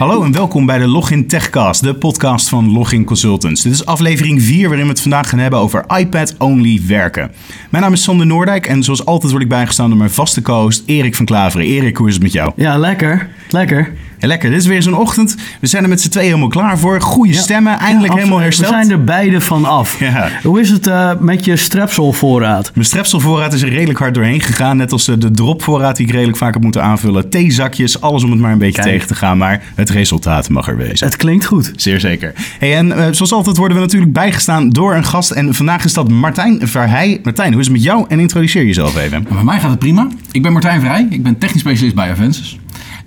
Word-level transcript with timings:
Hallo 0.00 0.22
en 0.22 0.32
welkom 0.32 0.66
bij 0.66 0.78
de 0.78 0.86
Login 0.86 1.26
Techcast, 1.26 1.82
de 1.82 1.94
podcast 1.94 2.48
van 2.48 2.72
Login 2.72 3.04
Consultants. 3.04 3.62
Dit 3.62 3.72
is 3.72 3.86
aflevering 3.86 4.42
4 4.42 4.68
waarin 4.68 4.84
we 4.84 4.92
het 4.92 5.00
vandaag 5.00 5.28
gaan 5.28 5.38
hebben 5.38 5.58
over 5.58 5.84
iPad-only 5.96 6.80
werken. 6.86 7.30
Mijn 7.70 7.82
naam 7.82 7.92
is 7.92 8.02
Sander 8.02 8.26
Noordijk 8.26 8.66
en 8.66 8.82
zoals 8.82 9.04
altijd 9.04 9.30
word 9.30 9.42
ik 9.42 9.48
bijgestaan 9.48 9.88
door 9.88 9.98
mijn 9.98 10.10
vaste 10.10 10.42
co-host 10.42 10.82
Erik 10.86 11.14
van 11.16 11.24
Klaveren. 11.24 11.66
Erik, 11.66 11.96
hoe 11.96 12.08
is 12.08 12.14
het 12.14 12.22
met 12.22 12.32
jou? 12.32 12.52
Ja, 12.56 12.78
lekker. 12.78 13.28
Lekker. 13.48 13.92
Ja, 14.20 14.28
lekker, 14.28 14.50
dit 14.50 14.60
is 14.60 14.66
weer 14.66 14.82
zo'n 14.82 14.96
ochtend. 14.96 15.36
We 15.60 15.66
zijn 15.66 15.82
er 15.82 15.88
met 15.88 16.00
z'n 16.00 16.08
tweeën 16.08 16.26
helemaal 16.26 16.48
klaar 16.48 16.78
voor. 16.78 17.00
Goede 17.00 17.32
stemmen, 17.32 17.78
eindelijk 17.78 18.12
Ja, 18.12 18.18
helemaal 18.18 18.38
hersteld. 18.40 18.68
We 18.68 18.74
zijn 18.74 18.90
er 18.90 19.04
beide 19.04 19.40
van 19.40 19.64
af. 19.64 20.00
Ja. 20.00 20.28
Hoe 20.42 20.60
is 20.60 20.70
het 20.70 20.86
eh, 20.86 21.10
met 21.18 21.44
je 21.44 21.56
strepselvoorraad? 21.56 22.70
Mijn 22.74 22.86
strepselvoorraad 22.86 23.52
is 23.52 23.62
er 23.62 23.68
redelijk 23.68 23.98
hard 23.98 24.14
doorheen 24.14 24.40
gegaan. 24.40 24.76
Net 24.76 24.92
als 24.92 25.08
eh, 25.08 25.14
de 25.18 25.30
dropvoorraad 25.30 25.96
die 25.96 26.06
ik 26.06 26.12
redelijk 26.12 26.36
vaak 26.38 26.52
heb 26.52 26.62
moeten 26.62 26.82
aanvullen. 26.82 27.30
Theezakjes, 27.30 28.00
alles 28.00 28.24
om 28.24 28.30
het 28.30 28.40
maar 28.40 28.52
een 28.52 28.58
beetje 28.58 28.82
Kijk. 28.82 28.92
tegen 28.94 29.06
te 29.08 29.14
gaan. 29.14 29.38
Maar 29.38 29.62
het 29.74 29.90
resultaat 29.90 30.48
mag 30.48 30.68
er 30.68 30.76
wezen. 30.76 31.06
Het 31.06 31.16
klinkt 31.16 31.44
goed. 31.44 31.72
Zeer 31.76 32.00
zeker. 32.00 32.32
Hey, 32.58 32.76
en 32.76 32.92
eh, 32.92 33.06
zoals 33.10 33.32
altijd 33.32 33.56
worden 33.56 33.76
we 33.76 33.82
natuurlijk 33.82 34.12
bijgestaan 34.12 34.70
door 34.70 34.94
een 34.94 35.04
gast. 35.04 35.30
En 35.30 35.54
vandaag 35.54 35.84
is 35.84 35.92
dat 35.92 36.08
Martijn 36.08 36.68
Verheij. 36.68 37.20
Martijn, 37.22 37.50
hoe 37.52 37.60
is 37.60 37.66
het 37.66 37.76
met 37.76 37.84
jou? 37.84 38.04
En 38.08 38.20
introduceer 38.20 38.64
jezelf 38.64 38.96
even. 38.96 39.26
Bij 39.28 39.44
mij 39.44 39.60
gaat 39.60 39.70
het 39.70 39.78
prima. 39.78 40.08
Ik 40.30 40.42
ben 40.42 40.52
Martijn 40.52 40.80
Vrij. 40.80 41.06
Ik 41.10 41.22
ben 41.22 41.38
technisch 41.38 41.60
specialist 41.60 41.94
bij 41.94 42.10
Avensis. 42.10 42.58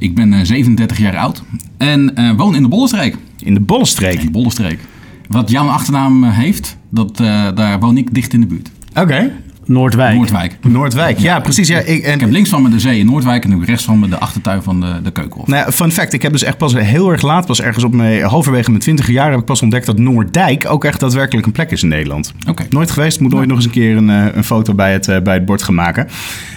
Ik 0.03 0.15
ben 0.15 0.33
eh, 0.33 0.39
37 0.43 0.97
jaar 0.97 1.17
oud 1.17 1.43
en 1.77 2.15
eh, 2.15 2.31
woon 2.37 2.55
in 2.55 2.61
de 2.61 2.67
Bollenstreek. 2.67 3.17
In 3.39 3.53
de 3.53 3.59
Bollenstreek. 3.59 4.19
In 4.19 4.25
de 4.25 4.31
Bollenstreek. 4.31 4.79
Wat 5.27 5.49
jouw 5.49 5.67
achternaam 5.67 6.23
eh, 6.23 6.37
heeft, 6.37 6.77
dat, 6.89 7.19
eh, 7.19 7.47
daar 7.55 7.79
woon 7.79 7.97
ik 7.97 8.13
dicht 8.13 8.33
in 8.33 8.41
de 8.41 8.47
buurt. 8.47 8.71
Oké. 8.95 9.31
Noordwijk. 9.65 10.15
Noordwijk. 10.15 10.57
Noordwijk. 10.61 11.19
Ja, 11.19 11.39
precies. 11.39 11.67
Ja, 11.67 11.79
ik, 11.79 12.03
en, 12.03 12.13
Ik 12.13 12.19
heb 12.19 12.31
links 12.31 12.49
van 12.49 12.61
me 12.61 12.69
de 12.69 12.79
zee 12.79 12.99
in 12.99 13.05
Noordwijk 13.05 13.43
en 13.43 13.51
ik 13.51 13.57
heb 13.57 13.67
rechts 13.67 13.83
van 13.83 13.99
me 13.99 14.09
de 14.09 14.17
achtertuin 14.19 14.63
van 14.63 14.81
de, 14.81 15.01
de 15.03 15.11
Keukenhof. 15.11 15.47
Nou 15.47 15.65
ja, 15.65 15.71
fun 15.71 15.91
fact. 15.91 16.13
Ik 16.13 16.21
heb 16.21 16.31
dus 16.31 16.43
echt 16.43 16.57
pas 16.57 16.73
heel 16.73 17.11
erg 17.11 17.21
laat, 17.21 17.45
pas 17.45 17.61
ergens 17.61 17.83
op 17.83 17.93
mijn 17.93 18.23
halverwege 18.23 18.69
mijn 18.69 18.81
twintige 18.81 19.11
jaar, 19.11 19.31
heb 19.31 19.39
ik 19.39 19.45
pas 19.45 19.61
ontdekt 19.61 19.85
dat 19.85 19.97
Noorddijk 19.97 20.65
ook 20.69 20.85
echt 20.85 20.99
daadwerkelijk 20.99 21.45
een 21.45 21.51
plek 21.51 21.71
is 21.71 21.83
in 21.83 21.89
Nederland. 21.89 22.33
Oké. 22.47 22.63
Nooit 22.69 22.91
geweest, 22.91 23.19
moet 23.19 23.33
nooit 23.33 23.47
nog 23.47 23.57
eens 23.57 23.65
een 23.65 23.71
keer 23.71 23.97
een, 23.97 24.09
eh, 24.09 24.35
een 24.35 24.43
foto 24.43 24.73
bij 24.73 24.91
het, 24.93 25.07
eh, 25.07 25.21
bij 25.21 25.33
het 25.33 25.45
bord 25.45 25.63
gaan 25.63 25.75
maken. 25.75 26.07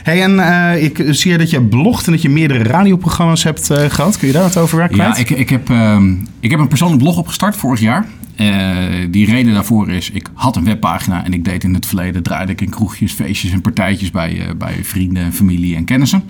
Hey, 0.06 0.22
en 0.22 0.38
eh, 0.38 0.84
ik 0.84 1.04
zie 1.10 1.38
dat 1.38 1.50
je 1.50 1.62
blogt 1.62 2.06
en 2.06 2.12
dat 2.12 2.22
je 2.22 2.28
meerdere 2.28 2.62
radioprogramma's 2.62 3.42
hebt 3.42 3.70
eh, 3.70 3.84
gehad. 3.88 4.18
Kun 4.18 4.26
je 4.26 4.32
daar 4.32 4.42
wat 4.42 4.56
over 4.56 4.78
werken? 4.78 4.96
Ja, 4.96 5.16
ik, 5.16 5.30
ik, 5.30 5.48
heb, 5.48 5.70
ehm, 5.70 6.12
ik 6.40 6.50
heb 6.50 6.60
een 6.60 6.68
persoonlijk 6.68 7.02
blog 7.02 7.16
opgestart 7.16 7.56
vorig 7.56 7.80
jaar. 7.80 8.06
Eh, 8.36 9.06
die 9.10 9.26
reden 9.26 9.54
daarvoor 9.54 9.90
is, 9.90 10.10
ik 10.10 10.28
had 10.34 10.56
een 10.56 10.64
webpagina 10.64 11.24
en 11.24 11.32
ik 11.32 11.44
deed 11.44 11.64
in 11.64 11.74
het 11.74 11.86
verleden, 11.86 12.22
draaide 12.22 12.52
ik 12.52 12.60
in 12.60 12.70
kroegjes, 12.70 13.12
feestjes 13.12 13.52
en 13.52 13.60
partijtjes 13.60 14.10
bij, 14.10 14.40
eh, 14.40 14.54
bij 14.54 14.84
vrienden, 14.84 15.32
familie 15.32 15.76
en 15.76 15.84
kennissen. 15.84 16.22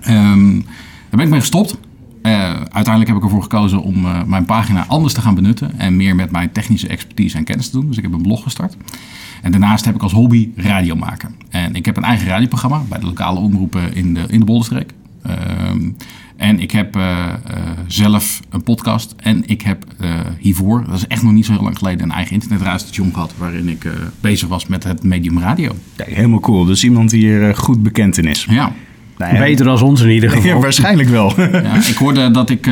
Ehm, 0.00 0.52
daar 0.54 1.10
ben 1.10 1.20
ik 1.20 1.28
mee 1.28 1.40
gestopt. 1.40 1.78
Eh, 2.22 2.32
uiteindelijk 2.52 3.06
heb 3.06 3.16
ik 3.16 3.22
ervoor 3.22 3.42
gekozen 3.42 3.82
om 3.82 4.06
mijn 4.26 4.44
pagina 4.44 4.84
anders 4.86 5.14
te 5.14 5.20
gaan 5.20 5.34
benutten 5.34 5.78
en 5.78 5.96
meer 5.96 6.14
met 6.14 6.30
mijn 6.30 6.52
technische 6.52 6.88
expertise 6.88 7.36
en 7.36 7.44
kennis 7.44 7.70
te 7.70 7.76
doen. 7.76 7.88
Dus 7.88 7.96
ik 7.96 8.02
heb 8.02 8.12
een 8.12 8.22
blog 8.22 8.42
gestart. 8.42 8.76
En 9.42 9.50
daarnaast 9.50 9.84
heb 9.84 9.94
ik 9.94 10.02
als 10.02 10.12
hobby 10.12 10.48
radio 10.56 10.96
maken. 10.96 11.34
En 11.48 11.74
ik 11.74 11.84
heb 11.84 11.96
een 11.96 12.04
eigen 12.04 12.26
radioprogramma 12.26 12.82
bij 12.88 12.98
de 12.98 13.06
lokale 13.06 13.38
omroepen 13.38 13.94
in 13.94 14.14
de, 14.14 14.24
in 14.28 14.38
de 14.38 14.44
Bollenstreek. 14.44 14.92
Ehm, 15.22 15.90
en 16.42 16.60
ik 16.60 16.70
heb 16.70 16.96
eh, 16.96 17.02
eh, 17.28 17.56
zelf 17.86 18.40
een 18.50 18.62
podcast. 18.62 19.14
En 19.16 19.42
ik 19.46 19.62
heb 19.62 19.84
eh, 20.00 20.10
hiervoor, 20.38 20.84
dat 20.86 20.94
is 20.94 21.06
echt 21.06 21.22
nog 21.22 21.32
niet 21.32 21.46
zo 21.46 21.52
heel 21.52 21.62
lang 21.62 21.78
geleden, 21.78 22.02
een 22.02 22.12
eigen 22.12 22.32
internetradiostation 22.34 23.12
gehad. 23.12 23.34
Waarin 23.38 23.68
ik 23.68 23.84
eh, 23.84 23.92
bezig 24.20 24.48
was 24.48 24.66
met 24.66 24.84
het 24.84 25.02
medium 25.02 25.38
radio. 25.38 25.72
Kijk, 25.96 26.14
helemaal 26.14 26.40
cool. 26.40 26.64
Dus 26.64 26.84
iemand 26.84 27.10
die 27.10 27.20
hier 27.20 27.48
eh, 27.48 27.54
goed 27.56 27.82
bekend 27.82 28.18
in 28.18 28.24
is. 28.24 28.46
Ja. 28.50 28.72
Nou 29.18 29.34
ja, 29.34 29.40
Beter 29.40 29.64
dan 29.64 29.82
ons 29.82 30.00
in 30.00 30.10
ieder 30.10 30.30
geval. 30.32 30.46
Ja, 30.46 30.58
waarschijnlijk 30.58 31.08
wel. 31.08 31.40
ja 31.40 31.74
ik 31.88 31.96
hoorde 31.96 32.30
dat 32.30 32.50
ik 32.50 32.70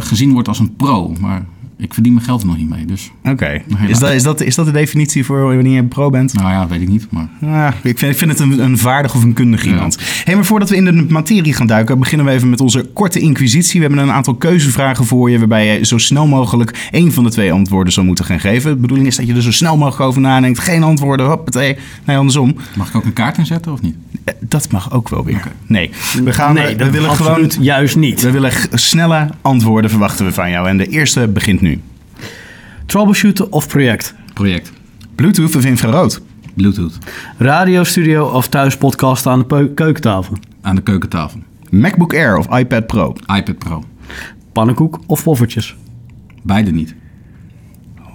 gezien 0.00 0.32
word 0.32 0.48
als 0.48 0.58
een 0.58 0.76
pro. 0.76 1.14
Maar 1.20 1.44
ik 1.78 1.94
verdien 1.94 2.12
mijn 2.12 2.24
geld 2.24 2.40
er 2.40 2.46
nog 2.46 2.56
niet 2.56 2.68
mee. 2.68 2.84
Dus 2.84 3.10
Oké. 3.24 3.62
Is, 3.86 3.98
dat, 3.98 4.12
is, 4.12 4.22
dat, 4.22 4.40
is 4.40 4.54
dat 4.54 4.66
de 4.66 4.72
definitie 4.72 5.24
voor 5.24 5.40
wanneer 5.42 5.72
je 5.72 5.78
een 5.78 5.88
pro 5.88 6.10
bent? 6.10 6.34
nou 6.34 6.48
ja, 6.50 6.66
weet 6.68 6.80
ik 6.80 6.88
niet. 6.88 7.06
Maar 7.10 7.28
Ja, 7.40 7.74
ik, 7.82 7.98
vind, 7.98 8.12
ik 8.12 8.18
vind 8.18 8.30
het 8.30 8.40
een, 8.40 8.58
een 8.62 8.78
vaardig 8.78 9.14
of 9.14 9.22
een 9.22 9.32
kundig 9.32 9.64
iemand. 9.64 9.98
Hey, 10.24 10.34
maar 10.34 10.44
voordat 10.44 10.68
we 10.68 10.76
in 10.76 10.84
de 10.84 10.92
materie 11.08 11.52
gaan 11.52 11.66
duiken, 11.66 11.98
beginnen 11.98 12.26
we 12.26 12.32
even 12.32 12.50
met 12.50 12.60
onze 12.60 12.84
korte 12.92 13.20
inquisitie. 13.20 13.80
We 13.80 13.86
hebben 13.86 14.04
een 14.04 14.12
aantal 14.14 14.34
keuzevragen 14.34 15.04
voor 15.04 15.30
je, 15.30 15.38
waarbij 15.38 15.66
je 15.78 15.86
zo 15.86 15.98
snel 15.98 16.26
mogelijk 16.26 16.88
één 16.90 17.12
van 17.12 17.24
de 17.24 17.30
twee 17.30 17.52
antwoorden 17.52 17.92
zou 17.92 18.06
moeten 18.06 18.24
gaan 18.24 18.40
geven. 18.40 18.70
De 18.70 18.76
bedoeling 18.76 19.08
is 19.08 19.16
dat 19.16 19.26
je 19.26 19.34
er 19.34 19.42
zo 19.42 19.52
snel 19.52 19.76
mogelijk 19.76 20.00
over 20.08 20.20
nadenkt. 20.20 20.58
Geen 20.58 20.82
antwoorden, 20.82 21.26
hoppatee. 21.26 21.76
Nee, 22.04 22.16
andersom. 22.16 22.56
mag 22.76 22.88
ik 22.88 22.94
ook 22.94 23.04
een 23.04 23.12
kaart 23.12 23.38
inzetten 23.38 23.72
of 23.72 23.82
niet? 23.82 23.96
Eh, 24.24 24.34
Dat 24.40 24.70
mag 24.70 24.92
ook 24.92 25.08
wel 25.08 25.24
weer. 25.24 25.42
Nee, 25.66 25.90
we, 26.24 26.32
gaan, 26.32 26.54
nee, 26.54 26.64
eh, 26.64 26.70
we 26.70 26.76
dat 26.76 26.90
willen 26.90 27.10
gewoon... 27.10 27.50
juist 27.60 27.96
niet. 27.96 28.22
We 28.22 28.30
willen 28.30 28.52
snelle 28.72 29.28
antwoorden 29.42 29.90
verwachten 29.90 30.26
we 30.26 30.32
van 30.32 30.50
jou. 30.50 30.68
En 30.68 30.76
de 30.76 30.86
eerste 30.86 31.28
begint 31.28 31.60
nu. 31.60 31.67
Troubleshooten 32.88 33.52
of 33.52 33.68
project? 33.68 34.14
Project. 34.34 34.72
Bluetooth 35.14 35.56
of 35.56 35.64
infrarood? 35.64 36.20
Bluetooth. 36.54 36.98
Radiostudio 37.36 38.26
of 38.26 38.48
thuis 38.48 38.76
podcasten 38.76 39.30
aan 39.30 39.44
de 39.48 39.70
keukentafel? 39.74 40.36
Aan 40.60 40.74
de 40.74 40.80
keukentafel. 40.82 41.40
MacBook 41.70 42.14
Air 42.14 42.36
of 42.36 42.58
iPad 42.58 42.86
Pro? 42.86 43.14
iPad 43.36 43.58
Pro. 43.58 43.84
Pannenkoek 44.52 44.98
of 45.06 45.22
poffertjes? 45.22 45.76
Beide 46.42 46.70
niet. 46.70 46.94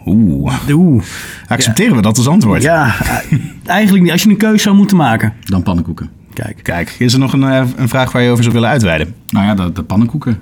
Oeh, 0.05 0.53
Oeh. 0.69 1.03
accepteren 1.47 1.95
we 1.95 2.01
dat 2.01 2.17
als 2.17 2.27
antwoord? 2.27 2.61
Ja, 2.61 2.95
eh, 2.99 3.39
eigenlijk 3.65 4.03
niet. 4.03 4.11
Als 4.11 4.23
je 4.23 4.29
een 4.29 4.37
keuze 4.37 4.63
zou 4.63 4.75
moeten 4.75 4.97
maken. 4.97 5.33
Dan 5.39 5.63
pannenkoeken. 5.63 6.09
Kijk. 6.33 6.59
Kijk, 6.63 6.95
is 6.99 7.13
er 7.13 7.19
nog 7.19 7.33
een, 7.33 7.43
eh, 7.43 7.63
een 7.75 7.89
vraag 7.89 8.11
waar 8.11 8.21
je 8.21 8.29
over 8.31 8.43
zou 8.43 8.55
willen 8.55 8.69
uitweiden? 8.69 9.13
Nou 9.29 9.45
ja, 9.45 9.55
de, 9.55 9.71
de 9.71 9.83
pannenkoeken. 9.83 10.39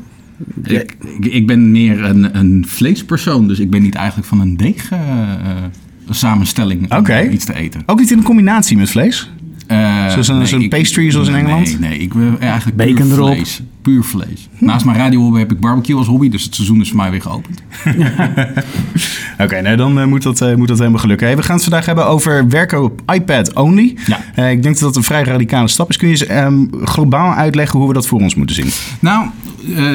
Ik, 0.64 0.96
ik, 1.20 1.48
ben 1.48 1.72
meer 1.72 2.04
een, 2.04 2.38
een 2.38 2.66
vleespersoon, 2.68 3.48
dus 3.48 3.60
ik 3.60 3.70
ben 3.70 3.82
niet 3.82 3.96
eigenlijk 3.96 4.28
van 4.28 4.40
een 4.42 4.58
deeg 4.58 4.92
eh, 4.92 5.00
eh, 5.00 5.64
samenstelling 6.10 6.94
om 6.94 7.32
iets 7.32 7.46
te 7.46 7.54
eten. 7.54 7.84
Ook 7.86 8.00
niet 8.00 8.12
in 8.12 8.24
combinatie 8.24 8.78
met 8.78 8.90
vlees? 8.90 9.32
Eh, 9.68 10.10
Zoals 10.10 10.28
een- 10.28 10.48
zo'n 10.48 10.62
ik- 10.62 10.70
pastry 10.70 11.12
zoals 11.12 11.28
in 11.28 11.34
nee, 11.34 11.42
Engeland? 11.44 11.80
Nee, 11.80 11.90
nee, 11.90 12.00
ik 12.00 12.14
ben 12.14 12.40
eigenlijk 12.40 12.78
Bacon 12.78 12.96
puur 13.08 13.12
erop. 13.18 13.34
vlees. 13.34 13.62
Puur 13.82 14.04
vlees. 14.04 14.50
Naast 14.58 14.86
mijn 14.86 14.98
radiohobby 14.98 15.40
heb 15.40 15.52
ik 15.52 15.60
barbecue 15.60 15.96
als 15.96 16.08
hobby, 16.08 16.30
dus 16.30 16.44
het 16.44 16.56
seizoen 16.56 16.82
is 16.82 16.88
voor 16.88 16.98
mij 16.98 17.12
weer 17.12 17.22
geopend. 17.22 17.62
Oké, 19.44 19.62
nou 19.62 19.76
dan 19.76 20.00
eh, 20.00 20.06
moet, 20.06 20.22
dat, 20.24 20.42
eh, 20.42 20.56
moet 20.56 20.68
dat 20.68 20.78
helemaal 20.80 21.00
gelukken. 21.00 21.28
Hey, 21.28 21.36
we 21.36 21.44
gaan 21.44 21.56
het 21.56 21.64
vandaag 21.64 21.86
hebben 21.86 22.06
over 22.08 22.50
werken 22.50 22.84
op 22.84 23.02
iPad 23.14 23.54
only. 23.54 23.98
Ja. 24.36 24.46
Ik 24.48 24.64
denk 24.64 24.74
dat 24.76 24.80
dat 24.80 24.96
een 24.96 25.04
vrij 25.04 25.24
radicale 25.24 25.68
stap 25.68 25.90
is. 25.90 25.98
Kun 25.98 26.08
je 26.08 26.14
eens 26.14 26.26
ehm, 26.26 26.66
globaal 26.84 27.34
uitleggen 27.34 27.80
hoe 27.80 27.88
we 27.88 27.94
dat 27.94 28.08
voor 28.08 28.20
ons 28.20 28.36
moeten 28.36 28.56
zien? 28.56 28.68
Nou, 29.00 29.28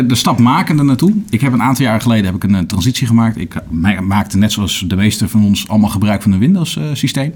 de 0.07 0.15
stap 0.15 0.39
maken 0.39 0.79
er 0.79 0.85
naartoe. 0.85 1.13
Ik 1.31 1.41
heb 1.41 1.53
een 1.53 1.63
aantal 1.63 1.85
jaar 1.85 2.01
geleden 2.01 2.25
heb 2.25 2.35
ik 2.35 2.45
een, 2.45 2.67
transitie 2.67 3.07
gemaakt. 3.07 3.37
Ik 3.37 3.55
ma- 3.71 4.01
maakte 4.01 4.39
net 4.39 4.53
zoals 4.53 4.85
de 4.87 4.97
meeste 4.97 5.29
van 5.29 5.45
ons 5.45 5.69
allemaal 5.69 5.91
gebruik 5.91 6.23
van 6.23 6.33
een 6.33 6.39
Windows 6.39 6.79
systeem. 6.93 7.33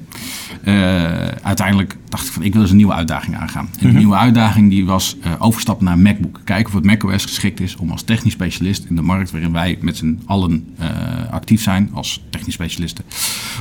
Eh, 0.65 1.27
uiteindelijk 1.43 1.97
dacht 2.09 2.27
ik 2.27 2.33
van 2.33 2.43
ik 2.43 2.53
wil 2.53 2.63
eens 2.63 2.71
een 2.71 2.77
nieuwe 2.77 2.93
uitdaging 2.93 3.37
aangaan. 3.37 3.69
En 3.81 3.89
die 3.89 3.97
nieuwe 3.97 4.17
uitdaging 4.17 4.71
die 4.71 4.85
was 4.85 5.17
eh, 5.23 5.33
overstappen 5.39 5.85
naar 5.85 5.99
MacBook. 5.99 6.41
Kijken 6.45 6.67
of 6.67 6.75
het 6.75 6.85
macOS 6.85 7.23
geschikt 7.23 7.61
is 7.61 7.77
om 7.77 7.91
als 7.91 8.03
technisch 8.03 8.33
specialist 8.33 8.85
in 8.89 8.97
de 8.97 9.03
markt 9.03 9.31
waarin 9.31 9.53
wij 9.53 9.79
met 9.81 9.97
z'n 9.97 10.21
allen 10.27 10.65
eh, 10.79 10.89
actief 11.31 11.63
zijn 11.63 11.91
als 11.93 12.23
technisch 12.31 12.55
specialisten. 12.55 13.05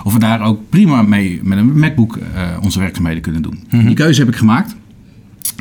Of 0.04 0.14
we 0.14 0.20
daar 0.20 0.42
ook 0.42 0.70
prima 0.70 1.02
mee 1.02 1.40
met 1.44 1.58
een 1.58 1.80
MacBook 1.80 2.20
onze 2.62 2.80
werkzaamheden 2.80 3.22
kunnen 3.22 3.42
doen. 3.42 3.64
Die 3.70 3.94
keuze 3.94 4.20
heb 4.20 4.30
ik 4.30 4.36
gemaakt. 4.36 4.76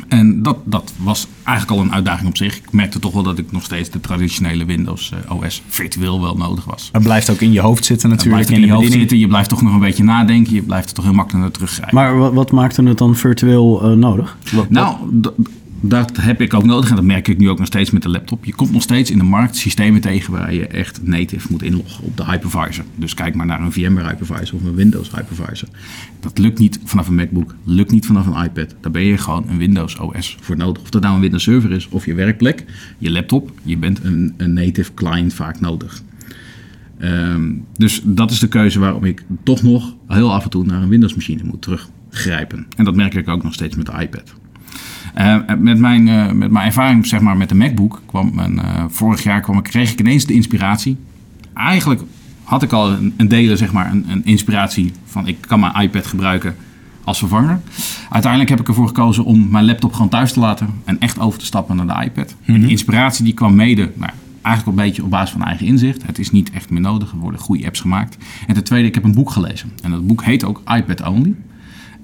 En 0.07 0.43
dat, 0.43 0.57
dat 0.63 0.93
was 0.97 1.27
eigenlijk 1.43 1.79
al 1.79 1.85
een 1.85 1.93
uitdaging 1.93 2.27
op 2.29 2.37
zich. 2.37 2.57
Ik 2.57 2.71
merkte 2.71 2.99
toch 2.99 3.13
wel 3.13 3.23
dat 3.23 3.37
ik 3.37 3.51
nog 3.51 3.63
steeds 3.63 3.89
de 3.89 3.99
traditionele 3.99 4.65
Windows 4.65 5.11
eh, 5.27 5.35
OS 5.35 5.61
virtueel 5.67 6.21
wel 6.21 6.35
nodig 6.35 6.65
was. 6.65 6.89
Het 6.91 7.03
blijft 7.03 7.29
ook 7.29 7.41
in 7.41 7.51
je 7.51 7.59
hoofd 7.59 7.85
zitten 7.85 8.09
Het 8.09 8.17
natuurlijk. 8.17 8.47
blijft 8.47 8.63
in 8.63 8.69
je 8.69 8.75
hoofd 8.81 8.91
zitten, 8.91 9.17
je 9.17 9.27
blijft 9.27 9.49
toch 9.49 9.61
nog 9.61 9.73
een 9.73 9.79
beetje 9.79 10.03
nadenken, 10.03 10.53
je 10.53 10.61
blijft 10.61 10.89
er 10.89 10.95
toch 10.95 11.03
heel 11.05 11.13
makkelijk 11.13 11.43
naar 11.43 11.53
teruggrijpen. 11.53 11.95
Maar 11.95 12.17
wat, 12.17 12.33
wat 12.33 12.51
maakte 12.51 12.83
het 12.83 12.97
dan 12.97 13.15
virtueel 13.15 13.83
eh, 13.83 13.91
nodig? 13.91 14.37
Wat- 14.51 14.69
nou, 14.69 14.95
dat 15.81 16.17
heb 16.17 16.41
ik 16.41 16.53
ook 16.53 16.63
nodig 16.63 16.89
en 16.89 16.95
dat 16.95 17.05
merk 17.05 17.27
ik 17.27 17.37
nu 17.37 17.49
ook 17.49 17.57
nog 17.57 17.67
steeds 17.67 17.91
met 17.91 18.01
de 18.01 18.09
laptop. 18.09 18.45
Je 18.45 18.55
komt 18.55 18.71
nog 18.71 18.81
steeds 18.81 19.11
in 19.11 19.17
de 19.17 19.23
markt 19.23 19.55
systemen 19.55 20.01
tegen 20.01 20.31
waar 20.31 20.53
je 20.53 20.67
echt 20.67 21.03
native 21.03 21.47
moet 21.49 21.63
inloggen 21.63 22.03
op 22.03 22.17
de 22.17 22.25
hypervisor. 22.25 22.83
Dus 22.95 23.13
kijk 23.13 23.35
maar 23.35 23.45
naar 23.45 23.61
een 23.61 23.71
VMware 23.71 24.07
hypervisor 24.07 24.55
of 24.59 24.63
een 24.63 24.75
Windows 24.75 25.11
hypervisor. 25.11 25.67
Dat 26.19 26.37
lukt 26.37 26.59
niet 26.59 26.79
vanaf 26.83 27.07
een 27.07 27.15
MacBook, 27.15 27.55
lukt 27.63 27.91
niet 27.91 28.05
vanaf 28.05 28.25
een 28.25 28.43
iPad. 28.43 28.75
Daar 28.81 28.91
ben 28.91 29.01
je 29.01 29.17
gewoon 29.17 29.45
een 29.49 29.57
Windows 29.57 29.97
OS 29.97 30.37
voor 30.39 30.57
nodig. 30.57 30.81
Of 30.81 30.89
dat 30.89 31.01
nou 31.01 31.15
een 31.15 31.21
Windows 31.21 31.43
server 31.43 31.71
is 31.71 31.89
of 31.89 32.05
je 32.05 32.13
werkplek, 32.13 32.65
je 32.97 33.11
laptop, 33.11 33.51
je 33.63 33.77
bent 33.77 34.03
een, 34.03 34.33
native 34.37 34.93
client 34.93 35.33
vaak 35.33 35.59
nodig. 35.59 36.01
Ehm, 36.97 37.51
dus 37.73 38.01
dat 38.03 38.31
is 38.31 38.39
de 38.39 38.47
keuze 38.47 38.79
waarom 38.79 39.03
ik 39.03 39.23
toch 39.43 39.63
nog 39.63 39.95
heel 40.07 40.33
af 40.33 40.43
en 40.43 40.49
toe 40.49 40.65
naar 40.65 40.81
een 40.81 40.89
Windows 40.89 41.15
machine 41.15 41.43
moet 41.43 41.61
teruggrijpen. 41.61 42.65
En 42.75 42.85
dat 42.85 42.95
merk 42.95 43.13
ik 43.13 43.27
ook 43.27 43.43
nog 43.43 43.53
steeds 43.53 43.75
met 43.75 43.85
de 43.85 43.93
iPad. 43.99 44.38
Eh, 45.13 45.35
met, 45.59 45.77
mijn, 45.77 46.07
eh, 46.07 46.31
met 46.31 46.51
mijn 46.51 46.65
ervaring 46.65 47.05
zeg 47.05 47.19
maar, 47.19 47.37
met 47.37 47.49
de 47.49 47.55
MacBook 47.55 48.01
kwam 48.05 48.31
mijn, 48.33 48.59
eh, 48.59 48.83
vorig 48.87 49.23
jaar 49.23 49.41
kwam, 49.41 49.61
kreeg 49.61 49.91
ik 49.91 49.99
ineens 49.99 50.25
de 50.25 50.33
inspiratie. 50.33 50.97
Eigenlijk 51.53 52.01
had 52.43 52.63
ik 52.63 52.71
al 52.71 52.91
een, 52.91 53.13
een 53.17 53.27
delen, 53.27 53.57
zeg 53.57 53.71
maar, 53.71 53.91
een, 53.91 54.05
een 54.09 54.25
inspiratie 54.25 54.91
van 55.05 55.27
ik 55.27 55.37
kan 55.41 55.59
mijn 55.59 55.81
iPad 55.81 56.07
gebruiken 56.07 56.55
als 57.03 57.17
vervanger. 57.17 57.59
Uiteindelijk 58.09 58.51
heb 58.51 58.59
ik 58.59 58.67
ervoor 58.67 58.87
gekozen 58.87 59.25
om 59.25 59.49
mijn 59.49 59.65
laptop 59.65 59.93
gewoon 59.93 60.09
thuis 60.09 60.33
te 60.33 60.39
laten 60.39 60.67
en 60.83 60.99
echt 60.99 61.19
over 61.19 61.39
te 61.39 61.45
stappen 61.45 61.75
naar 61.75 61.87
de 61.87 62.05
iPad. 62.05 62.35
En 62.45 62.59
die 62.59 62.69
inspiratie 62.69 63.23
die 63.23 63.33
kwam 63.33 63.55
mede 63.55 63.91
nou, 63.95 64.11
eigenlijk 64.41 64.77
een 64.77 64.85
beetje 64.85 65.03
op 65.03 65.09
basis 65.09 65.31
van 65.31 65.43
eigen 65.43 65.65
inzicht. 65.65 66.05
Het 66.05 66.19
is 66.19 66.31
niet 66.31 66.51
echt 66.51 66.69
meer 66.69 66.81
nodig. 66.81 67.11
Er 67.11 67.17
worden 67.17 67.39
goede 67.39 67.65
apps 67.65 67.79
gemaakt. 67.79 68.17
En 68.47 68.53
ten 68.53 68.63
tweede, 68.63 68.87
ik 68.87 68.95
heb 68.95 69.03
een 69.03 69.13
boek 69.13 69.31
gelezen. 69.31 69.71
En 69.83 69.91
dat 69.91 70.07
boek 70.07 70.23
heet 70.23 70.43
ook 70.43 70.61
iPad 70.75 71.07
Only. 71.07 71.35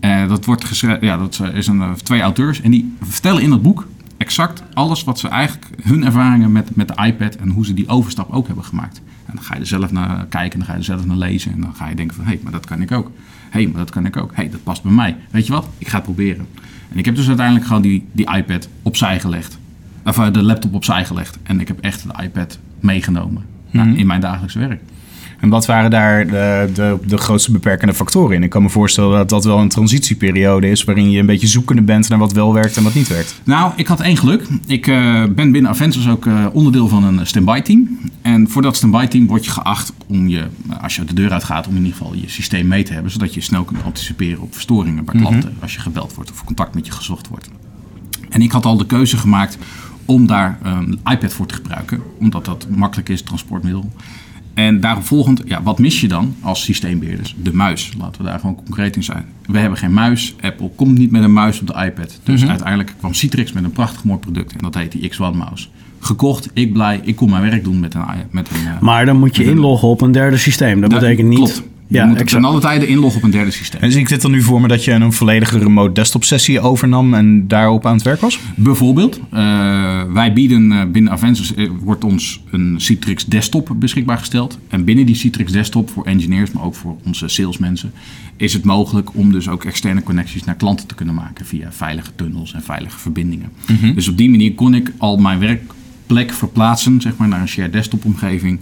Eh, 0.06 0.28
dat 0.28 0.46
wordt 0.46 0.66
geschreven, 0.66 1.06
ja, 1.06 1.18
dat 1.18 1.42
is 1.54 1.68
een, 1.68 1.82
eh, 1.82 1.92
twee 1.92 2.22
auteurs. 2.22 2.62
En 2.62 2.72
die 2.72 2.96
vertellen 3.02 3.42
in 3.42 3.50
dat 3.50 3.62
boek 3.62 3.88
exact 4.18 4.64
alles 4.74 5.04
wat 5.04 5.20
ze 5.20 5.28
eigenlijk, 5.28 5.68
hun 5.84 6.06
ervaringen 6.06 6.52
met, 6.52 6.76
met 6.76 6.88
de 6.88 7.04
iPad 7.06 7.36
en 7.36 7.50
hoe 7.50 7.66
ze 7.66 7.74
die 7.74 7.88
overstap 7.88 8.32
ook 8.32 8.48
hebben 8.48 8.66
gemaakt. 8.66 9.02
En 9.26 9.34
dan 9.36 9.44
ga 9.44 9.54
je 9.54 9.60
er 9.60 9.68
zelf 9.68 9.92
naar 9.92 10.26
kijken, 10.26 10.60
dan 10.60 10.68
ga 10.68 10.74
je 10.74 10.80
er 10.80 10.86
zelf 10.86 11.06
naar 11.06 11.18
lezen. 11.18 11.52
En 11.52 11.62
dan 11.62 11.76
ga 11.76 11.90
je 11.90 11.96
denken 11.96 12.16
van, 12.16 12.26
hé, 12.26 12.32
hey, 12.32 12.40
maar 12.44 12.52
dat 12.52 12.66
kan 12.66 12.82
ik 12.82 12.92
ook. 12.92 13.12
Hé, 13.50 13.62
hey, 13.62 13.68
maar 13.68 13.78
dat 13.78 13.90
kan 13.90 14.06
ik 14.06 14.18
ook. 14.18 14.30
Hé, 14.30 14.42
hey, 14.42 14.50
dat 14.50 14.64
past 14.64 14.84
bij 14.84 14.92
mij. 14.92 15.16
Weet 15.32 15.46
je 15.46 15.52
wat? 15.52 15.68
Ik 15.78 15.88
ga 15.88 15.96
het 15.96 16.06
proberen. 16.06 16.48
En 16.92 16.98
ik 16.98 17.06
heb 17.06 17.16
dus 17.16 17.28
uiteindelijk 17.28 17.66
gewoon 17.66 17.82
die, 17.82 18.06
die 18.12 18.36
iPad 18.36 18.68
opzij 18.82 19.20
gelegd. 19.20 19.58
Of 20.04 20.18
eh, 20.18 20.34
de 20.34 20.44
laptop 20.44 20.74
opzij 20.74 21.06
gelegd. 21.06 21.38
En 21.44 21.60
ik 21.60 21.68
heb 21.68 21.80
echt 21.80 22.04
de 22.04 22.24
iPad 22.24 22.60
meegenomen 22.80 23.46
nou, 23.72 23.96
in 23.96 24.08
mijn 24.08 24.22
dagelijkse 24.22 24.60
werk. 24.60 24.82
En 25.40 25.50
wat 25.50 25.66
waren 25.66 25.90
daar 25.90 26.28
de, 26.28 26.70
de, 26.74 26.98
de, 27.06 27.18
grootste 27.18 27.52
beperkende 27.52 27.94
factoren 27.94 28.36
in? 28.36 28.44
Ik 28.44 28.50
kan 28.50 28.62
me 28.62 28.70
voorstellen 28.70 29.18
dat 29.18 29.30
dat 29.30 29.46
wel 29.46 29.60
een 29.60 29.70
transitieperiode 29.70 30.70
is... 30.70 30.84
waarin 30.84 31.12
je 31.12 31.20
een 31.20 31.26
beetje 31.26 31.48
zoekende 31.48 31.82
bent 31.82 32.10
naar 32.10 32.20
wat 32.20 32.32
wel 32.32 32.54
werkt 32.54 32.78
en 32.78 32.84
wat 32.84 32.94
niet 32.94 33.08
werkt. 33.08 33.42
Nou, 33.44 33.72
ik 33.76 33.88
had 33.88 34.02
één 34.02 34.18
geluk. 34.18 34.48
Ik 34.66 34.88
uh, 34.88 35.24
ben 35.24 35.52
binnen 35.52 35.72
Avengers 35.72 36.10
ook 36.10 36.26
uh, 36.26 36.46
onderdeel 36.54 36.88
van 36.88 37.04
een 37.04 37.28
standby 37.28 37.62
team. 37.62 38.00
En 38.22 38.50
voor 38.50 38.62
dat 38.62 38.76
standby 38.76 39.06
team 39.06 39.28
word 39.28 39.46
je 39.46 39.52
geacht 39.52 39.94
om 40.08 40.28
je, 40.28 40.44
als 40.82 40.96
je 40.96 41.04
de 41.04 41.14
deur 41.14 41.32
uitgaat... 41.32 41.68
om 41.68 41.76
in 41.76 41.84
ieder 41.84 41.98
geval 41.98 42.14
je 42.16 42.30
systeem 42.30 42.68
mee 42.68 42.84
te 42.84 42.94
hebben... 42.94 43.12
zodat 43.12 43.34
je 43.34 43.42
snel 43.42 43.64
kunt 43.64 43.84
anticiperen 43.84 44.42
op 44.42 44.54
verstoringen 44.54 45.06
bij 45.06 45.16
klanten... 45.16 45.40
Mm 45.40 45.46
-hmm. 45.46 45.62
als 45.62 45.74
je 45.74 45.80
gebeld 45.80 46.14
wordt 46.14 46.32
of 46.32 46.44
contact 46.44 46.76
met 46.76 46.86
je 46.86 46.92
gezocht 46.92 47.28
wordt. 47.28 47.50
En 48.30 48.42
ik 48.42 48.52
had 48.52 48.66
al 48.66 48.78
de 48.78 48.86
keuze 48.86 49.18
gemaakt 49.18 49.58
om 50.06 50.28
daar 50.28 50.60
een 50.64 51.00
iPad 51.06 51.34
voor 51.34 51.46
te 51.46 51.54
gebruiken. 51.54 52.02
Omdat 52.20 52.46
dat 52.46 52.68
makkelijk 52.70 53.10
is, 53.10 53.22
transportmiddel. 53.22 53.92
En 54.56 54.80
daarop 54.80 55.06
volgend, 55.06 55.42
ja, 55.46 55.64
wat 55.64 55.80
mis 55.80 56.02
je 56.02 56.08
dan 56.08 56.36
als 56.42 56.64
systeembeheerders? 56.64 57.36
De 57.42 57.54
muis. 57.54 57.92
Laten 57.98 58.22
we 58.22 58.28
daar 58.28 58.40
gewoon 58.40 58.56
concreet 58.56 58.96
in 58.96 59.04
zijn. 59.04 59.26
We 59.46 59.58
hebben 59.58 59.80
geen 59.80 59.94
muis. 59.94 60.36
Apple 60.42 60.70
komt 60.76 60.98
niet 60.98 61.12
met 61.12 61.24
een 61.24 61.34
muis 61.34 61.60
op 61.60 61.68
de 61.68 61.74
iPad. 61.74 62.20
Dus 62.24 62.36
mm-hmm. 62.36 62.50
uiteindelijk 62.50 62.94
kwam 62.98 63.14
Citrix 63.14 63.52
met 63.52 63.64
een 63.64 63.72
prachtig 63.72 64.04
mooi 64.04 64.20
product. 64.20 64.52
En 64.52 64.58
dat 64.58 64.76
heet 64.76 64.92
die 64.92 65.12
X1 65.12 65.18
mouse. 65.18 65.68
Gekocht, 66.00 66.50
ik 66.54 66.74
blij, 66.74 67.00
ik 67.04 67.16
kon 67.16 67.30
mijn 67.30 67.42
werk 67.42 67.64
doen 67.64 67.80
met 67.80 67.94
een... 67.94 68.04
Met 68.32 68.50
een 68.50 68.86
maar 68.86 69.06
dan 69.06 69.20
moet 69.20 69.36
je 69.36 69.44
inloggen 69.44 69.88
op 69.88 70.02
een 70.02 70.12
derde 70.12 70.38
systeem. 70.38 70.82
Dat, 70.82 70.90
betekent 70.90 71.28
niet... 71.28 71.38
Klopt. 71.38 71.64
Je 71.88 71.96
ja, 71.96 72.06
moet 72.06 72.14
exact. 72.16 72.32
ten 72.32 72.46
alle 72.46 72.60
tijden 72.60 72.88
inloggen 72.88 73.18
op 73.18 73.24
een 73.24 73.32
derde 73.32 73.52
systeem. 73.52 73.82
En 73.82 73.92
zie 73.92 74.02
ik 74.02 74.10
dit 74.10 74.22
dan 74.22 74.32
nu 74.32 74.42
voor 74.42 74.62
me 74.62 74.68
dat 74.68 74.84
je 74.84 74.92
een 74.92 75.14
volledige 75.14 75.58
remote 75.58 75.92
desktop 75.92 76.24
sessie 76.24 76.60
overnam 76.60 77.14
en 77.14 77.48
daarop 77.48 77.86
aan 77.86 77.94
het 77.94 78.04
werk 78.04 78.22
was? 78.22 78.40
Bijvoorbeeld. 78.56 79.20
Uh, 79.34 80.04
wij 80.14 80.34
bieden 80.34 80.72
uh, 80.72 80.84
binnen 80.92 81.12
Avengers 81.12 81.54
uh, 81.56 81.70
wordt 81.80 82.04
ons 82.04 82.44
een 82.52 82.76
Citrix 82.78 83.26
desktop 83.26 83.76
beschikbaar 83.76 84.18
gesteld. 84.18 84.60
En 84.68 84.84
binnen 84.84 85.06
die 85.06 85.16
Citrix 85.16 85.52
desktop 85.52 85.90
voor 85.90 86.06
engineers, 86.06 86.52
maar 86.52 86.64
ook 86.64 86.76
voor 86.76 86.96
onze 87.06 87.28
salesmensen, 87.28 87.92
is 88.36 88.54
het 88.54 88.64
mogelijk 88.64 89.16
om 89.16 89.32
dus 89.32 89.50
ook 89.50 89.64
externe 89.64 90.04
connecties 90.04 90.44
naar 90.44 90.56
klanten 90.56 90.88
te 90.88 90.96
kunnen 90.96 91.16
maken 91.16 91.46
via 91.46 91.72
veilige 91.72 92.12
tunnels 92.16 92.54
en 92.54 92.64
veilige 92.64 93.00
verbindingen. 93.00 93.50
Mm-hmm. 93.68 93.94
Dus 93.94 94.08
op 94.08 94.18
die 94.18 94.30
manier 94.30 94.54
kon 94.54 94.74
ik 94.74 94.92
al 94.98 95.18
mijn 95.18 95.40
werkplek 95.40 96.34
verplaatsen 96.34 97.02
zeg 97.02 97.18
maar, 97.18 97.28
naar 97.28 97.42
een 97.42 97.48
shared 97.48 97.74
desktop 97.74 98.06
omgeving. 98.06 98.60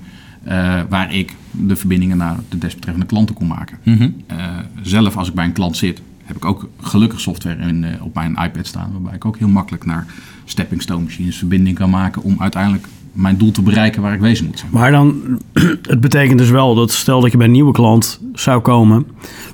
Uh, 0.48 0.82
waar 0.90 1.14
ik 1.14 1.36
de 1.52 1.76
verbindingen 1.76 2.18
naar 2.18 2.36
de 2.50 2.58
desbetreffende 2.58 3.08
klanten 3.08 3.36
kon 3.36 3.48
maken. 3.48 3.78
Mm-hmm. 3.84 4.16
uh, 4.32 4.38
zelf, 4.82 5.18
als 5.18 5.28
ik 5.28 5.34
bij 5.34 5.46
een 5.46 5.54
klant 5.54 5.78
zit, 5.78 6.02
heb 6.24 6.36
ik 6.36 6.46
ook 6.46 6.70
gelukkig 6.82 7.20
software 7.20 7.68
in, 7.68 7.84
uh, 7.84 7.90
op 8.00 8.14
mijn 8.14 8.38
iPad 8.44 8.68
staan. 8.68 8.92
Waarbij 8.92 9.14
ik 9.14 9.26
ook 9.26 9.38
heel 9.38 9.48
makkelijk 9.48 9.86
naar 9.86 10.06
stepping 10.46 10.82
stone 10.82 11.04
machines 11.04 11.38
verbinding 11.38 11.76
kan 11.76 11.90
maken. 11.90 12.24
Om 12.24 12.36
uiteindelijk 12.40 12.88
mijn 13.12 13.38
doel 13.38 13.52
te 13.52 13.62
bereiken 13.62 14.02
waar 14.02 14.14
ik 14.14 14.20
wezen 14.20 14.46
moet 14.46 14.60
zijn. 14.60 14.72
Maar 14.72 14.92
dan, 14.92 15.22
het 15.92 16.02
betekent 16.02 16.38
dus 16.38 16.50
wel 16.50 16.76
dat 16.76 16.92
stel 16.92 17.22
dat 17.22 17.32
je 17.32 17.38
bij 17.38 17.46
een 17.46 17.52
nieuwe 17.52 17.74
klant 17.74 18.20
zou 18.34 18.62
komen. 18.62 19.06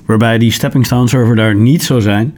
Waarbij 0.06 0.38
die 0.38 0.50
stepping 0.50 0.86
stone 0.86 1.08
server 1.08 1.36
daar 1.36 1.54
niet 1.54 1.82
zou 1.82 2.00
zijn 2.00 2.36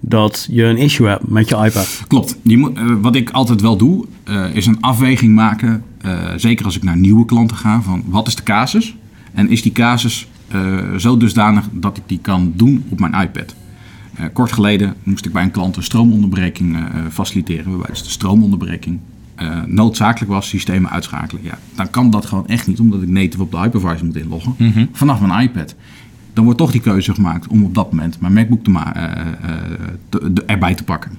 dat 0.00 0.46
je 0.50 0.64
een 0.64 0.76
issue 0.76 1.08
hebt 1.08 1.28
met 1.28 1.48
je 1.48 1.56
iPad. 1.56 2.04
Klopt. 2.06 2.36
Moet, 2.42 2.78
uh, 2.78 2.96
wat 3.00 3.14
ik 3.14 3.30
altijd 3.30 3.60
wel 3.60 3.76
doe, 3.76 4.04
uh, 4.28 4.54
is 4.54 4.66
een 4.66 4.80
afweging 4.80 5.34
maken. 5.34 5.82
Uh, 6.06 6.12
zeker 6.36 6.64
als 6.64 6.76
ik 6.76 6.82
naar 6.82 6.96
nieuwe 6.96 7.24
klanten 7.24 7.56
ga, 7.56 7.82
van 7.82 8.02
wat 8.06 8.26
is 8.26 8.34
de 8.34 8.42
casus? 8.42 8.96
En 9.32 9.48
is 9.48 9.62
die 9.62 9.72
casus 9.72 10.28
zo 10.96 11.16
dusdanig 11.16 11.68
dat 11.72 11.96
ik 11.96 12.02
die 12.06 12.18
kan 12.18 12.52
doen 12.56 12.84
op 12.88 13.00
mijn 13.00 13.14
iPad? 13.14 13.54
kort 14.32 14.52
geleden 14.52 14.94
moest 15.02 15.26
ik 15.26 15.32
bij 15.32 15.42
een 15.42 15.50
klant 15.50 15.76
een 15.76 15.82
stroomonderbreking 15.82 16.76
faciliteren, 17.10 17.70
waarbij 17.70 17.90
dus 17.90 18.02
de 18.02 18.10
stroomonderbreking 18.10 18.98
noodzakelijk 19.66 20.32
was, 20.32 20.48
systemen 20.48 20.90
uitschakelen. 20.90 21.42
Ja, 21.44 21.58
dan 21.74 21.90
kan 21.90 22.10
dat 22.10 22.26
gewoon 22.26 22.46
echt 22.46 22.66
niet, 22.66 22.80
omdat 22.80 23.02
ik 23.02 23.08
native 23.08 23.42
op 23.42 23.50
de 23.50 23.58
hypervisor 23.58 24.06
moet 24.06 24.16
inloggen 24.16 24.54
mm-hmm. 24.58 24.88
vanaf 24.92 25.20
mijn 25.20 25.40
iPad 25.42 25.74
dan 26.36 26.44
wordt 26.44 26.60
toch 26.60 26.70
die 26.70 26.80
keuze 26.80 27.14
gemaakt 27.14 27.46
om 27.46 27.64
op 27.64 27.74
dat 27.74 27.90
moment 27.90 28.20
mijn 28.20 28.32
MacBook 28.32 28.64
te 28.64 28.70
ma- 28.70 28.96
uh, 28.96 29.26
te, 30.08 30.32
de, 30.32 30.44
erbij 30.44 30.74
te 30.74 30.84
pakken. 30.84 31.18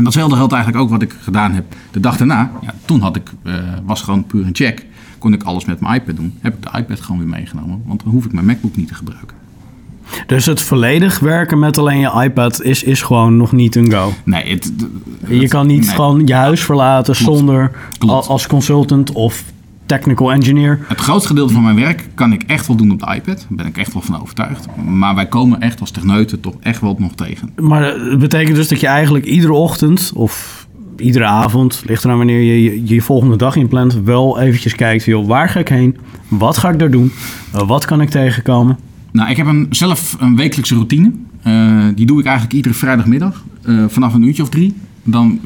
En 0.00 0.06
datzelfde 0.06 0.36
geldt 0.36 0.52
eigenlijk 0.52 0.84
ook 0.84 0.90
wat 0.90 1.02
ik 1.02 1.14
gedaan 1.20 1.52
heb 1.52 1.64
de 1.90 2.00
dag 2.00 2.16
daarna. 2.16 2.50
Ja, 2.60 2.74
toen 2.84 3.00
had 3.00 3.16
ik, 3.16 3.30
uh, 3.42 3.54
was 3.84 4.02
gewoon 4.02 4.24
puur 4.24 4.46
een 4.46 4.54
check. 4.54 4.86
Kon 5.18 5.32
ik 5.32 5.42
alles 5.42 5.64
met 5.64 5.80
mijn 5.80 5.94
iPad 5.94 6.16
doen. 6.16 6.38
Heb 6.40 6.54
ik 6.54 6.62
de 6.62 6.78
iPad 6.78 7.00
gewoon 7.00 7.20
weer 7.20 7.28
meegenomen. 7.28 7.82
Want 7.86 8.02
dan 8.04 8.12
hoef 8.12 8.24
ik 8.24 8.32
mijn 8.32 8.46
MacBook 8.46 8.76
niet 8.76 8.88
te 8.88 8.94
gebruiken. 8.94 9.36
Dus 10.26 10.46
het 10.46 10.62
volledig 10.62 11.18
werken 11.18 11.58
met 11.58 11.78
alleen 11.78 11.98
je 11.98 12.22
iPad 12.22 12.62
is, 12.62 12.82
is 12.82 13.02
gewoon 13.02 13.36
nog 13.36 13.52
niet 13.52 13.76
een 13.76 13.92
go. 13.92 14.12
Nee, 14.24 14.52
het, 14.52 14.72
het, 15.20 15.40
je 15.40 15.48
kan 15.48 15.66
niet 15.66 15.86
nee. 15.86 15.94
gewoon 15.94 16.26
je 16.26 16.34
huis 16.34 16.64
verlaten 16.64 17.14
Klopt. 17.14 17.38
zonder 17.38 17.70
Klopt. 17.98 18.26
als 18.26 18.46
consultant 18.46 19.12
of 19.12 19.44
technical 19.90 20.32
engineer. 20.32 20.78
Het 20.86 21.00
grootste 21.00 21.28
gedeelte 21.28 21.52
van 21.52 21.62
mijn 21.62 21.76
werk 21.76 22.08
kan 22.14 22.32
ik 22.32 22.42
echt 22.42 22.66
wel 22.66 22.76
doen 22.76 22.90
op 22.90 22.98
de 22.98 23.14
iPad. 23.14 23.36
Daar 23.36 23.46
ben 23.48 23.66
ik 23.66 23.76
echt 23.76 23.92
wel 23.92 24.02
van 24.02 24.20
overtuigd. 24.20 24.66
Maar 24.84 25.14
wij 25.14 25.26
komen 25.26 25.60
echt 25.60 25.80
als 25.80 25.90
techneuten 25.90 26.40
toch 26.40 26.54
echt 26.60 26.80
wel 26.80 26.96
nog 26.98 27.12
tegen. 27.14 27.50
Maar 27.60 27.82
het 27.82 28.18
betekent 28.18 28.56
dus 28.56 28.68
dat 28.68 28.80
je 28.80 28.86
eigenlijk 28.86 29.24
iedere 29.24 29.52
ochtend 29.52 30.12
of 30.14 30.66
iedere 30.96 31.24
avond, 31.24 31.82
ligt 31.86 32.04
eraan 32.04 32.16
wanneer 32.16 32.40
je, 32.40 32.62
je 32.62 32.94
je 32.94 33.02
volgende 33.02 33.36
dag 33.36 33.56
inplant, 33.56 33.94
wel 34.04 34.40
eventjes 34.40 34.74
kijkt, 34.74 35.04
joh, 35.04 35.26
waar 35.26 35.48
ga 35.48 35.60
ik 35.60 35.68
heen? 35.68 35.96
Wat 36.28 36.58
ga 36.58 36.70
ik 36.70 36.78
daar 36.78 36.90
doen? 36.90 37.12
Uh, 37.54 37.68
wat 37.68 37.84
kan 37.84 38.00
ik 38.00 38.10
tegenkomen? 38.10 38.78
Nou, 39.12 39.30
ik 39.30 39.36
heb 39.36 39.46
een, 39.46 39.66
zelf 39.70 40.16
een 40.20 40.36
wekelijkse 40.36 40.74
routine. 40.74 41.12
Uh, 41.46 41.84
die 41.94 42.06
doe 42.06 42.18
ik 42.18 42.24
eigenlijk 42.24 42.54
iedere 42.54 42.74
vrijdagmiddag 42.74 43.44
uh, 43.64 43.84
vanaf 43.88 44.14
een 44.14 44.22
uurtje 44.22 44.42
of 44.42 44.48
drie. 44.48 44.74
Dan 45.04 45.40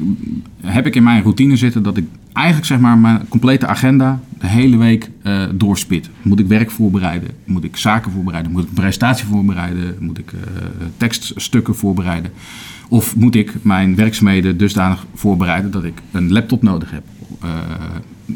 heb 0.61 0.85
ik 0.85 0.95
in 0.95 1.03
mijn 1.03 1.21
routine 1.21 1.55
zitten 1.55 1.83
dat 1.83 1.97
ik 1.97 2.05
eigenlijk 2.33 2.67
zeg 2.67 2.79
maar 2.79 2.97
mijn 2.97 3.27
complete 3.27 3.67
agenda 3.67 4.19
de 4.39 4.47
hele 4.47 4.77
week 4.77 5.09
uh, 5.23 5.43
doorspit. 5.53 6.09
Moet 6.21 6.39
ik 6.39 6.47
werk 6.47 6.71
voorbereiden? 6.71 7.29
Moet 7.45 7.63
ik 7.63 7.77
zaken 7.77 8.11
voorbereiden? 8.11 8.51
Moet 8.51 8.63
ik 8.63 8.67
een 8.67 8.73
presentatie 8.73 9.25
voorbereiden? 9.25 9.95
Moet 9.99 10.17
ik 10.17 10.31
uh, 10.31 10.39
tekststukken 10.97 11.75
voorbereiden? 11.75 12.31
Of 12.89 13.15
moet 13.15 13.35
ik 13.35 13.53
mijn 13.61 13.95
werkzaamheden 13.95 14.57
dusdanig 14.57 15.05
voorbereiden 15.13 15.71
dat 15.71 15.83
ik 15.83 16.01
een 16.11 16.31
laptop 16.31 16.61
nodig 16.61 16.91
heb? 16.91 17.03
Uh, 17.43 17.49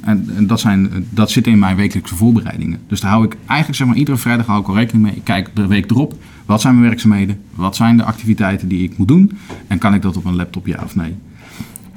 en, 0.01 0.47
dat, 0.47 0.59
zijn, 0.59 1.07
dat 1.09 1.31
zit 1.31 1.47
in 1.47 1.59
mijn 1.59 1.75
wekelijkse 1.75 2.15
voorbereidingen. 2.15 2.79
Dus 2.88 2.99
daar 2.99 3.11
hou 3.11 3.25
ik 3.25 3.38
eigenlijk 3.45 3.77
zeg 3.77 3.88
maar 3.88 3.95
iedere 3.95 4.17
vrijdag 4.17 4.49
al 4.49 4.75
rekening 4.75 5.05
mee. 5.05 5.15
Ik 5.15 5.23
kijk 5.23 5.49
de 5.53 5.67
week 5.67 5.91
erop. 5.91 6.13
Wat 6.50 6.62
zijn 6.62 6.74
mijn 6.75 6.88
werkzaamheden? 6.88 7.41
Wat 7.56 7.75
zijn 7.75 7.98
de 7.98 8.03
activiteiten 8.03 8.68
die 8.68 8.84
ik 8.84 8.98
moet 8.98 9.08
doen? 9.08 9.32
En 9.68 9.77
kan 9.77 9.94
ik 9.94 10.01
dat 10.01 10.18
op 10.18 10.25
een 10.25 10.36
laptop 10.36 10.68
ja 10.68 10.79
of 10.84 10.96
nee? 10.96 11.15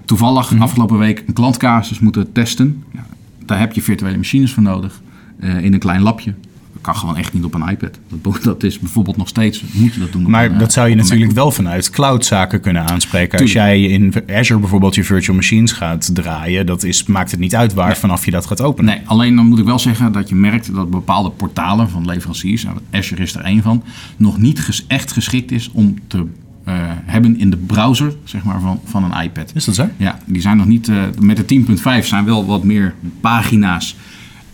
Toevallig 0.04 0.44
mm-hmm. 0.44 0.62
afgelopen 0.62 0.98
week 0.98 1.24
een 1.26 1.34
klantcasus 1.34 2.00
moeten 2.00 2.32
testen. 2.32 2.84
Ja, 2.92 3.06
daar 3.46 3.58
heb 3.58 3.72
je 3.72 3.82
virtuele 3.82 4.16
machines 4.16 4.52
voor 4.52 4.62
nodig. 4.62 5.00
Uh, 5.40 5.64
in 5.64 5.72
een 5.72 5.78
klein 5.78 6.00
lapje. 6.00 6.34
Kan 6.82 6.96
gewoon 6.96 7.16
echt 7.16 7.32
niet 7.32 7.44
op 7.44 7.54
een 7.54 7.68
iPad. 7.68 7.98
Dat, 8.08 8.42
dat 8.42 8.62
is 8.62 8.78
bijvoorbeeld 8.78 9.16
nog 9.16 9.28
steeds, 9.28 9.64
moet 9.72 9.94
je 9.94 10.00
dat 10.00 10.12
doen. 10.12 10.30
Maar 10.30 10.44
een, 10.44 10.58
dat 10.58 10.72
zou 10.72 10.88
je 10.88 10.94
natuurlijk 10.94 11.32
wel 11.32 11.50
vanuit 11.50 11.90
cloudzaken 11.90 12.60
kunnen 12.60 12.82
aanspreken. 12.82 13.38
Tuurlijk. 13.38 13.58
Als 13.58 13.66
jij 13.66 13.82
in 13.82 14.14
Azure 14.30 14.60
bijvoorbeeld 14.60 14.94
je 14.94 15.04
virtual 15.04 15.36
machines 15.36 15.72
gaat 15.72 16.14
draaien, 16.14 16.66
dat 16.66 16.82
is, 16.82 17.06
maakt 17.06 17.30
het 17.30 17.40
niet 17.40 17.54
uit 17.54 17.74
waar 17.74 17.86
nee. 17.86 17.96
vanaf 17.96 18.24
je 18.24 18.30
dat 18.30 18.46
gaat 18.46 18.60
openen. 18.60 18.94
Nee, 18.94 19.02
alleen 19.06 19.36
dan 19.36 19.46
moet 19.46 19.58
ik 19.58 19.64
wel 19.64 19.78
zeggen 19.78 20.12
dat 20.12 20.28
je 20.28 20.34
merkt 20.34 20.74
dat 20.74 20.90
bepaalde 20.90 21.30
portalen 21.30 21.90
van 21.90 22.04
leveranciers, 22.04 22.64
nou, 22.64 22.76
Azure 22.90 23.22
is 23.22 23.34
er 23.34 23.40
één 23.40 23.62
van, 23.62 23.82
nog 24.16 24.38
niet 24.38 24.60
ges, 24.60 24.84
echt 24.86 25.12
geschikt 25.12 25.50
is 25.50 25.70
om 25.72 25.98
te 26.06 26.26
uh, 26.68 26.74
hebben 26.86 27.38
in 27.38 27.50
de 27.50 27.56
browser 27.56 28.14
zeg 28.24 28.44
maar, 28.44 28.60
van, 28.60 28.80
van 28.84 29.04
een 29.04 29.22
iPad. 29.22 29.52
Is 29.54 29.64
dat 29.64 29.74
zo? 29.74 29.88
Ja, 29.96 30.18
die 30.26 30.40
zijn 30.40 30.56
nog 30.56 30.66
niet. 30.66 30.88
Uh, 30.88 31.02
met 31.20 31.48
de 31.48 31.64
10.5 32.00 32.06
zijn 32.06 32.24
wel 32.24 32.46
wat 32.46 32.64
meer 32.64 32.94
pagina's 33.20 33.96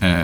uh, 0.02 0.18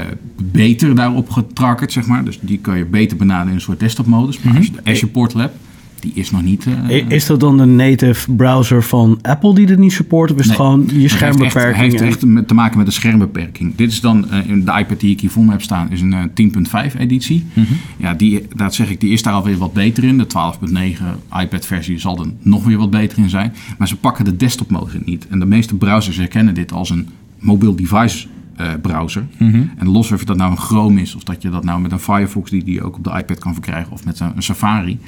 beter 0.52 0.94
daarop 0.94 1.30
getrackerd, 1.30 1.92
zeg 1.92 2.06
maar. 2.06 2.24
Dus 2.24 2.38
die 2.40 2.58
kan 2.58 2.78
je 2.78 2.84
beter 2.84 3.16
benaderen 3.16 3.48
in 3.48 3.54
een 3.54 3.60
soort 3.60 3.80
desktop-modus. 3.80 4.36
Maar 4.36 4.44
mm-hmm. 4.44 4.58
als 4.58 4.66
je 4.66 4.82
de 4.82 4.90
Azure 4.90 5.12
Portal 5.12 5.40
hebt, 5.40 5.56
die 6.04 6.12
is 6.14 6.30
nog 6.30 6.42
niet... 6.42 6.66
Uh, 6.88 7.10
is 7.10 7.26
dat 7.26 7.40
dan 7.40 7.56
de 7.56 7.64
native 7.64 8.32
browser 8.32 8.82
van 8.82 9.18
Apple 9.22 9.54
die 9.54 9.66
dit 9.66 9.78
niet 9.78 9.92
support? 9.92 10.32
Of 10.32 10.38
is 10.38 10.46
nee, 10.46 10.56
het 10.56 10.66
gewoon 10.66 10.88
je 10.92 11.08
schermbeperking? 11.08 11.64
Het 11.64 12.00
heeft 12.00 12.02
echt, 12.02 12.22
heeft 12.22 12.48
te 12.48 12.54
maken 12.54 12.76
met 12.76 12.86
de 12.86 12.92
schermbeperking. 12.92 13.74
Dit 13.74 13.90
is 13.90 14.00
dan, 14.00 14.26
uh, 14.30 14.64
de 14.64 14.78
iPad 14.78 15.00
die 15.00 15.10
ik 15.10 15.20
hier 15.20 15.30
voor 15.30 15.44
me 15.44 15.50
heb 15.50 15.62
staan, 15.62 15.90
is 15.90 16.00
een 16.00 16.14
uh, 16.34 16.90
10.5 16.92 16.98
editie. 16.98 17.44
Mm-hmm. 17.52 17.76
Ja, 17.96 18.14
die, 18.14 18.46
dat 18.56 18.74
zeg 18.74 18.90
ik, 18.90 19.00
die 19.00 19.12
is 19.12 19.22
daar 19.22 19.34
alweer 19.34 19.58
wat 19.58 19.72
beter 19.72 20.04
in. 20.04 20.18
De 20.18 20.26
12.9 20.26 21.40
iPad 21.40 21.66
versie 21.66 21.98
zal 21.98 22.18
er 22.18 22.26
nog 22.40 22.64
weer 22.64 22.78
wat 22.78 22.90
beter 22.90 23.18
in 23.18 23.30
zijn. 23.30 23.54
Maar 23.78 23.88
ze 23.88 23.96
pakken 23.96 24.24
de 24.24 24.36
desktop 24.36 24.70
modus 24.70 24.92
niet. 25.04 25.26
En 25.28 25.38
de 25.38 25.46
meeste 25.46 25.74
browsers 25.74 26.16
herkennen 26.16 26.54
dit 26.54 26.72
als 26.72 26.90
een 26.90 27.08
mobiel 27.38 27.76
device 27.76 28.26
eh, 28.56 28.72
browser. 28.82 29.26
Mhm. 29.36 29.62
En 29.76 29.88
los 29.88 30.12
of 30.12 30.24
dat 30.24 30.36
nou 30.36 30.50
een 30.50 30.56
Chrome 30.56 31.00
is, 31.00 31.14
of 31.14 31.22
dat 31.22 31.42
je 31.42 31.50
dat 31.50 31.64
nou 31.64 31.80
met 31.80 31.92
een 31.92 31.98
Firefox 31.98 32.50
die, 32.50 32.64
die 32.64 32.74
je 32.74 32.82
ook 32.82 32.96
op 32.96 33.04
de 33.04 33.10
iPad 33.10 33.38
kan 33.38 33.52
verkrijgen, 33.52 33.92
of 33.92 34.04
met 34.04 34.20
een, 34.20 34.32
een 34.36 34.42
Safari. 34.42 34.98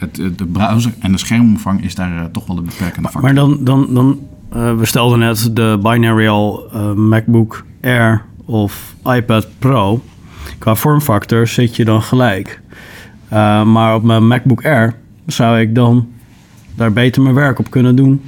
Het, 0.00 0.18
eh, 0.18 0.26
de 0.36 0.46
browser 0.46 0.92
en 0.98 1.12
de 1.12 1.18
schermomvang 1.18 1.84
is 1.84 1.94
daar 1.94 2.18
eh, 2.18 2.24
toch 2.24 2.46
wel 2.46 2.56
de 2.56 2.62
beperkende 2.62 3.08
factor. 3.08 3.22
Maar 3.22 3.34
dan, 3.34 3.58
dan, 3.60 3.94
dan 3.94 4.18
we 4.50 4.86
stelden 4.86 5.18
net 5.18 5.50
de 5.56 5.78
binarial 5.82 6.70
eh, 6.72 6.92
MacBook 6.92 7.64
Air 7.82 8.24
of 8.44 8.94
iPad 9.04 9.46
Pro. 9.58 10.02
Qua 10.58 10.74
vormfactor 10.74 11.46
zit 11.46 11.76
je 11.76 11.84
dan 11.84 12.02
gelijk. 12.02 12.60
Maar 13.64 13.94
op 13.94 14.02
mijn 14.02 14.26
MacBook 14.26 14.64
Air 14.64 14.94
zou 15.26 15.60
ik 15.60 15.74
dan 15.74 16.08
daar 16.74 16.92
beter 16.92 17.22
mijn 17.22 17.34
werk 17.34 17.58
op 17.58 17.70
kunnen 17.70 17.96
doen 17.96 18.22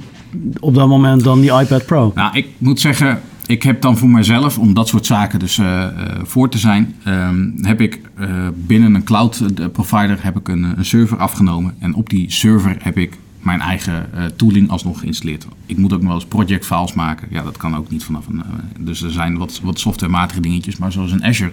op 0.59 0.75
dat 0.75 0.87
moment 0.87 1.23
dan 1.23 1.41
die 1.41 1.59
iPad 1.59 1.85
Pro. 1.85 2.11
Nou, 2.15 2.37
ik 2.37 2.47
moet 2.57 2.79
zeggen, 2.79 3.21
ik 3.53 3.63
heb 3.63 3.81
dan 3.81 3.97
voor 3.97 4.09
mezelf, 4.09 4.57
om 4.57 4.73
dat 4.73 4.87
soort 4.87 5.05
zaken 5.05 5.39
dus 5.39 5.57
eh, 5.57 5.83
eh, 5.83 5.91
voor 6.23 6.49
te 6.49 6.57
zijn, 6.57 6.95
ehm, 7.03 7.49
heb 7.61 7.81
ik 7.81 8.01
eh, 8.15 8.47
binnen 8.55 8.93
een 8.95 9.03
cloud 9.03 9.43
provider 9.71 10.23
heb 10.23 10.37
ik 10.37 10.47
een, 10.47 10.63
een 10.77 10.85
server 10.85 11.17
afgenomen. 11.17 11.75
En 11.79 11.93
op 11.93 12.09
die 12.09 12.31
server 12.31 12.75
heb 12.79 12.97
ik 12.97 13.17
mijn 13.41 13.59
eigen 13.59 14.09
tooling 14.35 14.69
alsnog 14.69 14.99
geïnstalleerd. 14.99 15.47
Ik 15.65 15.77
moet 15.77 15.93
ook 15.93 15.99
nog 15.99 16.07
wel 16.07 16.15
eens 16.15 16.25
project 16.25 16.65
files 16.65 16.93
maken. 16.93 17.27
Ja, 17.31 17.43
dat 17.43 17.57
kan 17.57 17.75
ook 17.75 17.89
niet 17.89 18.03
vanaf 18.03 18.27
een. 18.27 18.41
dus 18.79 19.01
er 19.01 19.11
zijn 19.11 19.37
wat, 19.37 19.59
wat 19.63 19.79
softwarematige 19.79 20.41
dingetjes, 20.41 20.77
maar 20.77 20.91
zoals 20.91 21.11
een 21.11 21.23
Azure 21.23 21.51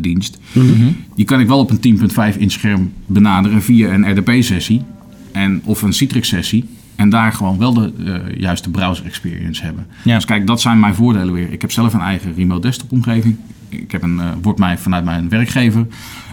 dienst. 0.00 0.38
Die 1.14 1.24
kan 1.24 1.40
ik 1.40 1.46
wel 1.46 1.58
op 1.58 1.70
een 1.70 1.98
10.5 2.34 2.38
inch 2.38 2.52
scherm 2.52 2.92
benaderen 3.06 3.62
via 3.62 3.92
een 3.92 4.10
RDP-sessie 4.10 4.82
en, 5.32 5.60
of 5.64 5.82
een 5.82 5.92
Citrix-sessie. 5.92 6.64
En 6.98 7.10
daar 7.10 7.32
gewoon 7.32 7.58
wel 7.58 7.72
de 7.74 7.92
eh, 8.06 8.40
juiste 8.40 8.70
browser 8.70 9.06
experience 9.06 9.62
hebben. 9.64 9.86
Ja. 10.04 10.14
Dus 10.14 10.24
kijk, 10.24 10.46
dat 10.46 10.60
zijn 10.60 10.80
mijn 10.80 10.94
voordelen 10.94 11.34
weer. 11.34 11.52
Ik 11.52 11.60
heb 11.60 11.72
zelf 11.72 11.94
een 11.94 12.00
eigen 12.00 12.34
remote 12.36 12.60
desktop 12.60 12.92
omgeving. 12.92 13.36
Ik 13.68 13.92
heb 13.92 14.02
een, 14.02 14.20
eh, 14.20 14.26
wordt 14.42 14.58
mij 14.58 14.78
vanuit 14.78 15.04
mijn 15.04 15.28
werkgever 15.28 15.86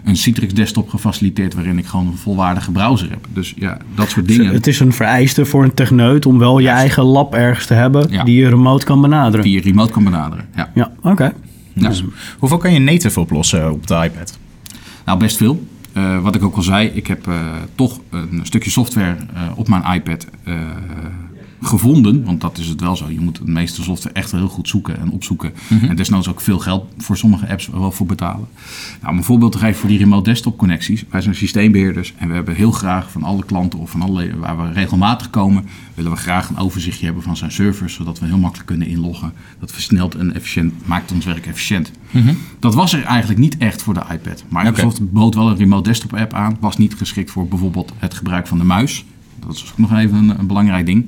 een 0.05 0.15
Citrix 0.17 0.53
desktop 0.53 0.89
gefaciliteerd 0.89 1.53
waarin 1.53 1.77
ik 1.77 1.85
gewoon 1.85 2.07
een 2.07 2.17
volwaardige 2.17 2.71
browser 2.71 3.09
heb. 3.09 3.27
Dus 3.33 3.53
ja, 3.55 3.77
dat 3.95 4.09
soort 4.09 4.27
dingen. 4.27 4.53
Het 4.53 4.67
is 4.67 4.79
een 4.79 4.93
vereiste 4.93 5.45
voor 5.45 5.63
een 5.63 5.73
techneut 5.73 6.25
om 6.25 6.37
wel 6.39 6.59
je 6.59 6.69
eigen 6.69 7.03
lab 7.03 7.33
ergens 7.33 7.65
te 7.65 7.73
hebben 7.73 8.11
Ja. 8.11 8.23
die 8.23 8.35
je 8.35 8.49
remote 8.49 8.85
kan 8.85 9.01
benaderen. 9.01 9.45
die 9.45 9.53
je 9.53 9.61
remote 9.61 9.91
kan 9.91 10.03
benaderen. 10.03 10.45
Ja. 10.55 10.71
Ja, 10.75 10.91
oké. 11.01 11.33
Ja. 11.73 11.87
Dus 11.89 12.03
hoeveel 12.39 12.57
kan 12.57 12.73
je 12.73 12.79
native 12.79 13.19
oplossen 13.19 13.71
op 13.71 13.87
de 13.87 13.93
iPad? 13.95 14.37
Nou, 15.05 15.19
best 15.19 15.37
veel. 15.37 15.67
Eh, 15.95 16.21
wat 16.21 16.35
ik 16.35 16.43
ook 16.43 16.55
al 16.55 16.61
zei, 16.61 16.87
ik 16.87 17.07
heb 17.07 17.27
eh, 17.27 17.55
toch 17.75 17.99
een 18.09 18.39
stukje 18.43 18.69
software 18.69 19.15
eh, 19.33 19.41
op 19.55 19.67
mijn 19.67 19.93
iPad 19.93 20.27
gevonden. 21.65 22.23
Want 22.23 22.41
dat 22.41 22.57
is 22.57 22.67
het 22.67 22.81
wel 22.81 22.95
zo. 22.95 23.09
Je 23.09 23.19
moet 23.19 23.37
de 23.37 23.51
meeste 23.51 23.83
software 23.83 24.15
echt 24.15 24.31
heel 24.31 24.47
goed 24.47 24.67
zoeken 24.67 24.99
en 24.99 25.11
opzoeken. 25.11 25.53
En 25.81 25.95
desnoods 25.95 26.29
ook 26.29 26.41
veel 26.41 26.59
geld 26.59 26.85
voor 26.97 27.17
sommige 27.17 27.49
apps 27.49 27.67
wel 27.67 27.91
voor 27.91 28.05
betalen. 28.05 28.47
Nou, 29.01 29.11
om 29.11 29.17
een 29.17 29.23
voorbeeld 29.23 29.51
te 29.51 29.57
geven 29.57 29.79
voor 29.79 29.89
die 29.89 29.97
remote 29.97 30.29
desktop 30.29 30.57
connecties. 30.57 31.03
Wij 31.09 31.21
zijn 31.21 31.35
systeembeheerders 31.35 32.13
en 32.17 32.27
we 32.27 32.33
hebben 32.33 32.55
heel 32.55 32.71
graag 32.71 33.11
van 33.11 33.23
alle 33.23 33.45
klanten 33.45 33.79
of 33.79 33.89
van 33.89 34.01
alle 34.01 34.37
waar 34.37 34.57
we 34.57 34.71
regelmatig 34.71 35.29
komen, 35.29 35.65
willen 35.93 36.11
we 36.11 36.17
graag 36.17 36.49
een 36.49 36.57
overzichtje 36.57 37.05
hebben 37.05 37.23
van 37.23 37.37
zijn 37.37 37.51
servers, 37.51 37.93
zodat 37.93 38.19
we 38.19 38.25
heel 38.25 38.37
makkelijk 38.37 38.67
kunnen 38.67 38.87
inloggen. 38.87 39.33
Dat 39.59 39.71
versnelt 39.71 40.15
en 40.15 40.35
efficiënt, 40.35 40.73
maakt 40.87 41.11
ons 41.11 41.25
werk 41.25 41.45
efficiënt. 41.45 41.91
Dat 42.59 42.75
was 42.75 42.93
er 42.93 43.03
eigenlijk 43.03 43.39
niet 43.39 43.57
echt 43.57 43.81
voor 43.81 43.93
de 43.93 44.03
iPad. 44.11 44.43
Microsoft 44.49 45.11
bood 45.11 45.35
wel 45.35 45.49
een 45.49 45.57
remote 45.57 45.89
desktop 45.89 46.13
app 46.13 46.33
aan. 46.33 46.57
Was 46.59 46.77
niet 46.77 46.95
geschikt 46.95 47.31
voor 47.31 47.47
bijvoorbeeld 47.47 47.93
het 47.97 48.13
gebruik 48.13 48.47
van 48.47 48.57
de 48.57 48.63
muis. 48.63 49.05
Dat 49.39 49.55
is 49.55 49.65
ook 49.71 49.77
nog 49.77 49.97
even 49.97 50.17
een, 50.17 50.39
een 50.39 50.47
belangrijk 50.47 50.85
ding. 50.85 51.05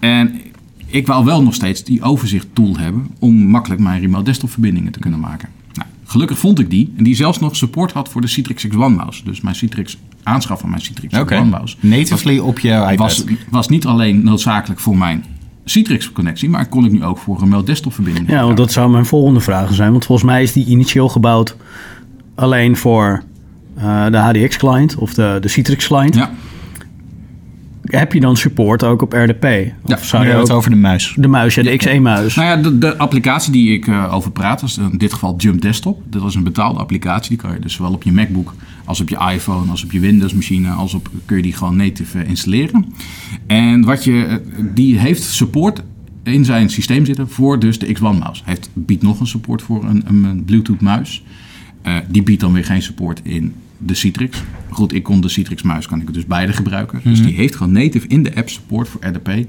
En 0.00 0.40
ik 0.86 1.06
wou 1.06 1.24
wel 1.24 1.42
nog 1.42 1.54
steeds 1.54 1.84
die 1.84 2.02
overzicht 2.02 2.46
tool 2.52 2.76
hebben 2.76 3.10
om 3.18 3.36
makkelijk 3.36 3.80
mijn 3.80 4.00
remote 4.00 4.24
desktop 4.24 4.50
verbindingen 4.50 4.92
te 4.92 4.98
kunnen 4.98 5.20
maken. 5.20 5.48
Nou, 5.72 5.88
gelukkig 6.04 6.38
vond 6.38 6.58
ik 6.58 6.70
die 6.70 6.92
en 6.96 7.04
die 7.04 7.14
zelfs 7.14 7.38
nog 7.38 7.56
support 7.56 7.92
had 7.92 8.08
voor 8.08 8.20
de 8.20 8.26
Citrix 8.26 8.66
X1 8.66 8.70
mouse. 8.76 9.24
Dus 9.24 9.40
mijn 9.40 9.54
Citrix 9.54 9.98
aanschaf 10.22 10.60
van 10.60 10.70
mijn 10.70 10.82
Citrix 10.82 11.18
Oké. 11.18 11.42
X1 11.44 11.48
mouse 11.48 11.76
Natively 11.80 12.38
op 12.38 12.58
je 12.58 12.72
iPad. 12.72 12.96
was, 12.96 13.24
was 13.50 13.68
niet 13.68 13.86
alleen 13.86 14.24
noodzakelijk 14.24 14.80
voor 14.80 14.96
mijn 14.96 15.24
Citrix 15.64 16.12
connectie, 16.12 16.48
maar 16.48 16.68
kon 16.68 16.84
ik 16.84 16.92
nu 16.92 17.04
ook 17.04 17.18
voor 17.18 17.38
remote 17.38 17.64
desktop 17.64 17.94
verbindingen. 17.94 18.34
Ja, 18.34 18.44
want 18.44 18.56
dat 18.56 18.72
zou 18.72 18.90
mijn 18.90 19.06
volgende 19.06 19.40
vraag 19.40 19.74
zijn. 19.74 19.90
Want 19.90 20.04
volgens 20.04 20.26
mij 20.30 20.42
is 20.42 20.52
die 20.52 20.66
initieel 20.66 21.08
gebouwd 21.08 21.56
alleen 22.34 22.76
voor 22.76 23.22
eh, 23.76 24.06
de 24.06 24.16
HDX-client 24.16 24.96
of 24.96 25.14
de, 25.14 25.38
de 25.40 25.48
Citrix-client. 25.48 26.14
Ja, 26.14 26.30
Heb 27.90 28.12
je 28.12 28.20
dan 28.20 28.36
support 28.36 28.84
ook 28.84 29.02
op 29.02 29.12
RDP? 29.12 29.44
Ja, 29.84 29.94
Of 29.96 30.04
zou 30.04 30.26
je 30.26 30.32
het 30.32 30.50
over 30.50 30.70
de 30.70 30.76
muis. 30.76 31.14
de 31.16 31.28
muis, 31.28 31.54
ja, 31.54 31.62
de 31.62 31.76
XE-muis? 31.76 32.34
Nou 32.34 32.48
ja, 32.48 32.56
de, 32.56 32.78
de 32.78 32.96
applicatie 32.96 33.52
die 33.52 33.72
ik 33.72 33.86
eh, 33.86 34.14
over 34.14 34.30
praat, 34.30 34.60
was 34.60 34.78
in 34.78 34.98
dit 34.98 35.12
geval 35.12 35.36
Jump 35.36 35.62
Desktop. 35.62 36.02
Dat 36.06 36.22
was 36.22 36.34
een 36.34 36.44
betaalde 36.44 36.78
applicatie. 36.78 37.28
Die 37.28 37.38
kan 37.38 37.52
je 37.52 37.58
dus 37.58 37.72
zowel 37.72 37.92
op 37.92 38.02
je 38.02 38.12
MacBook 38.12 38.54
als 38.84 39.00
op 39.00 39.08
je 39.08 39.18
iPhone, 39.32 39.70
als 39.70 39.84
op 39.84 39.92
je 39.92 40.00
Windows 40.00 40.34
machine, 40.34 40.70
als 40.70 40.94
op 40.94 41.10
kun 41.24 41.36
je 41.36 41.42
die 41.42 41.52
gewoon 41.52 41.76
native 41.76 42.18
eh, 42.18 42.28
installeren. 42.28 42.84
En 43.46 43.84
wat 43.84 44.04
je, 44.04 44.24
eh, 44.24 44.36
die 44.74 44.98
heeft 44.98 45.22
support 45.22 45.82
in 46.22 46.44
zijn 46.44 46.70
systeem 46.70 47.04
zitten 47.04 47.28
voor 47.28 47.58
dus 47.58 47.78
de 47.78 47.94
X1 47.94 48.00
mouse. 48.00 48.42
Hij 48.44 48.54
heeft, 48.54 48.70
biedt 48.72 49.02
nog 49.02 49.20
een 49.20 49.26
support 49.26 49.62
voor 49.62 49.84
een, 49.84 50.02
een, 50.06 50.24
een 50.24 50.44
Bluetooth 50.44 50.80
muis. 50.80 51.22
Eh, 51.82 51.96
die 52.08 52.22
biedt 52.22 52.40
dan 52.40 52.52
weer 52.52 52.64
geen 52.64 52.82
support 52.82 53.20
in 53.22 53.54
de 53.82 53.94
Citrix. 53.94 54.42
Goed, 54.68 54.94
ik 54.94 55.02
kon 55.02 55.20
de 55.20 55.28
Citrix 55.28 55.62
muis, 55.62 55.86
kan 55.86 56.00
ik 56.00 56.14
dus 56.14 56.26
beide 56.26 56.52
gebruiken. 56.52 57.00
Dus 57.04 57.22
die 57.22 57.34
heeft 57.34 57.56
gewoon 57.56 57.72
native 57.72 58.06
in 58.06 58.22
de 58.22 58.34
app 58.34 58.48
support 58.48 58.88
voor 58.88 59.00
RDP. 59.06 59.46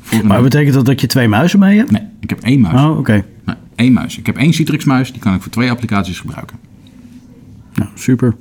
Voor 0.00 0.26
Maar 0.26 0.42
betekent 0.42 0.74
dat 0.74 0.86
dat 0.86 1.00
je 1.00 1.06
twee 1.06 1.28
muizen 1.28 1.58
mee 1.58 1.76
hebt? 1.78 1.90
Nee, 1.90 2.02
ik 2.20 2.30
heb 2.30 2.40
één 2.40 2.60
muis. 2.60 2.80
Oh, 2.80 2.98
oké. 2.98 3.24
Nee, 3.44 3.56
één 3.74 3.92
muis. 3.92 4.18
Ik 4.18 4.26
heb 4.26 4.36
één 4.36 4.52
Citrix 4.52 4.84
muis, 4.84 5.12
die 5.12 5.20
kan 5.20 5.34
ik 5.34 5.42
voor 5.42 5.50
twee 5.52 5.70
applicaties 5.70 6.20
gebruiken. 6.20 6.56
Nou, 7.78 7.90
super. 7.94 8.36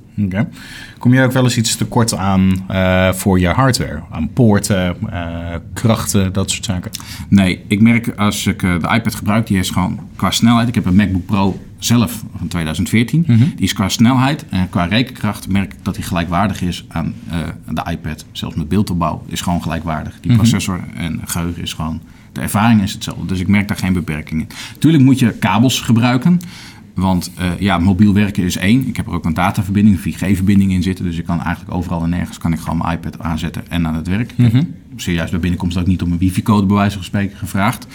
Kom 0.98 1.14
je 1.14 1.24
ook 1.24 1.32
wel 1.32 1.44
eens 1.44 1.58
iets 1.58 1.76
tekort 1.76 2.14
aan 2.14 2.64
eh, 2.68 3.14
voor 3.14 3.40
je 3.40 3.48
hardware? 3.48 4.02
Aan 4.12 4.30
poorten, 4.34 4.96
eh, 5.12 5.56
krachten, 5.74 6.34
dat 6.34 6.52
soort 6.52 6.66
zaken? 6.66 6.92
Nee, 7.28 7.64
ik 7.68 7.82
merk 7.82 8.14
als 8.16 8.48
ik 8.48 8.64
eh, 8.64 8.80
de 8.80 8.96
iPad 8.96 9.16
gebruik, 9.16 9.48
die 9.48 9.58
is 9.58 9.70
gewoon 9.70 10.00
qua 10.16 10.32
snelheid. 10.32 10.68
Ik 10.68 10.76
heb 10.76 10.86
een 10.86 10.96
MacBook 10.96 11.26
Pro 11.26 11.60
zelf 11.78 12.24
van 12.38 12.48
2014. 12.48 13.24
Die 13.28 13.54
is 13.58 13.74
qua 13.74 13.90
snelheid 13.90 14.46
en 14.50 14.70
qua 14.70 14.86
rekenkracht 14.86 15.48
merk 15.48 15.74
ik 15.74 15.80
dat 15.84 15.96
die 15.96 16.04
gelijkwaardig 16.04 16.62
is 16.62 16.86
aan 16.88 17.14
de 17.70 17.86
iPad. 17.92 18.26
Zelfs 18.32 18.56
met 18.56 18.70
beeldopbouw 18.70 19.24
is 19.28 19.42
gewoon 19.42 19.62
gelijkwaardig. 19.62 20.18
Die 20.22 20.36
processor 20.36 20.80
en 20.96 21.22
geheugen 21.26 21.62
is 21.62 21.74
gewoon... 21.74 22.02
De 22.32 22.42
ervaring 22.44 22.82
is 22.82 22.94
hetzelfde, 22.94 23.26
dus 23.26 23.40
ik 23.40 23.48
merk 23.48 23.68
daar 23.68 23.78
geen 23.78 23.94
beperkingen. 23.94 24.48
Tuurlijk 24.80 25.04
moet 25.04 25.20
je 25.20 25.32
kabels 25.32 25.82
gebruiken. 25.82 26.40
Want 26.98 27.32
eh, 27.36 27.60
ja, 27.60 27.78
mobiel 27.78 28.14
werken 28.14 28.44
is 28.44 28.58
één. 28.58 28.88
Ik 28.88 28.98
heb 28.98 29.08
er 29.08 29.14
ook 29.14 29.26
een 29.26 29.34
dataverbinding, 29.34 30.04
een 30.04 30.14
4G-verbinding 30.14 30.72
in 30.72 30.84
zitten. 30.84 31.06
Dus 31.06 31.18
ik 31.18 31.26
kan 31.26 31.42
eigenlijk 31.42 31.76
overal 31.76 32.04
en 32.04 32.10
nergens 32.10 32.38
kan 32.38 32.54
ik 32.54 32.60
gewoon 32.60 32.78
mijn 32.78 32.98
iPad 32.98 33.20
aanzetten 33.20 33.70
en 33.70 33.88
aan 33.88 33.96
het 33.96 34.08
werk. 34.08 34.34
Heb 34.38 34.66
Serieus 34.96 35.30
bij 35.30 35.40
binnenkomst 35.40 35.78
ook 35.78 35.88
niet 35.88 36.02
om 36.02 36.12
een 36.12 36.18
wifi-code 36.18 36.66
bij 36.66 36.76
wijze 36.76 36.96
van 36.96 37.04
spreken 37.04 37.38
gevraagd. 37.38 37.88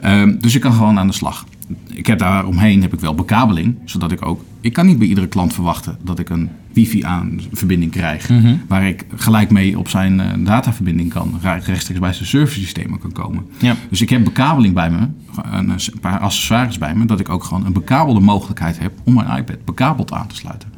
Ehm, 0.00 0.38
dus 0.38 0.54
ik 0.54 0.60
kan 0.60 0.72
gewoon 0.72 0.98
aan 0.98 1.06
de 1.06 1.12
slag. 1.12 1.46
Ik 1.86 2.06
heb 2.06 2.18
daar 2.18 2.46
omheen 2.46 2.82
heb 2.82 2.94
ik 2.94 3.00
wel 3.00 3.14
bekabeling, 3.14 3.76
zodat 3.84 4.12
ik 4.12 4.26
ook... 4.26 4.44
Ik 4.60 4.72
kan 4.72 4.86
niet 4.86 4.98
bij 4.98 5.06
iedere 5.06 5.26
klant 5.26 5.52
verwachten 5.54 5.98
dat 6.02 6.18
ik 6.18 6.28
een 6.28 6.50
wifi-verbinding 6.78 7.90
krijg... 7.90 8.30
waar 8.68 8.88
ik 8.88 9.04
gelijk 9.16 9.50
mee 9.50 9.78
op 9.78 9.88
zijn 9.88 10.20
eh, 10.20 10.26
dataverbinding 10.38 11.10
kan, 11.10 11.38
rechtstreeks 11.42 12.00
bij 12.00 12.12
zijn 12.12 12.28
serversystemen 12.28 12.98
kan 12.98 13.12
komen. 13.12 13.46
Ja. 13.58 13.76
Dus 13.90 14.00
ik 14.00 14.10
heb 14.10 14.24
bekabeling 14.24 14.74
bij 14.74 14.90
me, 14.90 15.08
een, 15.42 15.70
een 15.70 16.00
paar 16.00 16.18
accessoires 16.18 16.78
bij 16.78 16.94
me, 16.94 17.04
dat 17.04 17.20
ik 17.20 17.28
ook 17.28 17.44
gewoon 17.44 17.66
een 17.66 17.72
bekabelde 17.72 18.20
mogelijkheid 18.20 18.78
heb 18.78 18.92
om 19.04 19.14
mijn 19.14 19.38
iPad 19.38 19.64
bekabeld 19.64 20.12
aan 20.12 20.26
te 20.26 20.34
sluiten. 20.34 20.77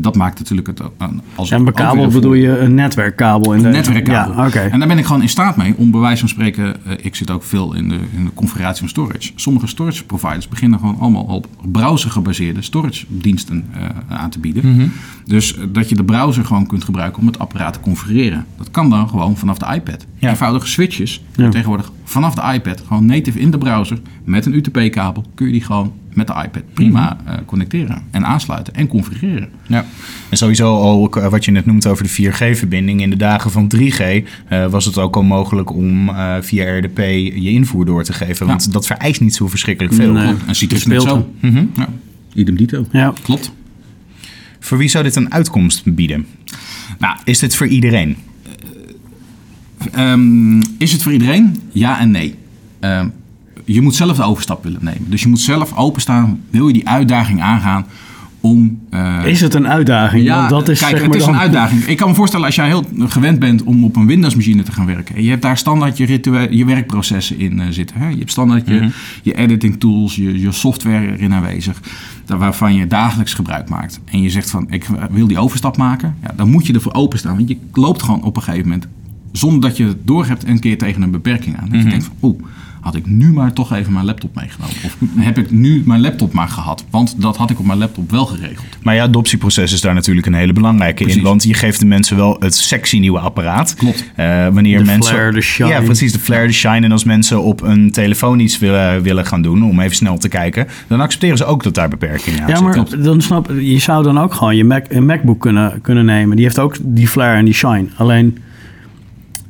Dat 0.00 0.16
maakt 0.16 0.38
natuurlijk 0.38 0.66
het 0.66 0.80
een- 0.98 1.20
als 1.34 1.50
En 1.50 1.64
bekabel 1.64 2.04
een 2.04 2.10
bedoel 2.12 2.34
je 2.34 2.58
een 2.58 2.74
netwerkkabel? 2.74 3.52
In 3.52 3.58
een 3.58 3.64
de, 3.70 3.76
netwerkkabel. 3.76 4.34
Ja, 4.36 4.46
oké. 4.46 4.58
En 4.58 4.78
daar 4.78 4.88
ben 4.88 4.98
ik 4.98 5.04
gewoon 5.04 5.22
in 5.22 5.28
staat 5.28 5.56
mee 5.56 5.74
om 5.76 5.90
bij 5.90 6.00
wijze 6.00 6.18
van 6.20 6.28
spreken... 6.28 6.84
eh, 6.86 6.92
ik 7.00 7.14
zit 7.14 7.30
ook 7.30 7.42
veel 7.42 7.74
in 7.74 7.88
de, 7.88 7.98
in 8.16 8.24
de 8.24 8.30
configuratie 8.34 8.78
van 8.78 8.88
storage. 8.88 9.30
Sommige 9.34 9.66
storage 9.66 10.04
providers 10.04 10.48
beginnen 10.48 10.78
gewoon 10.78 10.96
allemaal 10.98 11.22
op 11.22 11.46
browser 11.72 12.10
gebaseerde 12.10 12.62
storage 12.62 13.04
diensten 13.08 13.64
eh, 13.74 14.16
aan 14.16 14.30
te 14.30 14.38
bieden. 14.38 14.92
Dus 15.24 15.56
eh, 15.56 15.64
dat 15.72 15.88
je 15.88 15.94
de 15.94 16.04
browser 16.04 16.44
gewoon 16.44 16.66
kunt 16.66 16.84
gebruiken 16.84 17.20
om 17.20 17.26
het 17.26 17.38
apparaat 17.38 17.72
te 17.72 17.80
configureren. 17.80 18.46
Dat 18.56 18.70
kan 18.70 18.90
dan 18.90 19.08
gewoon 19.08 19.36
vanaf 19.36 19.58
de 19.58 19.74
iPad. 19.74 20.06
Ja. 20.18 20.28
Eenvoudige 20.30 20.66
switches. 20.66 21.24
Ja. 21.36 21.48
Tegenwoordig 21.48 21.92
vanaf 22.04 22.34
de 22.34 22.52
iPad, 22.54 22.82
gewoon 22.86 23.06
native 23.06 23.38
in 23.40 23.50
de 23.50 23.58
browser... 23.58 23.98
met 24.24 24.46
een 24.46 24.54
UTP-kabel 24.54 25.24
kun 25.34 25.46
je 25.46 25.52
die 25.52 25.64
gewoon 25.64 25.92
met 26.14 26.26
de 26.26 26.32
iPad 26.44 26.62
prima 26.74 27.16
eh, 27.24 27.34
connecteren 27.46 28.02
en 28.10 28.26
aansluiten 28.26 28.74
en 28.74 28.86
configureren. 28.86 29.48
Ja. 29.66 29.84
En 30.28 30.36
sowieso 30.36 30.80
ook 30.80 31.16
eh, 31.16 31.28
wat 31.28 31.44
je 31.44 31.50
net 31.50 31.66
noemt 31.66 31.86
over 31.86 32.04
de 32.04 32.10
4G-verbinding. 32.32 33.00
In 33.00 33.10
de 33.10 33.16
dagen 33.16 33.50
van 33.50 33.72
3G 33.76 33.98
eh, 34.48 34.66
was 34.66 34.84
het 34.84 34.98
ook 34.98 35.16
al 35.16 35.22
mogelijk 35.22 35.70
om 35.74 36.08
eh, 36.08 36.36
via 36.40 36.78
RDP 36.78 36.98
je 36.98 37.50
invoer 37.50 37.84
door 37.84 38.04
te 38.04 38.12
geven. 38.12 38.46
Want 38.46 38.72
dat 38.72 38.86
vereist 38.86 39.20
niet 39.20 39.34
zo 39.34 39.48
verschrikkelijk 39.48 39.94
veel. 39.94 40.12
Nee. 40.12 40.26
En 40.26 40.36
net 40.46 40.80
speelt 40.80 41.02
zo. 41.02 41.34
Ja, 41.76 41.88
idem 42.34 42.56
dito. 42.56 42.86
Ja. 42.92 43.12
Klopt. 43.22 43.52
Voor 44.60 44.78
wie 44.78 44.88
zou 44.88 45.04
dit 45.04 45.16
een 45.16 45.32
uitkomst 45.32 45.94
bieden? 45.94 46.26
Nou, 46.98 47.16
Is 47.24 47.38
dit 47.38 47.56
voor 47.56 47.66
iedereen? 47.66 48.16
ehm, 49.92 50.60
is 50.78 50.92
het 50.92 51.02
voor 51.02 51.12
iedereen? 51.12 51.56
Ja 51.72 52.00
en 52.00 52.10
nee. 52.10 52.34
Ehm, 52.80 53.08
je 53.64 53.80
moet 53.82 53.94
zelf 53.94 54.16
de 54.16 54.22
overstap 54.22 54.64
willen 54.64 54.80
nemen. 54.82 55.10
Dus 55.10 55.22
je 55.22 55.28
moet 55.28 55.40
zelf 55.40 55.76
openstaan, 55.76 56.40
wil 56.50 56.66
je 56.66 56.72
die 56.72 56.88
uitdaging 56.88 57.40
aangaan 57.40 57.86
om... 58.40 58.78
eh, 58.90 59.18
Is 59.24 59.40
het 59.40 59.54
een 59.54 59.68
uitdaging? 59.68 60.24
ja, 60.24 60.36
Want 60.36 60.50
dat 60.50 60.68
is, 60.68 60.78
kijk, 60.78 60.90
zeg 60.90 61.00
het 61.00 61.08
maar 61.08 61.16
is 61.18 61.24
dan- 61.24 61.34
een 61.34 61.40
uitdaging. 61.40 61.82
Ik 61.84 61.96
kan 61.96 62.08
me 62.08 62.14
voorstellen 62.14 62.46
als 62.46 62.54
jij 62.54 62.66
heel 62.66 62.84
gewend 62.98 63.38
bent 63.38 63.62
om 63.62 63.84
op 63.84 63.96
een 63.96 64.06
Windows-machine 64.06 64.62
te 64.62 64.72
gaan 64.72 64.86
werken. 64.86 65.16
En 65.16 65.22
je 65.22 65.30
hebt 65.30 65.42
daar 65.42 65.56
standaard 65.58 65.96
je, 65.96 66.04
ritua- 66.06 66.46
je 66.50 66.64
werkprocessen 66.64 67.38
in 67.38 67.60
eh, 67.60 67.66
zitten. 67.70 67.96
Hè? 67.98 68.08
Je 68.08 68.18
hebt 68.18 68.30
standaard 68.30 68.68
je, 68.68 68.88
je 69.22 69.34
editing 69.34 69.80
tools, 69.80 70.16
je, 70.16 70.40
je 70.40 70.52
software 70.52 71.12
erin 71.12 71.32
aanwezig. 71.34 71.80
Daar 72.26 72.38
waarvan 72.38 72.74
je 72.74 72.86
dagelijks 72.86 73.34
gebruik 73.34 73.68
maakt. 73.68 74.00
En 74.04 74.22
je 74.22 74.30
zegt 74.30 74.50
van, 74.50 74.66
ik 74.70 74.86
wil 75.10 75.26
die 75.26 75.38
overstap 75.38 75.76
maken. 75.76 76.14
Ja, 76.22 76.30
dan 76.36 76.50
moet 76.50 76.66
je 76.66 76.72
ervoor 76.72 76.94
openstaan. 76.94 77.36
Want 77.36 77.48
je 77.48 77.56
loopt 77.72 78.02
gewoon 78.02 78.22
op 78.22 78.36
een 78.36 78.42
gegeven 78.42 78.68
moment, 78.68 78.86
zonder 79.32 79.60
dat 79.60 79.76
je 79.76 79.84
het 79.84 79.96
doorhebt, 80.06 80.46
een 80.46 80.60
keer 80.60 80.78
tegen 80.78 81.02
een 81.02 81.10
beperking 81.10 81.56
aan. 81.58 81.68
Dat 81.70 81.82
je 81.82 81.88
denkt 81.88 82.04
van, 82.04 82.14
oeh, 82.22 82.40
had 82.82 82.94
ik 82.94 83.06
nu 83.06 83.32
maar 83.32 83.52
toch 83.52 83.72
even 83.72 83.92
mijn 83.92 84.04
laptop 84.04 84.34
meegenomen. 84.34 84.74
Of 84.84 84.96
heb 85.16 85.38
ik 85.38 85.50
nu 85.50 85.82
mijn 85.86 86.00
laptop 86.00 86.32
maar 86.32 86.48
gehad. 86.48 86.84
Want 86.90 87.14
dat 87.20 87.36
had 87.36 87.50
ik 87.50 87.58
op 87.58 87.66
mijn 87.66 87.78
laptop 87.78 88.10
wel 88.10 88.26
geregeld. 88.26 88.66
Maar 88.82 88.94
je 88.94 89.00
adoptieproces 89.00 89.72
is 89.72 89.80
daar 89.80 89.94
natuurlijk 89.94 90.26
een 90.26 90.34
hele 90.34 90.52
belangrijke 90.52 91.04
in. 91.04 91.22
Want 91.22 91.42
je 91.42 91.54
geeft 91.54 91.80
de 91.80 91.86
mensen 91.86 92.16
wel 92.16 92.36
het 92.38 92.54
sexy 92.54 92.98
nieuwe 92.98 93.18
apparaat. 93.18 93.74
Klopt. 93.74 94.10
Eh, 94.14 94.48
wanneer 94.48 94.78
De 94.78 94.84
mensen, 94.84 95.14
flare, 95.14 95.32
de 95.32 95.40
shine. 95.40 95.68
Ja, 95.68 95.80
precies. 95.80 96.12
De 96.12 96.18
flare, 96.18 96.46
de 96.46 96.52
shine. 96.52 96.80
En 96.80 96.92
als 96.92 97.04
mensen 97.04 97.42
op 97.42 97.60
een 97.62 97.90
telefoon 97.90 98.38
iets 98.38 98.58
willen, 98.58 99.02
willen 99.02 99.26
gaan 99.26 99.42
doen, 99.42 99.64
om 99.64 99.80
even 99.80 99.96
snel 99.96 100.18
te 100.18 100.28
kijken, 100.28 100.66
dan 100.86 101.00
accepteren 101.00 101.36
ze 101.36 101.44
ook 101.44 101.62
dat 101.62 101.74
daar 101.74 101.88
beperkingen 101.88 102.42
aan 102.42 102.48
Ja, 102.48 102.60
maar 102.60 102.74
zitten. 102.74 103.02
dan 103.02 103.20
snap 103.20 103.50
je 103.60 103.78
zou 103.78 104.02
dan 104.04 104.18
ook 104.18 104.34
gewoon 104.34 104.56
je 104.56 104.64
Mac, 104.64 104.84
een 104.88 105.06
MacBook 105.06 105.40
kunnen, 105.40 105.80
kunnen 105.80 106.04
nemen. 106.04 106.36
Die 106.36 106.44
heeft 106.44 106.58
ook 106.58 106.76
die 106.80 107.08
flare 107.08 107.36
en 107.38 107.44
die 107.44 107.54
shine. 107.54 107.86
Alleen 107.96 108.38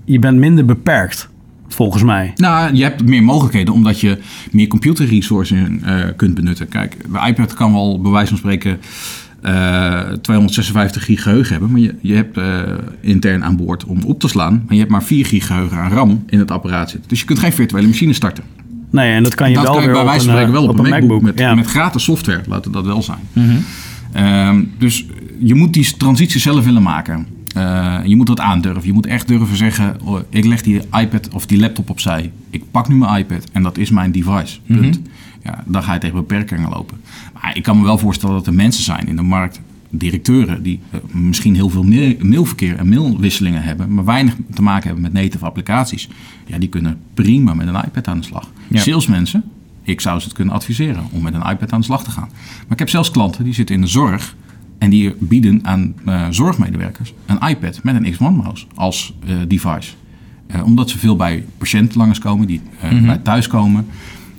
je 0.04 0.18
bent 0.18 0.38
minder 0.38 0.64
beperkt, 0.64 1.28
volgens 1.74 2.02
mij. 2.02 2.32
Nou, 2.36 2.74
je 2.74 2.82
hebt 2.82 3.06
meer 3.06 3.22
mogelijkheden 3.22 3.74
omdat 3.74 4.00
je 4.00 4.18
meer 4.50 4.66
computerresources 4.66 5.58
eh 5.82 6.00
kunt 6.16 6.34
benutten. 6.34 6.68
Kijk, 6.68 6.96
de 7.12 7.26
iPad 7.26 7.54
kan 7.54 7.72
wel 7.72 8.00
bij 8.00 8.10
wijze 8.10 8.28
van 8.28 8.38
spreken 8.38 8.80
eh 9.42 10.00
256 10.20 11.04
gig 11.04 11.22
geheugen 11.22 11.52
hebben. 11.52 11.70
Maar 11.70 11.80
je, 11.80 11.94
je 12.00 12.14
hebt 12.14 12.36
eh, 12.36 12.60
intern 13.00 13.44
aan 13.44 13.56
boord 13.56 13.84
om 13.84 14.02
op 14.02 14.20
te 14.20 14.28
slaan. 14.28 14.52
Maar 14.52 14.72
je 14.72 14.78
hebt 14.78 14.90
maar 14.90 15.02
4 15.02 15.26
gig 15.26 15.46
geheugen 15.46 15.76
aan 15.78 15.90
RAM 15.90 16.24
in 16.26 16.38
het 16.38 16.50
apparaat 16.50 16.90
zitten. 16.90 17.08
Dus 17.08 17.20
je 17.20 17.26
kunt 17.26 17.38
geen 17.38 17.52
virtuele 17.52 17.86
machine 17.86 18.12
starten. 18.12 18.44
Nee, 18.90 19.14
en 19.14 19.22
dat 19.22 19.34
kan 19.34 19.48
je 19.48 19.54
dat 19.54 19.64
wel 19.64 19.72
kan 19.72 19.82
je 19.82 19.90
bij 19.90 20.04
wijze 20.04 20.24
van 20.24 20.30
spreken 20.30 20.54
eh, 20.54 20.60
wel 20.60 20.68
op, 20.68 20.78
een 20.78 20.90
MacBook, 20.90 21.22
met, 21.22 21.38
ja. 21.38 21.54
met 21.54 21.66
gratis 21.66 22.04
software. 22.04 22.40
Laten 22.46 22.72
dat 22.72 22.84
wel 22.84 23.02
zijn. 23.02 23.18
Ehm, 24.12 24.62
dus 24.78 25.06
je 25.38 25.54
moet 25.54 25.72
die 25.72 25.96
transitie 25.96 26.40
zelf 26.40 26.64
willen 26.64 26.82
maken. 26.82 27.26
Eh, 27.54 27.98
je 28.04 28.16
moet 28.16 28.26
dat 28.26 28.40
aandurven. 28.40 28.86
Je 28.86 28.92
moet 28.92 29.06
echt 29.06 29.28
durven 29.28 29.56
zeggen: 29.56 29.96
oh, 30.04 30.20
ik 30.28 30.44
leg 30.44 30.62
die 30.62 30.80
iPad 30.92 31.28
of 31.32 31.46
die 31.46 31.58
laptop 31.58 31.90
opzij. 31.90 32.32
Ik 32.50 32.62
pak 32.70 32.88
nu 32.88 32.94
mijn 32.94 33.18
iPad 33.18 33.44
en 33.52 33.62
dat 33.62 33.78
is 33.78 33.90
mijn 33.90 34.12
device. 34.12 34.58
Punt. 34.66 35.00
Ja, 35.44 35.62
dan 35.66 35.82
ga 35.82 35.92
je 35.94 36.00
tegen 36.00 36.16
beperkingen 36.16 36.70
lopen. 36.70 37.00
Maar 37.42 37.56
ik 37.56 37.62
kan 37.62 37.76
me 37.78 37.84
wel 37.84 37.98
voorstellen 37.98 38.34
dat 38.34 38.46
er 38.46 38.54
mensen 38.54 38.84
zijn 38.84 39.08
in 39.08 39.16
de 39.16 39.22
markt, 39.22 39.60
directeuren, 39.90 40.62
die 40.62 40.80
eh, 40.90 40.98
misschien 41.12 41.54
heel 41.54 41.68
veel 41.68 41.82
mail- 41.82 42.16
mailverkeer 42.20 42.76
en 42.76 42.88
mailwisselingen 42.88 43.62
hebben, 43.62 43.94
maar 43.94 44.04
weinig 44.04 44.34
te 44.54 44.62
maken 44.62 44.84
hebben 44.84 45.02
met 45.02 45.12
native 45.12 45.44
applicaties. 45.44 46.08
Ja, 46.46 46.58
die 46.58 46.68
kunnen 46.68 46.98
prima 47.14 47.54
met 47.54 47.66
een 47.66 47.74
iPad 47.84 48.08
aan 48.08 48.18
de 48.18 48.24
slag. 48.24 48.50
Ja. 48.68 48.80
Salesmensen, 48.80 49.44
ik 49.82 50.00
zou 50.00 50.18
ze 50.18 50.24
het 50.24 50.34
kunnen 50.34 50.54
adviseren 50.54 51.04
om 51.10 51.22
met 51.22 51.34
een 51.34 51.50
iPad 51.50 51.72
aan 51.72 51.78
de 51.80 51.86
slag 51.86 52.04
te 52.04 52.10
gaan. 52.10 52.28
Maar 52.62 52.72
ik 52.72 52.78
heb 52.78 52.88
zelfs 52.88 53.10
klanten 53.10 53.44
die 53.44 53.54
zitten 53.54 53.74
in 53.74 53.80
de 53.80 53.86
zorg 53.86 54.36
en 54.82 54.90
die 54.90 55.14
bieden 55.18 55.60
aan 55.62 55.94
eh, 56.04 56.26
zorgmedewerkers 56.30 57.14
een 57.26 57.48
iPad 57.48 57.82
met 57.82 57.94
een 57.94 58.14
X1-mouse 58.14 58.66
als 58.74 59.14
eh, 59.26 59.36
device. 59.48 59.92
Eh, 60.46 60.64
omdat 60.64 60.90
ze 60.90 60.98
veel 60.98 61.16
bij 61.16 61.44
patiënten 61.58 61.98
langskomen 61.98 62.46
die 62.46 62.60
eh, 62.80 63.02
bij 63.02 63.18
thuis 63.18 63.46
komen. 63.46 63.86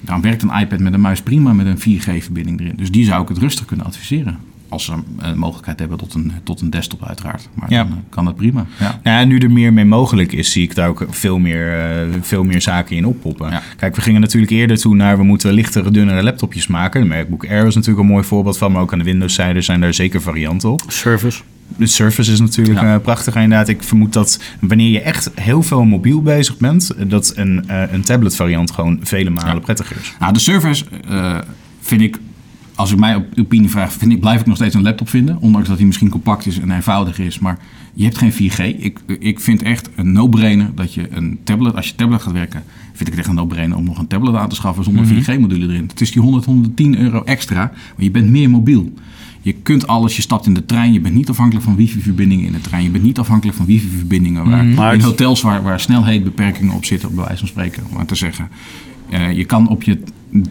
Dan 0.01 0.21
werkt 0.21 0.41
een 0.41 0.59
iPad 0.59 0.79
met 0.79 0.93
een 0.93 1.01
muis 1.01 1.21
prima 1.21 1.53
met 1.53 1.65
een 1.65 1.99
4G-verbinding 1.99 2.59
erin. 2.59 2.75
Dus 2.75 2.91
die 2.91 3.05
zou 3.05 3.21
ik 3.21 3.27
het 3.27 3.37
rustig 3.37 3.65
kunnen 3.65 3.85
adviseren. 3.85 4.37
Als 4.73 4.85
ze 4.85 4.93
een 5.17 5.37
mogelijkheid 5.37 5.79
hebben 5.79 5.97
tot 5.97 6.13
een, 6.13 6.31
tot 6.43 6.61
een 6.61 6.69
desktop 6.69 7.05
uiteraard. 7.07 7.49
Maar 7.53 7.71
Ja. 7.71 7.83
dan 7.83 7.91
eh, 7.91 7.97
kan 8.09 8.25
dat 8.25 8.35
prima. 8.35 8.65
Ja. 8.79 8.99
Nou 9.03 9.19
ja, 9.19 9.25
nu 9.25 9.37
er 9.37 9.51
meer 9.51 9.73
mee 9.73 9.85
mogelijk 9.85 10.31
is, 10.31 10.51
zie 10.51 10.63
ik 10.63 10.75
daar 10.75 10.87
ook 10.89 11.05
veel 11.09 11.39
meer, 11.39 11.79
eh, 11.79 12.07
veel 12.21 12.43
meer 12.43 12.61
zaken 12.61 12.95
in 12.95 13.05
oppoppen. 13.05 13.49
Ja. 13.51 13.61
Kijk, 13.77 13.95
we 13.95 14.01
gingen 14.01 14.21
natuurlijk 14.21 14.51
eerder 14.51 14.77
toe 14.77 14.95
naar 14.95 15.17
we 15.17 15.23
moeten 15.23 15.53
lichtere, 15.53 15.91
dunnere 15.91 16.23
laptopjes 16.23 16.67
maken. 16.67 17.01
De 17.01 17.07
MacBook 17.07 17.45
Air 17.49 17.65
is 17.67 17.75
natuurlijk 17.75 18.01
een 18.05 18.11
mooi 18.11 18.23
voorbeeld 18.23 18.57
van, 18.57 18.71
maar 18.71 18.81
ook 18.81 18.91
aan 18.91 18.97
de 18.97 19.03
Windows-zijde 19.03 19.61
zijn 19.61 19.79
daar 19.79 19.93
zeker 19.93 20.21
varianten 20.21 20.71
op. 20.71 20.81
Service. 20.87 21.41
De 21.77 21.85
Surface 21.85 22.31
is 22.31 22.39
natuurlijk 22.39 22.81
Ja. 22.81 22.93
eh, 22.95 23.01
prachtig 23.01 23.35
inderdaad. 23.35 23.67
Ik 23.67 23.83
vermoed 23.83 24.13
dat 24.13 24.39
wanneer 24.59 24.89
je 24.89 25.01
echt 25.01 25.31
heel 25.35 25.63
veel 25.63 25.83
mobiel 25.83 26.21
bezig 26.21 26.57
bent, 26.57 26.91
dat 27.07 27.33
een, 27.35 27.63
eh, 27.67 27.81
een 27.91 28.01
tablet 28.03 28.35
variant 28.35 28.71
gewoon 28.71 28.99
vele 29.03 29.29
malen 29.29 29.53
Ja. 29.55 29.59
prettiger 29.59 29.97
is. 30.01 30.13
Nou, 30.19 30.33
de 30.33 30.83
eh, 31.07 31.37
vind 31.81 32.01
ik, 32.01 32.17
als 32.75 32.91
ik 32.91 32.97
mij 32.97 33.15
op 33.15 33.25
opinie 33.39 33.69
vraag, 33.69 33.93
vind 33.93 34.11
ik, 34.11 34.19
blijf 34.19 34.39
ik 34.39 34.45
nog 34.45 34.55
steeds 34.55 34.75
een 34.75 34.81
laptop 34.81 35.09
vinden. 35.09 35.37
Ondanks 35.41 35.67
dat 35.67 35.77
hij 35.77 35.85
misschien 35.85 36.09
compact 36.09 36.45
is 36.45 36.59
en 36.59 36.71
eenvoudig 36.71 37.19
is. 37.19 37.39
Maar 37.39 37.59
je 37.93 38.03
hebt 38.03 38.17
geen 38.17 38.33
4G. 38.33 38.81
Ik, 38.81 38.99
ik 39.19 39.39
vind 39.39 39.61
echt 39.61 39.89
een 39.95 40.11
no-brainer 40.11 40.71
dat 40.75 40.93
je 40.93 41.07
een 41.09 41.39
tablet, 41.43 41.75
als 41.75 41.87
je 41.87 41.95
tablet 41.95 42.21
gaat 42.21 42.33
werken, 42.33 42.63
vind 42.93 43.09
ik 43.09 43.15
het 43.15 43.17
echt 43.17 43.27
een 43.27 43.35
no-brainer 43.35 43.77
om 43.77 43.83
nog 43.83 43.97
een 43.97 44.07
tablet 44.07 44.35
aan 44.35 44.49
te 44.49 44.55
schaffen 44.55 44.83
zonder 44.83 45.05
4G-module 45.05 45.67
erin. 45.67 45.87
Het 45.87 46.01
is 46.01 46.11
die 46.11 46.21
100, 46.21 46.45
110 46.45 46.97
euro 46.97 47.23
extra, 47.23 47.59
maar 47.95 48.03
je 48.03 48.11
bent 48.11 48.29
meer 48.29 48.49
mobiel. 48.49 48.93
Je 49.41 49.53
kunt 49.53 49.87
alles, 49.87 50.15
je 50.15 50.21
stapt 50.21 50.45
in 50.45 50.53
de 50.53 50.65
trein, 50.65 50.93
je 50.93 50.99
bent 50.99 51.15
niet 51.15 51.29
afhankelijk 51.29 51.65
van 51.65 51.75
wifi-verbindingen 51.75 52.45
in 52.45 52.51
de 52.51 52.61
trein. 52.61 52.83
Je 52.83 52.89
bent 52.89 53.03
niet 53.03 53.19
afhankelijk 53.19 53.57
van 53.57 53.65
wifi-verbindingen 53.65 54.49
waar, 54.49 54.65
Maar 54.65 54.93
in 54.93 55.01
hotels 55.01 55.41
waar, 55.41 55.63
waar 55.63 55.79
snelheidbeperkingen 55.79 56.75
op 56.75 56.85
zitten, 56.85 57.15
bij 57.15 57.23
wijze 57.23 57.39
van 57.39 57.47
spreken, 57.47 57.83
om 57.89 57.95
maar 57.95 58.05
te 58.05 58.15
zeggen. 58.15 58.49
Eh, 59.09 59.31
je 59.31 59.45
kan 59.45 59.67
op 59.67 59.83
je 59.83 59.99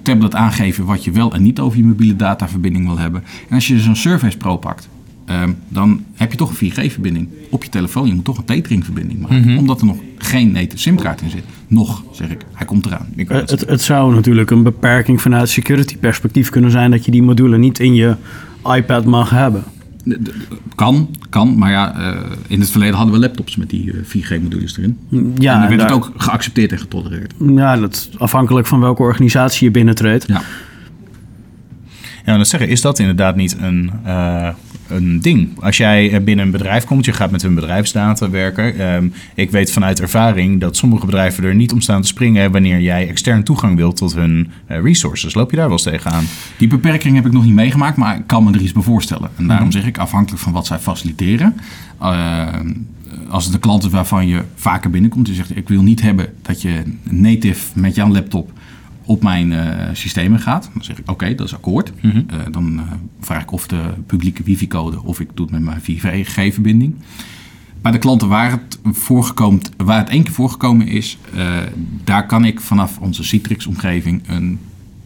tablet 0.03 0.35
aangeven 0.35 0.85
wat 0.85 1.05
je 1.05 1.11
wel 1.11 1.35
en 1.35 1.43
niet 1.43 1.61
over 1.61 1.79
je 1.79 1.85
mobiele 1.85 2.17
dataverbinding 2.17 2.87
wil 2.87 2.99
hebben. 2.99 3.23
En 3.49 3.55
als 3.55 3.67
je 3.67 3.81
zo'n 3.81 3.97
Surface 3.97 4.37
Pro 4.37 4.57
pakt, 4.57 4.89
ehm, 5.27 5.53
dan 5.69 6.05
heb 6.15 6.31
je 6.31 6.37
toch 6.37 6.51
een 6.51 6.71
4G-verbinding 6.71 7.29
op 7.51 7.65
je 7.65 7.71
telefoon. 7.71 8.07
Je 8.07 8.15
moet 8.15 8.25
toch 8.25 8.39
een 8.39 8.45
tethering-verbinding 8.45 9.21
maken, 9.21 9.57
omdat 9.59 9.81
er 9.81 9.87
nog 9.87 9.97
geen 10.19 10.53
native 10.53 10.79
SIM-kaart 10.79 11.21
in 11.21 11.31
zit. 11.31 11.45
Nog, 11.67 12.03
zeg 12.13 12.31
ik. 12.31 12.45
Hij 12.53 12.67
komt 12.67 12.87
eraan. 12.87 13.07
Ik 13.17 13.31
Eh, 13.31 13.37
het 13.37 13.51
Het, 13.51 13.69
het 13.69 13.83
zou 13.83 14.15
natuurlijk 14.15 14.51
een 14.51 14.63
beperking 14.63 15.21
vanuit 15.21 15.49
security 15.49 15.97
perspectief 15.97 16.51
kunnen 16.51 16.71
zijn 16.71 16.91
dat 16.91 17.05
je 17.05 17.11
die 17.11 17.23
module 17.23 17.59
niet 17.59 17.79
in 17.79 17.95
je 17.95 18.17
iPad 18.75 19.05
mag 19.05 19.31
hebben. 19.31 19.65
Kan, 20.75 21.09
kan, 21.29 21.59
maar 21.59 21.71
ja, 21.71 21.97
eh, 21.97 22.21
in 22.47 22.61
het 22.61 22.71
verleden 22.71 22.95
hadden 22.95 23.15
we 23.15 23.21
laptops 23.21 23.57
met 23.57 23.71
die 23.71 23.93
4G-modules 24.03 24.79
erin. 24.79 24.99
Ja, 25.39 25.55
en 25.55 25.61
dan 25.61 25.69
werd 25.69 25.83
het 25.83 25.93
ook 25.93 26.13
geaccepteerd 26.17 26.73
en 26.73 26.79
getolereerd. 26.79 27.35
Ja, 27.39 27.77
dat 27.77 27.93
is 27.93 28.19
afhankelijk 28.19 28.67
van 28.67 28.81
welke 28.81 29.03
organisatie 29.03 29.67
je 29.67 29.73
binnentreedt. 29.73 30.25
Ja. 30.29 30.43
Ja, 32.25 32.37
dat 32.37 32.49
zeggen, 32.49 32.69
is 32.69 32.81
dat 32.81 32.99
inderdaad 32.99 33.37
niet 33.37 33.57
een, 33.61 33.91
eh, 34.05 34.49
een 34.97 35.21
ding? 35.21 35.49
Als 35.61 35.77
jij 35.77 36.13
eh, 36.13 36.21
binnen 36.21 36.45
een 36.45 36.51
bedrijf 36.51 36.85
komt, 36.85 37.05
je 37.05 37.13
gaat 37.13 37.31
met 37.31 37.43
hun 37.43 37.55
bedrijfsdata 37.55 38.31
werken. 38.31 38.79
ehm, 38.79 39.07
ik 39.35 39.51
weet 39.51 39.73
vanuit 39.73 40.01
ervaring 40.01 40.61
dat 40.61 40.77
sommige 40.77 41.07
bedrijven 41.07 41.45
er 41.45 41.55
niet 41.55 41.73
om 41.73 41.81
staan 41.81 42.01
te 42.03 42.09
springen 42.09 42.53
wanneer 42.53 42.81
jij 42.81 43.09
extern 43.09 43.45
toegang 43.45 43.77
wilt 43.77 43.97
tot 43.97 44.15
hun 44.15 44.51
eh, 44.67 44.83
resources. 44.83 45.35
Loop 45.35 45.51
je 45.51 45.57
daar 45.57 45.65
wel 45.69 45.75
eens 45.75 45.83
tegenaan? 45.83 46.25
Die 46.59 46.69
beperking 46.69 47.15
heb 47.15 47.27
ik 47.27 47.33
nog 47.33 47.45
niet 47.45 47.55
meegemaakt, 47.55 47.97
maar 47.97 48.17
ik 48.17 48.27
kan 48.27 48.45
me 48.45 48.53
er 48.53 48.61
iets 48.61 48.73
bij 48.73 48.83
voorstellen. 48.83 49.31
En 49.37 49.47
daarom 49.47 49.73
zeg 49.73 49.87
ik, 49.87 49.99
afhankelijk 49.99 50.43
van 50.43 50.53
wat 50.53 50.67
zij 50.67 50.79
faciliteren. 50.79 51.55
eh, 52.01 52.47
als 53.29 53.45
het 53.45 53.53
de 53.53 53.59
klant 53.59 53.85
is 53.85 53.91
waarvan 53.91 54.27
je 54.27 54.43
vaker 54.55 54.91
binnenkomt, 54.91 55.27
die 55.27 55.35
zegt: 55.35 55.57
Ik 55.57 55.69
wil 55.69 55.83
niet 55.83 56.03
hebben 56.03 56.27
dat 56.43 56.63
je 56.63 56.83
native 57.03 57.67
met 57.75 57.95
jouw 57.95 58.09
laptop 58.09 58.53
op 59.05 59.23
mijn 59.23 59.53
eh, 59.53 59.89
systemen 59.93 60.41
gaat. 60.41 60.71
Dan 60.73 60.85
zeg 60.85 60.99
ik: 60.99 61.11
Oké, 61.11 61.35
dat 61.35 61.47
is 61.47 61.55
akkoord. 61.55 61.93
Eh, 62.03 62.39
dan 62.51 62.79
eh, 62.79 62.85
vraag 63.21 63.43
ik 63.43 63.53
of 63.53 63.67
de 63.67 63.83
publieke 64.07 64.43
wifi-code 64.43 65.03
of 65.03 65.21
ik 65.21 65.29
doe 65.35 65.47
het 65.51 65.61
met 65.61 65.85
mijn 65.85 66.25
4G-verbinding. 66.25 66.95
Bij 67.81 67.93
de 67.93 67.99
klanten 67.99 68.29
waar 68.29 68.51
het, 68.51 68.79
voorgekomen, 68.85 69.61
waar 69.77 69.99
het 69.99 70.09
één 70.09 70.23
keer 70.23 70.33
voorgekomen 70.33 70.87
is, 70.87 71.19
daar 72.05 72.27
kan 72.27 72.45
ik 72.45 72.61
vanaf 72.61 72.99
onze 72.99 73.25
Citrix-omgeving 73.25 74.23
een 74.27 74.59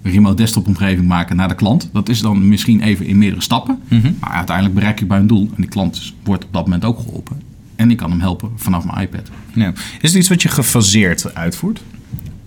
remote 0.02 0.36
desktop-omgeving 0.36 1.08
maken 1.08 1.36
naar 1.36 1.48
de 1.48 1.54
klant. 1.54 1.90
Dat 1.92 2.08
is 2.08 2.20
dan 2.20 2.48
misschien 2.48 2.80
even 2.80 3.06
in 3.06 3.18
meerdere 3.18 3.42
stappen, 3.42 3.78
maar 4.20 4.30
uiteindelijk 4.30 4.74
bereik 4.74 5.00
ik 5.00 5.08
bij 5.08 5.18
een 5.18 5.26
doel 5.26 5.48
en 5.54 5.62
die 5.62 5.68
klant 5.68 6.14
wordt 6.24 6.44
op 6.44 6.52
dat 6.52 6.62
moment 6.62 6.84
ook 6.84 6.98
geholpen. 6.98 7.40
En 7.76 7.90
ik 7.90 7.96
kan 7.96 8.10
hem 8.10 8.20
helpen 8.20 8.50
vanaf 8.56 8.84
mijn 8.84 9.00
iPad. 9.00 9.30
Ja. 9.54 9.72
Is 10.00 10.10
het 10.10 10.14
iets 10.14 10.28
wat 10.28 10.42
je 10.42 10.48
gefaseerd 10.48 11.34
uitvoert? 11.34 11.80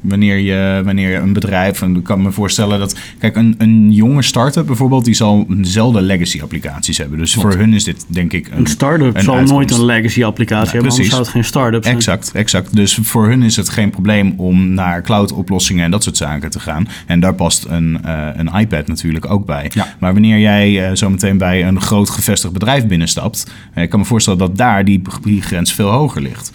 Wanneer 0.02 0.38
je, 0.38 0.82
wanneer 0.86 1.10
je 1.10 1.16
een 1.18 1.34
bedrijf, 1.34 1.82
en 1.82 1.96
ik 1.96 2.04
kan 2.04 2.22
me 2.22 2.32
voorstellen 2.32 2.80
dat, 2.80 2.96
kijk, 3.20 3.36
een, 3.36 3.56
een 3.58 3.92
jonge 3.92 4.22
start-up 4.22 4.66
bijvoorbeeld, 4.66 5.06
die 5.06 5.14
zal 5.14 5.46
dezelfde 5.48 6.02
legacy 6.02 6.42
applicaties 6.42 6.98
hebben. 6.98 7.18
Dus 7.18 7.34
voor 7.34 7.54
hun 7.54 7.74
is 7.74 7.84
dit 7.84 8.06
denk 8.08 8.34
ik 8.34 8.48
een, 8.48 8.58
Een 8.58 8.68
start-up 8.68 9.16
een 9.16 9.22
zal 9.22 9.36
uitkomst. 9.36 9.54
nooit 9.54 9.72
een 9.72 9.86
legacy 9.86 10.24
applicatie 10.24 10.72
hebben, 10.72 10.80
anders 10.80 10.96
precies. 10.96 11.12
zou 11.12 11.22
het 11.24 11.32
geen 11.32 11.44
start-up 11.44 11.84
zijn. 11.84 11.96
Exact, 11.96 12.32
exact. 12.34 12.76
Dus 12.76 13.00
voor 13.02 13.28
hun 13.28 13.44
is 13.44 13.56
het 13.56 13.70
geen 13.70 13.90
probleem 13.90 14.34
om 14.38 14.74
naar 14.74 15.02
cloud 15.02 15.32
oplossingen 15.32 15.84
en 15.84 15.92
dat 15.92 16.04
soort 16.04 16.18
zaken 16.18 16.50
te 16.50 16.60
gaan. 16.60 16.88
En 17.06 17.20
daar 17.20 17.34
past 17.34 17.66
een, 17.70 18.04
eh, 18.04 18.28
een 18.34 18.60
iPad 18.60 18.88
natuurlijk 18.88 19.32
ook 19.32 19.46
bij. 19.46 19.72
Ja. 19.74 19.96
Maar 20.00 20.14
wanneer 20.14 20.40
jij 20.40 20.88
eh, 20.88 20.96
zometeen 20.96 21.38
bij 21.38 21.68
een 21.68 21.82
groot 21.82 22.10
gevestigd 22.10 22.54
bedrijf 22.54 22.88
binnenstapt, 22.88 23.52
eh, 23.74 23.84
ik 23.84 23.90
kan 23.90 24.00
me 24.00 24.06
voorstellen 24.06 24.40
dat 24.40 24.58
daar 24.58 24.86
die, 24.86 25.02
die 25.24 25.42
grens 25.42 25.74
veel 25.74 25.90
hoger 25.90 26.22
ligt. 26.22 26.52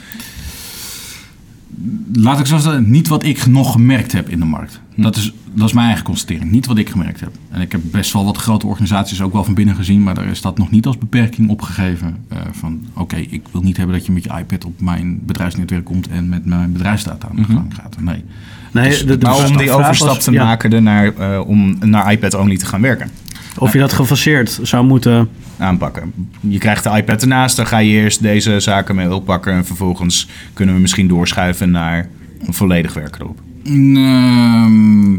Laat 2.13 2.39
ik 2.41 2.47
zo 2.47 2.59
zeggen, 2.59 2.91
niet 2.91 3.09
wat 3.09 3.25
ik 3.25 3.47
nog 3.47 3.73
gemerkt 3.73 4.13
heb 4.13 4.29
in 4.29 4.39
de 4.39 4.45
markt. 4.45 4.81
Dat, 4.97 5.17
is, 5.17 5.33
dat 5.55 5.67
is 5.69 5.73
mijn 5.75 5.87
eigen 5.87 6.05
constatering. 6.05 6.51
Niet 6.51 6.67
wat 6.67 6.79
ik 6.79 6.89
gemerkt 6.91 7.21
heb. 7.21 7.31
En 7.51 7.61
ik 7.61 7.73
heb 7.73 7.81
best 7.85 8.13
wel 8.13 8.25
wat 8.25 8.37
grote 8.37 8.67
organisaties 8.67 9.21
ook 9.23 9.33
wel 9.33 9.45
van 9.45 9.55
binnen 9.55 9.75
gezien, 9.75 10.03
maar 10.03 10.15
daar 10.15 10.27
is 10.27 10.41
dat 10.41 10.59
nog 10.59 10.71
niet 10.71 10.87
als 10.87 10.99
beperking 10.99 11.49
opgegeven. 11.49 12.17
eh, 12.29 12.39
van 12.53 12.81
oké, 12.95 13.17
ik 13.17 13.43
wil 13.51 13.63
niet 13.63 13.77
hebben 13.77 13.97
dat 13.97 14.07
je 14.07 14.13
met 14.13 14.25
je 14.25 14.31
iPad 14.39 14.65
op 14.65 14.81
mijn 14.81 15.21
bedrijfsnetwerk 15.27 15.85
komt 15.85 16.09
en 16.09 16.29
met 16.29 16.45
mijn 16.45 16.73
bedrijfsdata 16.73 17.29
aan 17.29 17.37
de 17.37 17.45
gang 17.45 17.75
gaat. 17.75 17.97
Nee. 18.01 18.25
Nee, 18.73 18.89
Dus- 18.89 19.07
de, 19.07 19.19
de 19.19 19.27
Maar 19.27 19.47
om 19.47 19.57
die 19.57 19.69
was- 19.69 19.79
overstap 19.79 20.19
te 20.19 20.33
ja, 20.33 20.45
maken 20.45 20.73
ernaar, 20.73 21.13
eh, 21.17 21.41
om 21.49 21.77
naar 21.81 22.13
iPad-only 22.13 22.57
te 22.57 22.67
gaan 22.67 22.81
werken. 22.81 23.11
Of 23.59 23.73
je 23.73 23.79
dat 23.79 23.93
gefaseerd 23.93 24.59
zou 24.63 24.87
moeten... 24.87 25.29
aanpakken. 25.59 26.13
Je 26.41 26.59
krijgt 26.59 26.85
de 26.85 26.91
iPad 26.97 27.23
ernaast, 27.23 27.57
dan 27.57 27.67
ga 27.67 27.79
je 27.79 27.91
eerst 27.93 28.23
deze 28.23 28.61
zaken 28.61 28.95
mee 28.95 29.15
oppakken 29.15 29.53
en 29.53 29.65
vervolgens 29.65 30.29
kunnen 30.53 30.75
we 30.75 30.81
misschien 30.81 31.09
doorschuiven 31.09 31.71
naar 31.71 32.09
een 32.47 32.55
volledig 32.55 32.95
werk 32.95 33.17
erop. 33.21 33.41
Ehm, 33.65 35.15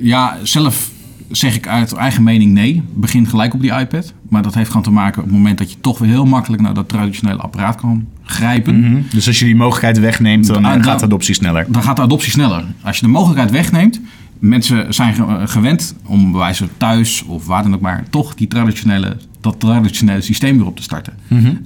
ja, 0.00 0.36
zelf 0.42 0.90
zeg 1.30 1.54
ik 1.56 1.68
uit 1.68 1.92
eigen 1.92 2.22
mening 2.22 2.52
nee. 2.52 2.82
Begin 2.94 3.26
gelijk 3.26 3.54
op 3.54 3.60
die 3.60 3.72
iPad. 3.72 4.12
Maar 4.28 4.42
dat 4.42 4.54
heeft 4.54 4.68
gewoon 4.68 4.82
te 4.82 4.90
maken 4.90 5.18
op 5.22 5.28
het 5.28 5.36
moment 5.36 5.58
dat 5.58 5.70
je 5.70 5.76
toch 5.80 5.98
weer 5.98 6.08
heel 6.10 6.24
makkelijk 6.26 6.62
naar 6.62 6.74
dat 6.74 6.88
traditionele 6.88 7.38
apparaat 7.40 7.76
kan 7.80 8.06
grijpen. 8.22 9.06
Dus 9.10 9.26
als 9.26 9.38
je 9.38 9.44
die 9.44 9.56
mogelijkheid 9.56 9.98
wegneemt, 9.98 10.46
dan 10.46 10.64
eh, 10.64 10.72
Dan- 10.72 10.84
gaat 10.84 10.98
de 10.98 11.04
adoptie 11.04 11.34
sneller. 11.34 11.66
Dan 11.68 11.82
gaat 11.82 11.96
de 11.96 12.02
adoptie 12.02 12.30
sneller. 12.30 12.64
Als 12.82 12.98
je 12.98 13.06
de 13.06 13.12
mogelijkheid 13.12 13.50
wegneemt, 13.50 14.00
mensen 14.38 14.94
zijn 14.94 15.14
eh, 15.14 15.42
gewend 15.44 15.94
om 16.06 16.30
bij 16.30 16.40
wijze 16.40 16.68
thuis 16.76 17.22
of 17.24 17.46
waar 17.46 17.62
dan 17.62 17.74
ook 17.74 17.80
maar 17.80 18.04
toch 18.10 18.34
die 18.34 18.46
traditionele, 18.48 19.16
dat 19.40 19.60
traditionele 19.60 20.20
systeem 20.20 20.56
weer 20.56 20.66
op 20.66 20.76
te 20.76 20.82
starten. 20.82 21.12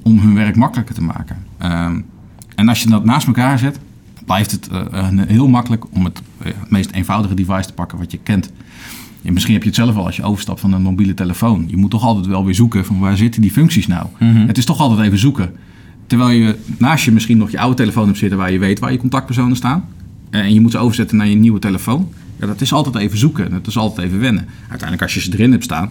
Om 0.02 0.18
hun 0.18 0.34
werk 0.34 0.56
makkelijker 0.56 0.94
te 0.94 1.02
maken. 1.02 1.36
Ehm, 1.58 2.00
en 2.54 2.68
als 2.68 2.82
je 2.82 2.88
dat 2.88 3.04
naast 3.04 3.26
elkaar 3.26 3.58
zet, 3.58 3.78
blijft 4.26 4.50
het 4.50 4.68
eh, 4.68 4.80
een- 4.90 5.18
heel 5.28 5.48
makkelijk 5.48 5.84
om 5.94 6.04
het, 6.04 6.22
eh, 6.38 6.52
het 6.60 6.70
meest 6.70 6.90
eenvoudige 6.90 7.34
device 7.34 7.66
te 7.66 7.72
pakken 7.72 7.98
wat 7.98 8.10
je 8.12 8.18
kent. 8.22 8.52
Misschien 9.22 9.52
heb 9.54 9.62
je 9.62 9.68
het 9.68 9.78
zelf 9.78 9.96
al 9.96 10.06
als 10.06 10.16
je 10.16 10.22
overstapt 10.22 10.60
van 10.60 10.72
een 10.72 10.82
mobiele 10.82 11.14
telefoon. 11.14 11.64
Je 11.68 11.76
moet 11.76 11.90
toch 11.90 12.02
altijd 12.02 12.26
wel 12.26 12.44
weer 12.44 12.54
zoeken 12.54 12.84
van 12.84 12.98
waar 12.98 13.16
zitten 13.16 13.40
die 13.40 13.50
functies 13.50 13.86
nou. 13.86 14.06
Het 14.46 14.58
is 14.58 14.64
toch 14.64 14.78
altijd 14.78 15.00
even 15.06 15.18
zoeken. 15.18 15.50
Terwijl 16.06 16.30
je 16.30 16.58
naast 16.78 17.04
je 17.04 17.12
misschien 17.12 17.38
nog 17.38 17.50
je 17.50 17.58
oude 17.58 17.76
telefoon 17.76 18.06
hebt 18.06 18.18
zitten 18.18 18.38
waar 18.38 18.52
je 18.52 18.58
weet 18.58 18.78
waar 18.78 18.92
je 18.92 18.98
contactpersonen 18.98 19.56
staan. 19.56 19.84
En 20.30 20.54
je 20.54 20.60
moet 20.60 20.70
ze 20.70 20.78
overzetten 20.78 21.16
naar 21.16 21.26
je 21.28 21.34
nieuwe 21.34 21.58
telefoon. 21.58 22.08
Ja, 22.36 22.46
dat 22.46 22.60
is 22.60 22.72
altijd 22.72 22.94
even 22.94 23.18
zoeken. 23.18 23.50
Dat 23.50 23.66
is 23.66 23.76
altijd 23.76 24.06
even 24.06 24.20
wennen. 24.20 24.46
Uiteindelijk 24.60 25.02
als 25.02 25.14
je 25.14 25.20
ze 25.20 25.32
erin 25.32 25.50
hebt 25.50 25.64
staan, 25.64 25.90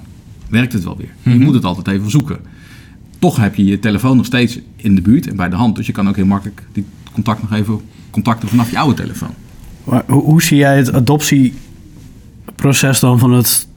werkt 0.49 0.73
het 0.73 0.83
wel 0.83 0.97
weer. 0.97 1.33
Je 1.33 1.39
moet 1.39 1.53
het 1.53 1.65
altijd 1.65 1.87
even 1.87 2.09
zoeken. 2.09 2.39
Toch 3.19 3.37
heb 3.37 3.55
je 3.55 3.65
je 3.65 3.79
telefoon 3.79 4.17
nog 4.17 4.25
steeds 4.25 4.59
in 4.75 4.95
de 4.95 5.01
buurt 5.01 5.27
en 5.27 5.35
bij 5.35 5.49
de 5.49 5.55
hand. 5.55 5.75
Dus 5.75 5.85
je 5.85 5.91
kan 5.91 6.09
ook 6.09 6.15
heel 6.15 6.25
makkelijk 6.25 6.63
die 6.71 6.85
contact 7.13 7.41
nog 7.41 7.53
even 7.53 7.81
contacten 8.09 8.49
vanaf 8.49 8.71
je 8.71 8.77
oude 8.77 8.95
telefoon. 8.95 9.33
Maar 9.83 10.03
hoe, 10.07 10.23
hoe 10.23 10.41
zie 10.41 10.57
jij 10.57 10.77
het 10.77 10.93
adoptieproces 10.93 12.99
dan 12.99 13.19
van 13.19 13.31
het 13.31 13.67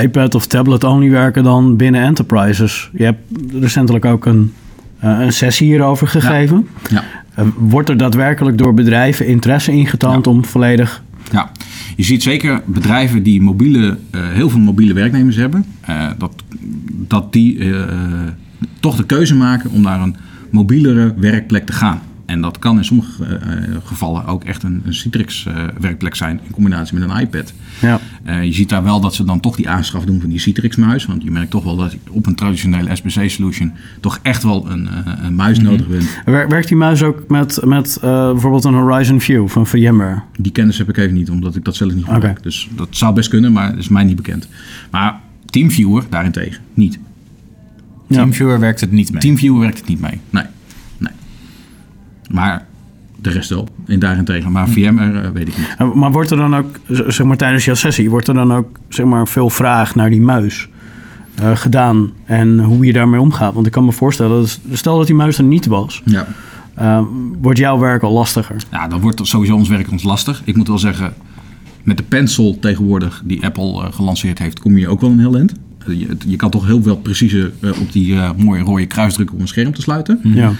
iPad 0.00 0.34
of 0.34 0.46
tablet 0.46 0.84
only 0.84 1.10
werken 1.10 1.44
dan 1.44 1.76
binnen 1.76 2.02
enterprises? 2.02 2.90
Je 2.92 3.04
hebt 3.04 3.20
recentelijk 3.52 4.04
ook 4.04 4.26
een, 4.26 4.52
eh, 4.98 5.20
een 5.20 5.32
sessie 5.32 5.66
hierover 5.66 6.08
gegeven. 6.08 6.68
Ja. 6.90 7.04
Eh, 7.34 7.46
wordt 7.56 7.88
er 7.88 7.96
daadwerkelijk 7.96 8.58
door 8.58 8.74
bedrijven 8.74 9.26
interesse 9.26 9.72
ingetoond 9.72 10.26
om 10.26 10.44
volledig... 10.44 11.02
Je 11.96 12.02
ziet 12.02 12.22
zeker 12.22 12.62
bedrijven 12.66 13.22
die 13.22 13.40
mobiele, 13.40 13.98
eh, 14.10 14.28
heel 14.28 14.50
veel 14.50 14.60
mobiele 14.60 14.94
werknemers 14.94 15.36
hebben, 15.36 15.64
eh, 15.80 16.10
dat, 16.18 16.44
dat 16.88 17.32
die 17.32 17.58
eh, 17.58 17.82
toch 18.80 18.96
de 18.96 19.06
keuze 19.06 19.34
maken 19.34 19.70
om 19.70 19.82
naar 19.82 20.00
een 20.00 20.16
mobielere 20.50 21.14
werkplek 21.16 21.66
te 21.66 21.72
gaan. 21.72 22.02
En 22.26 22.40
dat 22.40 22.58
kan 22.58 22.76
in 22.76 22.84
sommige 22.84 23.24
eh, 23.24 23.76
gevallen 23.84 24.26
ook 24.26 24.44
echt 24.44 24.62
een, 24.62 24.82
een 24.84 24.94
Citrix-werkplek 24.94 26.14
zijn 26.14 26.40
in 26.44 26.50
combinatie 26.50 26.98
met 26.98 27.10
een 27.10 27.20
iPad. 27.20 27.52
Ja. 27.80 28.00
Eh, 28.24 28.44
je 28.44 28.52
ziet 28.52 28.68
daar 28.68 28.82
wel 28.84 29.00
dat 29.00 29.14
ze 29.14 29.24
dan 29.24 29.40
toch 29.40 29.56
die 29.56 29.68
aanschaf 29.68 30.04
doen 30.04 30.20
van 30.20 30.30
die 30.30 30.38
Citrix-muis. 30.38 31.06
Want 31.06 31.22
je 31.22 31.30
merkt 31.30 31.50
toch 31.50 31.64
wel 31.64 31.76
dat 31.76 31.92
je 31.92 31.98
op 32.10 32.26
een 32.26 32.34
traditionele 32.34 32.96
SBC-solution 32.96 33.72
toch 34.00 34.18
echt 34.22 34.42
wel 34.42 34.70
een, 34.70 34.88
eh, 34.88 35.12
een 35.22 35.34
muis 35.34 35.58
nodig 35.60 35.86
bent. 35.88 36.04
Wer- 36.24 36.48
Werkt 36.48 36.68
die 36.68 36.76
muis 36.76 37.02
ook 37.02 37.24
met, 37.28 37.60
met 37.64 37.96
eh, 38.02 38.30
bijvoorbeeld 38.30 38.64
een 38.64 38.74
Horizon 38.74 39.20
View 39.20 39.48
van 39.48 39.66
VMware? 39.66 40.22
Die 40.38 40.52
kennis 40.52 40.78
heb 40.78 40.88
ik 40.88 40.96
even 40.96 41.14
niet, 41.14 41.30
omdat 41.30 41.56
ik 41.56 41.64
dat 41.64 41.76
zelf 41.76 41.94
niet 41.94 42.04
gebruik. 42.04 42.42
Dus 42.42 42.68
dat 42.76 42.88
zou 42.90 43.14
best 43.14 43.28
kunnen, 43.28 43.52
maar 43.52 43.70
dat 43.70 43.78
is 43.78 43.88
mij 43.88 44.04
niet 44.04 44.16
bekend. 44.16 44.48
Maar 44.90 45.20
TeamViewer 45.46 46.04
daarentegen 46.10 46.62
niet. 46.74 46.98
Ja. 48.08 48.16
TeamViewer 48.16 48.58
werkt 48.60 48.80
het 48.80 48.90
niet 48.92 49.12
mee. 49.12 49.20
TeamViewer 49.20 49.60
werkt 49.60 49.78
het 49.78 49.88
niet 49.88 50.00
mee. 50.00 50.20
Nee. 50.30 50.44
Maar 52.34 52.66
de 53.20 53.30
rest 53.30 53.50
wel. 53.50 53.68
En 53.86 53.98
daarentegen. 53.98 54.52
Maar 54.52 54.68
VMware 54.68 55.20
eh, 55.20 55.30
weet 55.30 55.48
ik 55.48 55.54
niet. 55.58 55.94
Maar 55.94 56.12
wordt 56.12 56.30
er 56.30 56.36
dan 56.36 56.56
ook, 56.56 56.78
zeg 56.88 57.26
maar 57.26 57.36
tijdens 57.36 57.64
jouw 57.64 57.74
sessie, 57.74 58.10
wordt 58.10 58.28
er 58.28 58.34
dan 58.34 58.52
ook 58.52 58.78
zeg 58.88 59.06
maar, 59.06 59.28
veel 59.28 59.50
vraag 59.50 59.94
naar 59.94 60.10
die 60.10 60.20
muis 60.20 60.68
eh, 61.34 61.56
gedaan 61.56 62.10
en 62.24 62.58
hoe 62.58 62.86
je 62.86 62.92
daarmee 62.92 63.20
omgaat? 63.20 63.54
Want 63.54 63.66
ik 63.66 63.72
kan 63.72 63.84
me 63.84 63.92
voorstellen, 63.92 64.40
dat, 64.40 64.60
stel 64.72 64.96
dat 64.98 65.06
die 65.06 65.16
muis 65.16 65.38
er 65.38 65.44
niet 65.44 65.66
was, 65.66 66.02
Ja. 66.04 66.26
eh, 66.74 67.02
wordt 67.40 67.58
jouw 67.58 67.78
werk 67.78 68.02
al 68.02 68.12
lastiger. 68.12 68.56
Ja, 68.70 68.88
dan 68.88 69.00
wordt 69.00 69.26
sowieso 69.26 69.54
ons 69.54 69.68
werk 69.68 69.90
ons 69.90 70.02
lastig. 70.02 70.42
Ik 70.44 70.56
moet 70.56 70.68
wel 70.68 70.78
zeggen, 70.78 71.14
met 71.82 71.96
de 71.96 72.02
pencil 72.02 72.58
tegenwoordig 72.60 73.22
die 73.24 73.44
Apple 73.44 73.92
gelanceerd 73.92 74.38
heeft, 74.38 74.60
kom 74.60 74.78
je 74.78 74.88
ook 74.88 75.00
wel 75.00 75.10
een 75.10 75.18
heel 75.18 75.36
eind. 75.36 75.52
Je, 75.86 76.16
je 76.26 76.36
kan 76.36 76.50
toch 76.50 76.66
heel 76.66 76.82
veel 76.82 76.96
precieze 76.96 77.52
op 77.80 77.92
die 77.92 78.16
mooie 78.36 78.62
rode 78.62 78.86
kruis 78.86 79.14
drukken 79.14 79.36
om 79.36 79.42
een 79.42 79.48
scherm 79.48 79.74
te 79.74 79.80
sluiten. 79.82 80.20
Ja. 80.22 80.52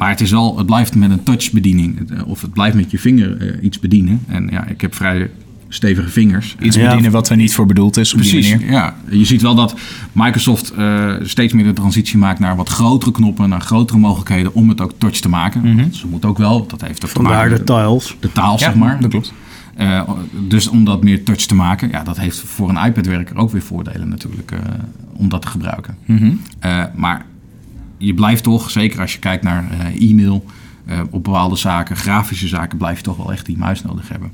Maar 0.00 0.08
het, 0.10 0.20
is 0.20 0.30
wel, 0.30 0.56
het 0.56 0.66
blijft 0.66 0.94
met 0.94 1.10
een 1.10 1.22
touchbediening. 1.22 2.10
Eh, 2.10 2.28
Of 2.28 2.40
het 2.40 2.52
blijft 2.52 2.76
met 2.76 2.90
je 2.90 2.98
vinger 2.98 3.36
eh, 3.54 3.64
iets 3.64 3.78
bedienen. 3.78 4.20
En 4.26 4.48
ja, 4.52 4.66
ik 4.66 4.80
heb 4.80 4.94
vrij 4.94 5.30
stevige 5.68 6.08
vingers. 6.08 6.56
Iets 6.60 6.76
Ja. 6.76 6.88
bedienen 6.88 7.10
wat 7.10 7.28
er 7.28 7.36
niet 7.36 7.54
voor 7.54 7.66
bedoeld 7.66 7.96
is 7.96 8.14
op 8.14 8.20
die 8.22 8.30
Precies, 8.30 8.50
manier. 8.52 8.70
ja. 8.70 8.94
Je 9.10 9.24
ziet 9.24 9.42
wel 9.42 9.54
dat 9.54 9.74
Microsoft 10.12 10.70
eh, 10.70 11.14
steeds 11.22 11.52
meer 11.52 11.64
de 11.64 11.72
transitie 11.72 12.18
maakt 12.18 12.38
naar 12.38 12.56
wat 12.56 12.68
grotere 12.68 13.12
knoppen, 13.12 13.48
naar 13.48 13.60
grotere 13.60 13.98
mogelijkheden 13.98 14.54
om 14.54 14.68
het 14.68 14.80
ook 14.80 14.92
touch 14.98 15.16
te 15.20 15.28
maken. 15.28 15.76
Want 15.76 15.96
Ze 15.96 16.06
moet 16.06 16.24
ook 16.24 16.38
wel, 16.38 16.66
dat 16.66 16.80
heeft 16.80 17.04
ook 17.04 17.10
te 17.10 17.16
Vandaar 17.16 17.48
de 17.48 17.64
tiles. 17.64 18.16
de 18.20 18.32
taal, 18.32 18.52
Ja, 18.52 18.58
zeg 18.58 18.74
maar. 18.74 19.00
dat 19.00 19.10
klopt. 19.10 19.32
Eh, 19.76 20.10
dus 20.48 20.68
om 20.68 20.84
dat 20.84 21.02
meer 21.02 21.24
touch 21.24 21.40
te 21.46 21.54
maken, 21.54 21.88
ja, 21.90 22.02
dat 22.02 22.18
heeft 22.18 22.38
voor 22.38 22.68
een 22.68 22.84
iPad-werker 22.86 23.36
ook 23.36 23.50
weer 23.50 23.62
voordelen 23.62 24.08
natuurlijk, 24.08 24.50
eh, 24.50 24.58
om 25.12 25.28
dat 25.28 25.42
te 25.42 25.48
gebruiken. 25.48 25.96
Eh, 26.58 26.84
maar 26.94 27.24
je 28.00 28.14
blijft 28.14 28.42
toch, 28.42 28.70
zeker 28.70 29.00
als 29.00 29.12
je 29.12 29.18
kijkt 29.18 29.44
naar 29.44 29.64
eh, 29.70 30.10
e-mail, 30.10 30.44
eh, 30.86 31.00
op 31.10 31.24
bepaalde 31.24 31.56
zaken, 31.56 31.96
grafische 31.96 32.48
zaken, 32.48 32.78
blijf 32.78 32.96
je 32.96 33.02
toch 33.02 33.16
wel 33.16 33.32
echt 33.32 33.46
die 33.46 33.58
muis 33.58 33.82
nodig 33.82 34.08
hebben 34.08 34.30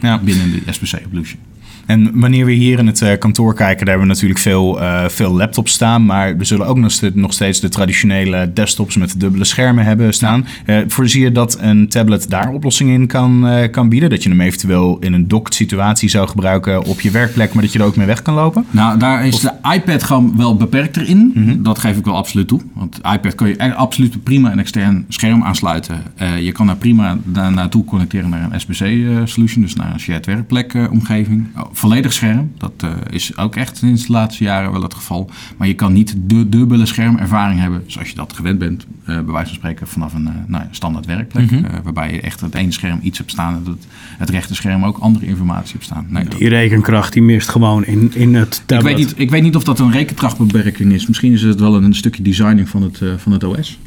Ja. 0.00 0.18
binnen 0.18 0.50
de 0.52 0.72
SPC 0.72 0.92
Evolution. 0.92 1.40
En 1.86 2.10
wanneer 2.20 2.44
we 2.44 2.52
hier 2.52 2.78
in 2.78 2.86
het 2.86 3.02
eh, 3.02 3.18
kantoor 3.18 3.54
kijken, 3.54 3.78
daar 3.86 3.94
hebben 3.94 4.06
we 4.06 4.12
natuurlijk 4.14 4.40
veel, 4.40 4.80
eh, 4.80 5.08
veel 5.08 5.32
laptops 5.32 5.72
staan. 5.72 6.04
Maar 6.06 6.36
we 6.36 6.44
zullen 6.44 6.66
ook 6.66 6.78
nog 6.78 6.90
ste- 6.90 7.10
nog 7.14 7.32
steeds 7.32 7.60
de 7.60 7.68
traditionele 7.68 8.50
desktops 8.54 8.96
met 8.96 9.20
dubbele 9.20 9.44
schermen 9.44 9.84
hebben 9.84 10.12
staan. 10.14 10.46
Eh, 10.66 10.76
voorzie 10.88 11.22
je 11.22 11.32
dat 11.32 11.58
een 11.60 11.88
tablet 11.88 12.30
daar 12.30 12.48
oplossingen 12.52 12.94
in 12.94 13.06
kan, 13.06 13.48
kan 13.70 13.88
bieden? 13.88 14.10
Dat 14.10 14.22
je 14.22 14.28
hem 14.28 14.40
eventueel 14.40 14.96
in 15.00 15.12
een 15.12 15.28
docked 15.28 15.54
situatie 15.54 16.08
zou 16.08 16.28
gebruiken 16.28 16.84
op 16.84 17.00
je 17.00 17.10
werkplek, 17.10 17.52
maar 17.54 17.62
dat 17.62 17.72
je 17.72 17.78
er 17.78 17.84
ook 17.84 17.96
mee 17.96 18.06
weg 18.06 18.22
kan 18.22 18.34
lopen? 18.34 18.64
Nou, 18.70 18.98
daar 18.98 19.26
is 19.26 19.40
de 19.40 19.52
iPad 19.74 20.02
gewoon 20.02 20.36
wel 20.36 20.56
beperkter 20.56 21.08
in. 21.08 21.32
Dat 21.62 21.78
geef 21.78 21.96
ik 21.96 22.04
wel 22.04 22.16
absoluut 22.16 22.48
toe. 22.48 22.60
Want 22.74 22.94
de 23.02 23.10
iPad 23.12 23.34
kun 23.34 23.48
je 23.48 23.74
absoluut 23.74 24.22
prima 24.22 24.52
een 24.52 24.58
extern 24.58 25.04
scherm 25.08 25.42
aansluiten. 25.42 26.02
Je 26.40 26.52
kan 26.52 26.66
daar 26.66 26.76
prima 26.76 27.18
na- 27.24 27.50
naartoe 27.50 27.84
connecteren 27.84 28.28
naar 28.30 28.48
een 28.52 28.60
SBC-solution, 28.60 29.62
dus 29.62 29.74
naar 29.74 29.92
een 29.92 30.00
shared 30.00 30.26
werkplek-omgeving. 30.26 31.46
Volledig 31.76 32.12
scherm, 32.12 32.52
dat 32.58 32.72
eh, 32.76 32.90
is 33.10 33.36
ook 33.36 33.56
echt 33.56 33.76
sinds 33.76 34.06
de 34.06 34.12
laatste 34.12 34.44
jaren 34.44 34.72
wel 34.72 34.82
het 34.82 34.94
geval. 34.94 35.30
Maar 35.56 35.68
je 35.68 35.74
kan 35.74 35.92
niet 35.92 36.14
de 36.18 36.48
dubbele 36.48 36.86
schermervaring 36.86 37.60
hebben, 37.60 37.82
zoals 37.86 38.08
je 38.08 38.14
dat 38.14 38.32
gewend 38.32 38.58
bent, 38.58 38.86
eh, 39.04 39.14
bij 39.14 39.24
wijze 39.32 39.46
van 39.46 39.54
spreken, 39.54 39.86
vanaf 39.88 40.14
een 40.14 40.26
eh, 40.26 40.32
nou, 40.46 40.64
standaard 40.70 41.06
werkplek. 41.06 41.50
eh, 41.50 41.58
waarbij 41.82 42.12
je 42.12 42.20
echt 42.20 42.40
het 42.40 42.54
ene 42.54 42.72
scherm 42.72 42.98
iets 43.02 43.18
hebt 43.18 43.30
staan 43.30 43.54
en 43.54 43.72
het, 43.72 43.86
het 44.18 44.30
rechte 44.30 44.54
scherm 44.54 44.84
ook 44.84 44.98
andere 44.98 45.26
informatie 45.26 45.72
hebt 45.72 45.84
staan. 45.84 46.06
Nee, 46.08 46.24
Die 46.38 46.48
rekenkracht 46.48 47.12
die 47.12 47.22
mist 47.22 47.48
gewoon 47.48 47.84
in, 47.84 48.10
in 48.14 48.34
het 48.34 48.54
ik 48.54 48.62
tablet. 48.66 48.96
weet, 48.96 49.06
niet, 49.06 49.14
ik 49.16 49.30
weet 49.30 49.42
niet 49.42 49.56
of 49.56 49.64
dat 49.64 49.78
een 49.78 49.90
rekenkrachtbeperking 49.92 50.92
is. 50.92 51.06
Misschien 51.06 51.32
is 51.32 51.42
het 51.42 51.60
wel 51.60 51.74
een 51.82 51.94
stukje 51.94 52.22
designing 52.22 52.68
van 52.68 52.82
het, 52.82 53.00
van 53.16 53.32
het 53.32 53.44
OS. 53.44 53.78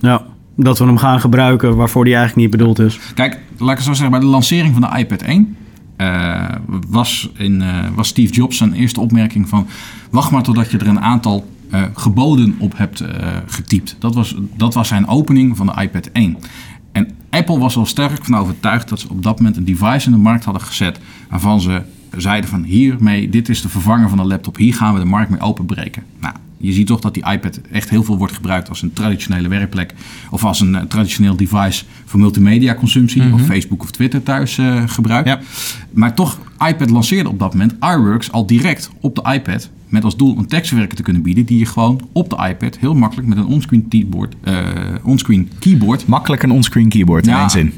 Ja, 0.00 0.22
dat 0.56 0.78
we 0.78 0.84
hem 0.84 0.96
gaan 0.98 1.20
gebruiken 1.20 1.76
waarvoor 1.76 2.04
die 2.04 2.14
eigenlijk 2.14 2.42
niet 2.48 2.58
bedoeld 2.58 2.78
is. 2.78 2.98
Kijk, 3.14 3.38
laat 3.58 3.70
ik 3.70 3.76
het 3.76 3.84
zo 3.86 3.92
zeggen. 3.92 4.10
Bij 4.10 4.20
de 4.20 4.26
lancering 4.26 4.72
van 4.72 4.90
de 4.90 4.98
iPad 4.98 5.22
1 5.22 5.56
eh, 5.98 6.54
was, 6.88 7.30
in, 7.36 7.62
eh, 7.62 7.88
was 7.94 8.08
Steve 8.08 8.32
Jobs 8.32 8.56
zijn 8.56 8.72
eerste 8.72 9.00
opmerking 9.00 9.48
van... 9.48 9.66
wacht 10.10 10.30
maar 10.30 10.42
totdat 10.42 10.70
je 10.70 10.78
er 10.78 10.86
een 10.86 11.00
aantal 11.00 11.48
eh, 11.70 11.82
geboden 11.94 12.56
op 12.58 12.76
hebt 12.76 13.04
getypt. 13.46 13.96
Dat 13.98 14.14
was, 14.14 14.34
dat 14.56 14.74
was 14.74 14.88
zijn 14.88 15.08
opening 15.08 15.56
van 15.56 15.66
de 15.66 15.82
iPad 15.82 16.06
1. 16.12 16.36
En 16.92 17.10
Apple 17.30 17.58
was 17.58 17.76
al 17.76 17.86
sterk 17.86 18.24
van 18.24 18.36
overtuigd 18.36 18.88
dat 18.88 19.00
ze 19.00 19.08
op 19.10 19.22
dat 19.22 19.38
moment 19.38 19.56
een 19.56 19.64
device 19.64 20.06
in 20.06 20.12
de 20.12 20.18
markt 20.18 20.44
hadden 20.44 20.62
gezet... 20.62 21.00
waarvan 21.28 21.60
ze 21.60 21.82
zeiden 22.16 22.50
van 22.50 22.62
hiermee, 22.62 23.28
dit 23.28 23.48
is 23.48 23.62
de 23.62 23.68
vervanger 23.68 24.08
van 24.08 24.18
de 24.18 24.24
laptop. 24.24 24.56
Hier 24.56 24.74
gaan 24.74 24.94
we 24.94 25.00
de 25.00 25.06
markt 25.06 25.30
mee 25.30 25.40
openbreken. 25.40 26.02
Nou, 26.20 26.34
Je 26.60 26.72
ziet 26.72 26.86
toch 26.86 27.00
dat 27.00 27.14
die 27.14 27.30
iPad 27.30 27.60
echt 27.72 27.90
heel 27.90 28.02
veel 28.04 28.16
wordt 28.18 28.32
gebruikt 28.32 28.68
als 28.68 28.82
een 28.82 28.92
traditionele 28.92 29.48
werkplek. 29.48 29.94
Of 30.30 30.44
als 30.44 30.60
een 30.60 30.74
eh, 30.74 30.82
traditioneel 30.82 31.36
device 31.36 31.84
voor 32.04 32.20
multimedia 32.20 32.74
consumptie. 32.74 33.32
Of 33.32 33.42
Facebook 33.42 33.82
of 33.82 33.90
Twitter 33.90 34.22
thuis 34.22 34.58
eh, 34.58 34.82
gebruikt. 34.86 35.28
Ja. 35.28 35.40
Maar 35.92 36.14
toch, 36.14 36.38
iPad 36.68 36.90
lanceerde 36.90 37.28
op 37.28 37.38
dat 37.38 37.52
moment 37.52 37.72
iWorks 37.80 38.32
al 38.32 38.46
direct 38.46 38.90
op 39.00 39.14
de 39.14 39.32
iPad. 39.32 39.70
Met 39.88 40.04
als 40.04 40.16
doel 40.16 40.38
een 40.38 40.46
tekstverwerker 40.46 40.96
te 40.96 41.02
kunnen 41.02 41.22
bieden 41.22 41.44
die 41.44 41.58
je 41.58 41.66
gewoon 41.66 42.00
op 42.12 42.30
de 42.30 42.36
iPad 42.48 42.76
heel 42.78 42.94
makkelijk 42.94 43.28
met 43.28 43.38
een 43.38 43.46
onscreen 43.46 43.88
keyboard, 43.88 44.34
eh, 44.42 44.56
onscreen 45.02 45.50
keyboard 45.58 46.06
Makkelijk 46.06 46.42
een 46.42 46.50
onscreen 46.50 46.88
keyboard 46.88 47.26
in 47.26 47.32
Ja. 47.32 47.40
één 47.40 47.50
zin. 47.50 47.72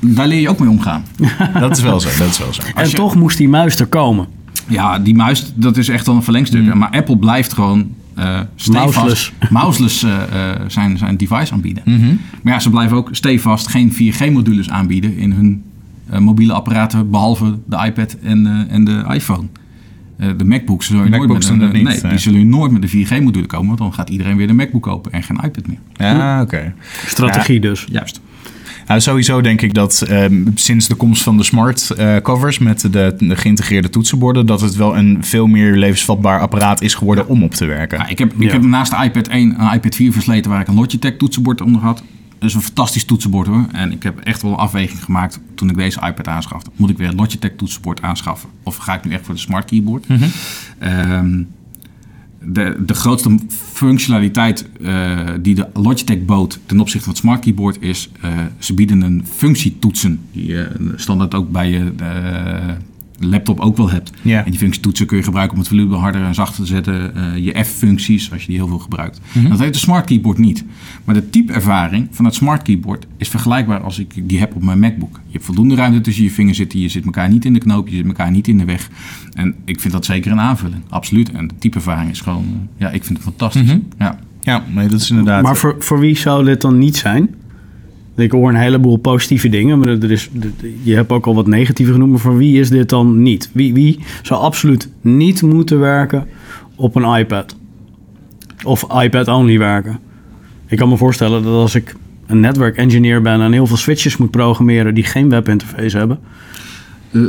daar 0.00 0.26
leer 0.28 0.40
je 0.40 0.48
ook 0.48 0.58
mee 0.58 0.68
omgaan. 0.68 1.04
Dat 1.60 1.76
is 1.76 1.82
wel 1.82 2.00
zo, 2.00 2.08
dat 2.18 2.28
is 2.28 2.38
wel 2.38 2.52
zo. 2.52 2.62
En 2.74 2.88
je- 2.88 2.96
toch 2.96 3.14
moest 3.14 3.38
die 3.38 3.48
muis 3.48 3.76
er 3.78 3.86
komen. 3.86 4.26
Ja, 4.68 4.98
die 4.98 5.14
muis, 5.14 5.52
dat 5.54 5.76
is 5.76 5.88
echt 5.88 6.06
wel 6.06 6.14
een 6.16 6.22
verlengstuk. 6.22 6.74
Maar 6.74 6.90
Apple 6.90 7.16
blijft 7.18 7.52
gewoon 7.52 7.88
eh 8.16 8.40
stevast, 8.56 8.94
Mouseless. 8.94 9.32
mouseless 9.50 10.02
eh, 10.02 10.50
eh, 10.50 10.60
zijn, 10.66 10.98
zijn 10.98 11.16
device 11.16 11.52
aanbieden. 11.52 11.82
Maar 12.42 12.52
ja, 12.52 12.60
ze 12.60 12.70
blijven 12.70 12.96
ook 12.96 13.08
stevast 13.12 13.68
geen 13.68 13.92
4G-modules 13.92 14.70
aanbieden 14.70 15.16
in 15.16 15.32
hun 15.32 15.62
eh, 16.08 16.18
mobiele 16.18 16.52
apparaten, 16.52 17.10
behalve 17.10 17.58
de 17.66 17.84
iPad 17.86 18.16
en, 18.22 18.46
eh, 18.46 18.74
en 18.74 18.84
de 18.84 19.04
iPhone. 19.08 19.46
Eh, 20.16 20.28
de 20.36 20.44
MacBooks 20.44 20.86
zullen 20.86 21.10
nooit 21.10 21.32
met 21.32 21.48
een, 21.48 21.58
niet, 21.58 21.82
nee, 21.82 22.00
die 22.00 22.18
zullen 22.18 22.48
nooit 22.48 22.72
met 22.72 22.82
een 22.82 23.06
4G-module 23.06 23.46
komen, 23.46 23.66
want 23.66 23.78
dan 23.78 23.92
gaat 23.92 24.10
iedereen 24.10 24.36
weer 24.36 24.46
de 24.46 24.52
MacBook 24.52 24.82
kopen 24.82 25.12
en 25.12 25.22
geen 25.22 25.40
iPad 25.44 25.66
meer. 25.66 25.78
Ja, 25.92 26.42
oké. 26.42 26.74
Strategie 27.06 27.60
dus. 27.60 27.86
Juist. 27.90 28.20
Nou, 28.86 29.00
sowieso 29.00 29.40
denk 29.40 29.60
ik 29.62 29.74
dat 29.74 30.00
ehm, 30.02 30.42
sinds 30.54 30.88
de 30.88 30.94
komst 30.94 31.22
van 31.22 31.36
de 31.36 31.42
smart 31.42 31.90
eh, 31.90 32.16
covers 32.16 32.58
met 32.58 32.80
de, 32.80 33.14
de 33.18 33.36
geïntegreerde 33.36 33.90
toetsenborden, 33.90 34.46
dat 34.46 34.60
het 34.60 34.76
wel 34.76 34.96
een 34.96 35.24
veel 35.24 35.46
meer 35.46 35.76
levensvatbaar 35.76 36.40
apparaat 36.40 36.82
is 36.82 36.94
geworden 36.94 37.28
om 37.28 37.42
op 37.42 37.54
te 37.54 37.64
werken. 37.64 37.98
Ja, 37.98 38.06
ik 38.08 38.18
heb, 38.18 38.32
ik 38.32 38.42
Ja. 38.42 38.52
heb 38.52 38.62
naast 38.62 38.90
de 38.98 39.04
iPad 39.04 39.28
1 39.28 39.60
een 39.60 39.72
iPad 39.74 39.94
4 39.94 40.12
versleten 40.12 40.50
waar 40.50 40.60
ik 40.60 40.68
een 40.68 40.74
Logitech 40.74 41.16
toetsenbord 41.16 41.60
onder 41.60 41.80
had. 41.80 42.02
Dat 42.38 42.48
is 42.48 42.54
een 42.54 42.62
fantastisch 42.62 43.04
toetsenbord 43.04 43.46
hoor. 43.46 43.64
En 43.72 43.92
ik 43.92 44.02
heb 44.02 44.18
echt 44.18 44.42
wel 44.42 44.50
een 44.50 44.56
afweging 44.56 45.04
gemaakt 45.04 45.40
toen 45.54 45.68
ik 45.70 45.76
deze 45.76 46.00
iPad 46.06 46.28
aanschafte. 46.28 46.70
Moet 46.76 46.90
ik 46.90 46.98
weer 46.98 47.08
een 47.08 47.14
Logitech 47.14 47.50
toetsenbord 47.56 48.02
aanschaffen? 48.02 48.48
Of 48.62 48.76
ga 48.76 48.94
ik 48.94 49.04
nu 49.04 49.12
echt 49.12 49.24
voor 49.24 49.34
de 49.34 49.40
smart 49.40 49.64
keyboard? 49.64 50.06
Ehm, 50.78 51.42
de, 52.46 52.76
de 52.86 52.94
grootste 52.94 53.38
functionaliteit 53.48 54.68
eh, 54.82 55.18
die 55.40 55.54
de 55.54 55.66
Logitech 55.74 56.24
bood 56.24 56.58
ten 56.66 56.80
opzichte 56.80 57.04
van 57.04 57.12
het 57.12 57.22
smart 57.22 57.40
keyboard 57.40 57.76
is... 57.80 58.10
eh, 58.20 58.30
ze 58.58 58.74
bieden 58.74 59.00
een 59.02 59.26
functietoetsen. 59.26 60.20
Die 60.32 60.46
je 60.46 60.68
standaard 60.96 61.34
ook 61.34 61.50
bij 61.50 61.70
je 61.70 61.92
laptop 63.18 63.60
ook 63.60 63.76
wel 63.76 63.90
hebt. 63.90 64.10
Ja. 64.22 64.44
En 64.44 64.50
die 64.50 64.60
functietoetsen 64.60 65.06
kun 65.06 65.16
je 65.16 65.22
gebruiken 65.22 65.54
om 65.54 65.60
het 65.60 65.68
volume 65.68 65.96
harder 65.96 66.22
en 66.22 66.34
zachter 66.34 66.64
te 66.64 66.66
zetten. 66.66 67.16
Eh, 67.16 67.44
je 67.44 67.64
F-functies, 67.64 68.32
als 68.32 68.40
je 68.40 68.46
die 68.46 68.56
heel 68.56 68.68
veel 68.68 68.78
gebruikt. 68.78 69.20
Dat 69.48 69.58
heeft 69.58 69.72
de 69.72 69.78
smart 69.78 70.06
keyboard 70.06 70.38
niet. 70.38 70.64
Maar 71.04 71.14
de 71.14 71.30
type-ervaring 71.30 72.08
van 72.10 72.24
het 72.24 72.34
smart 72.34 72.62
keyboard 72.62 73.06
is 73.16 73.28
vergelijkbaar 73.28 73.80
als 73.80 73.98
ik 73.98 74.28
die 74.28 74.38
heb 74.38 74.54
op 74.54 74.62
mijn 74.62 74.78
MacBook. 74.78 75.20
Je 75.26 75.32
hebt 75.32 75.44
voldoende 75.44 75.74
ruimte 75.74 76.00
tussen 76.00 76.24
je 76.24 76.30
vingers 76.30 76.56
zitten. 76.56 76.80
Je 76.80 76.88
zit 76.88 77.04
elkaar 77.04 77.28
niet 77.28 77.44
in 77.44 77.52
de 77.52 77.58
knoop, 77.58 77.88
je 77.88 77.96
zit 77.96 78.06
elkaar 78.06 78.30
niet 78.30 78.48
in 78.48 78.58
de 78.58 78.64
weg. 78.64 78.90
En 79.32 79.54
ik 79.64 79.80
vind 79.80 79.92
dat 79.92 80.04
zeker 80.04 80.32
een 80.32 80.40
aanvulling. 80.40 80.82
Absoluut. 80.88 81.30
En 81.30 81.48
de 81.48 81.54
type-ervaring 81.58 82.10
is 82.10 82.20
gewoon, 82.20 82.68
ja, 82.76 82.90
ik 82.90 83.04
vind 83.04 83.18
het 83.18 83.26
fantastisch. 83.26 83.76
Ja. 83.98 84.18
Ja, 84.40 84.64
nee, 84.74 84.88
dat 84.88 85.00
is 85.00 85.10
inderdaad. 85.10 85.42
Maar 85.42 85.56
voor, 85.56 85.76
voor 85.78 85.98
wie 85.98 86.16
zou 86.16 86.44
dit 86.44 86.60
dan 86.60 86.78
niet 86.78 86.96
zijn? 86.96 87.34
Ik 88.16 88.30
hoor 88.30 88.48
een 88.48 88.54
heleboel 88.54 88.96
positieve 88.96 89.48
dingen, 89.48 89.78
maar 89.78 89.88
er 89.88 90.10
is, 90.10 90.30
je 90.82 90.94
hebt 90.94 91.10
ook 91.10 91.26
al 91.26 91.34
wat 91.34 91.46
negatieve 91.46 91.92
genoemd. 91.92 92.10
Maar 92.10 92.20
voor 92.20 92.36
wie 92.36 92.60
is 92.60 92.68
dit 92.68 92.88
dan 92.88 93.22
niet? 93.22 93.50
Wie, 93.52 93.74
wie 93.74 93.98
zou 94.22 94.40
absoluut 94.40 94.90
niet 95.00 95.42
moeten 95.42 95.78
werken 95.78 96.26
op 96.74 96.94
een 96.94 97.18
iPad? 97.18 97.56
Of 98.64 99.02
iPad-only 99.02 99.58
werken? 99.58 99.98
Ik 100.66 100.78
kan 100.78 100.88
me 100.88 100.96
voorstellen 100.96 101.42
dat 101.42 101.52
als 101.52 101.74
ik 101.74 101.94
een 102.26 102.40
netwerk 102.40 102.76
engineer 102.76 103.22
ben 103.22 103.40
en 103.40 103.52
heel 103.52 103.66
veel 103.66 103.76
switches 103.76 104.16
moet 104.16 104.30
programmeren 104.30 104.94
die 104.94 105.04
geen 105.04 105.28
webinterface 105.28 105.96
hebben. 105.96 106.18
Eh, 107.14 107.20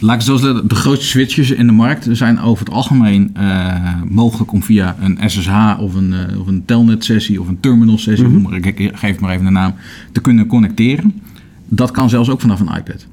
laat 0.00 0.20
ik 0.20 0.20
het 0.20 0.22
zo 0.22 0.36
zeggen, 0.36 0.68
de 0.68 0.74
grootste 0.74 1.06
switches 1.06 1.50
in 1.50 1.66
de 1.66 1.72
markt 1.72 2.08
zijn 2.10 2.40
over 2.40 2.64
het 2.64 2.74
algemeen 2.74 3.30
eh, 3.34 4.02
mogelijk 4.08 4.52
om 4.52 4.62
via 4.62 4.96
een 5.00 5.18
SSH 5.30 5.76
of 5.78 5.94
een, 5.94 6.12
eh, 6.12 6.40
of 6.40 6.46
een 6.46 6.64
telnet 6.64 7.04
sessie 7.04 7.40
of 7.40 7.48
een 7.48 7.60
terminal 7.60 7.98
sessie, 7.98 8.28
noem 8.28 8.42
maar, 8.42 8.54
ik, 8.54 8.66
ik 8.66 8.96
geef 8.96 9.20
maar 9.20 9.32
even 9.32 9.46
een 9.46 9.52
naam, 9.52 9.74
te 10.12 10.20
kunnen 10.20 10.46
connecteren. 10.46 11.14
Dat 11.68 11.90
kan 11.90 12.08
zelfs 12.08 12.28
ook 12.28 12.40
vanaf 12.40 12.60
een 12.60 12.76
iPad. 12.76 13.06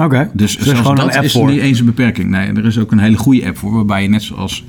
Oké, 0.00 0.30
Dus 0.32 0.56
is 0.56 0.64
zelfs 0.64 0.80
gewoon 0.80 0.96
dat 0.96 1.22
is 1.22 1.32
voor. 1.32 1.50
niet 1.50 1.60
eens 1.60 1.78
een 1.78 1.86
beperking. 1.86 2.30
Nee, 2.30 2.48
er 2.48 2.64
is 2.64 2.78
ook 2.78 2.92
een 2.92 2.98
hele 2.98 3.16
goede 3.16 3.46
app 3.46 3.58
voor, 3.58 3.72
waarbij 3.72 4.02
je 4.02 4.08
net 4.08 4.22
zoals 4.22 4.64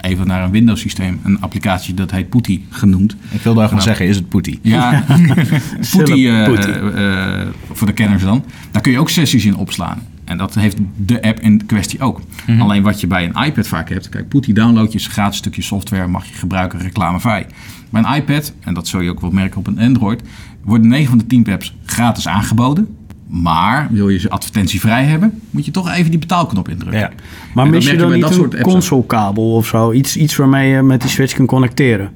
even 0.00 0.26
naar 0.26 0.44
een 0.44 0.50
Windows 0.50 0.80
systeem, 0.80 1.20
een 1.22 1.40
applicatie 1.40 1.94
dat 1.94 2.10
heet 2.10 2.28
Putty 2.28 2.60
genoemd. 2.70 3.16
ik 3.30 3.40
wil 3.40 3.54
daar 3.54 3.68
gewoon 3.68 3.82
zeggen, 3.82 4.06
is 4.06 4.16
het 4.16 4.28
Putty? 4.28 4.58
Ja, 4.62 5.04
Putty, 5.96 6.26
eh, 6.26 6.46
eh, 6.46 7.40
eh, 7.40 7.46
voor 7.72 7.86
de 7.86 7.92
kenners 7.92 8.22
dan. 8.22 8.44
Daar 8.70 8.82
kun 8.82 8.92
je 8.92 8.98
ook 8.98 9.10
sessies 9.10 9.44
in 9.44 9.56
opslaan. 9.56 10.02
En 10.30 10.36
dat 10.36 10.54
heeft 10.54 10.76
de 10.96 11.22
app 11.22 11.40
in 11.40 11.66
kwestie 11.66 12.00
ook. 12.00 12.20
Mhm. 12.46 12.60
Alleen 12.60 12.82
wat 12.82 13.00
je 13.00 13.06
bij 13.06 13.24
een 13.24 13.44
iPad 13.44 13.68
vaak 13.68 13.88
hebt. 13.88 14.08
Kijk, 14.08 14.28
Putty 14.28 14.52
download 14.52 14.92
je 14.92 14.98
een 14.98 15.10
gratis 15.10 15.38
stukje 15.38 15.62
software. 15.62 16.06
Mag 16.06 16.26
je 16.26 16.34
gebruiken 16.34 16.78
reclamevrij. 16.78 17.46
Bij 17.90 18.02
een 18.04 18.14
iPad, 18.14 18.52
en 18.60 18.74
dat 18.74 18.88
zul 18.88 19.00
je 19.00 19.10
ook 19.10 19.20
wel 19.20 19.30
merken 19.30 19.58
op 19.58 19.66
een 19.66 19.78
Android. 19.78 20.22
Worden 20.64 20.88
9 20.88 21.08
van 21.08 21.18
de 21.18 21.26
10 21.26 21.46
apps 21.50 21.76
gratis 21.84 22.28
aangeboden. 22.28 22.96
Maar 23.26 23.88
wil 23.90 24.08
je 24.08 24.18
ze 24.18 24.30
advertentievrij 24.30 25.04
hebben, 25.04 25.40
moet 25.50 25.64
je 25.64 25.70
toch 25.70 25.90
even 25.90 26.10
die 26.10 26.20
betaalknop 26.20 26.68
indrukken. 26.68 27.00
Ja. 27.00 27.10
Maar 27.54 27.68
mis 27.68 27.84
je 27.84 27.90
je 27.90 27.96
dan 27.98 28.08
bij 28.08 28.16
niet 28.16 28.28
dat 28.28 28.52
een 28.52 28.62
consolekabel 28.62 29.54
of 29.54 29.66
zo? 29.66 29.92
Iets, 29.92 30.16
iets 30.16 30.36
waarmee 30.36 30.70
je 30.70 30.82
met 30.82 31.00
die 31.00 31.10
switch 31.10 31.34
kan 31.34 31.46
connecteren? 31.46 32.10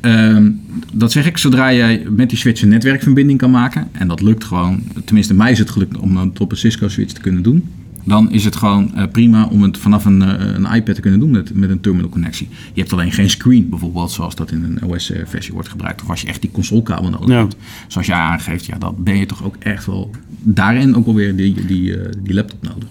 Ehm, 0.00 0.50
dat 0.92 1.12
zeg 1.12 1.26
ik, 1.26 1.38
zodra 1.38 1.72
jij 1.72 2.06
met 2.10 2.28
die 2.28 2.38
switch 2.38 2.62
een 2.62 2.68
netwerkverbinding 2.68 3.38
kan 3.38 3.50
maken, 3.50 3.88
en 3.92 4.08
dat 4.08 4.20
lukt 4.20 4.44
gewoon, 4.44 4.82
tenminste 5.04 5.34
mij 5.34 5.50
is 5.52 5.58
het 5.58 5.70
gelukt 5.70 5.96
om 5.98 6.16
het 6.16 6.40
op 6.40 6.50
een 6.50 6.56
Cisco 6.56 6.88
switch 6.88 7.12
te 7.12 7.20
kunnen 7.20 7.42
doen, 7.42 7.64
dan 8.04 8.30
is 8.30 8.44
het 8.44 8.56
gewoon 8.56 8.94
eh, 8.94 9.04
prima 9.12 9.44
om 9.44 9.62
het 9.62 9.78
vanaf 9.78 10.04
een, 10.04 10.22
eh, 10.22 10.54
een 10.54 10.74
iPad 10.74 10.94
te 10.94 11.00
kunnen 11.00 11.20
doen 11.20 11.30
met, 11.30 11.54
met 11.54 11.70
een 11.70 11.80
terminal 11.80 12.08
connectie. 12.10 12.48
Je 12.72 12.80
hebt 12.80 12.92
alleen 12.92 13.12
geen 13.12 13.30
screen 13.30 13.68
bijvoorbeeld, 13.68 14.10
zoals 14.10 14.34
dat 14.34 14.50
in 14.50 14.64
een 14.64 14.82
OS-versie 14.88 15.52
wordt 15.52 15.68
gebruikt, 15.68 16.02
of 16.02 16.10
als 16.10 16.20
je 16.20 16.26
echt 16.28 16.40
die 16.40 16.50
consolekabel 16.50 17.10
nodig 17.10 17.28
Ja. 17.28 17.38
hebt. 17.38 17.56
Zoals 17.86 18.06
jij 18.06 18.16
aangeeft, 18.16 18.64
ja, 18.66 18.78
dan 18.78 18.94
ben 18.98 19.16
je 19.16 19.26
toch 19.26 19.44
ook 19.44 19.56
echt 19.58 19.86
wel 19.86 20.10
daarin 20.42 20.96
ook 20.96 21.06
alweer 21.06 21.36
die, 21.36 21.66
die, 21.66 21.96
eh, 22.00 22.10
die 22.22 22.34
laptop 22.34 22.62
nodig. 22.62 22.88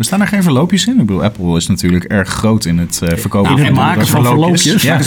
Bestaan 0.00 0.20
er 0.20 0.26
geen 0.26 0.42
verloopjes 0.42 0.86
in? 0.86 0.92
Ik 0.92 1.06
bedoel, 1.06 1.22
Apple 1.22 1.56
is 1.56 1.66
natuurlijk 1.66 2.04
erg 2.04 2.28
groot 2.28 2.64
in 2.64 2.78
het 2.78 3.00
eh, 3.02 3.16
verkopen 3.16 3.52
het 3.56 3.66
van 3.66 3.74
maken 3.74 4.06
van 4.06 4.24
verloopjes? 4.24 4.82
Ja. 4.82 4.98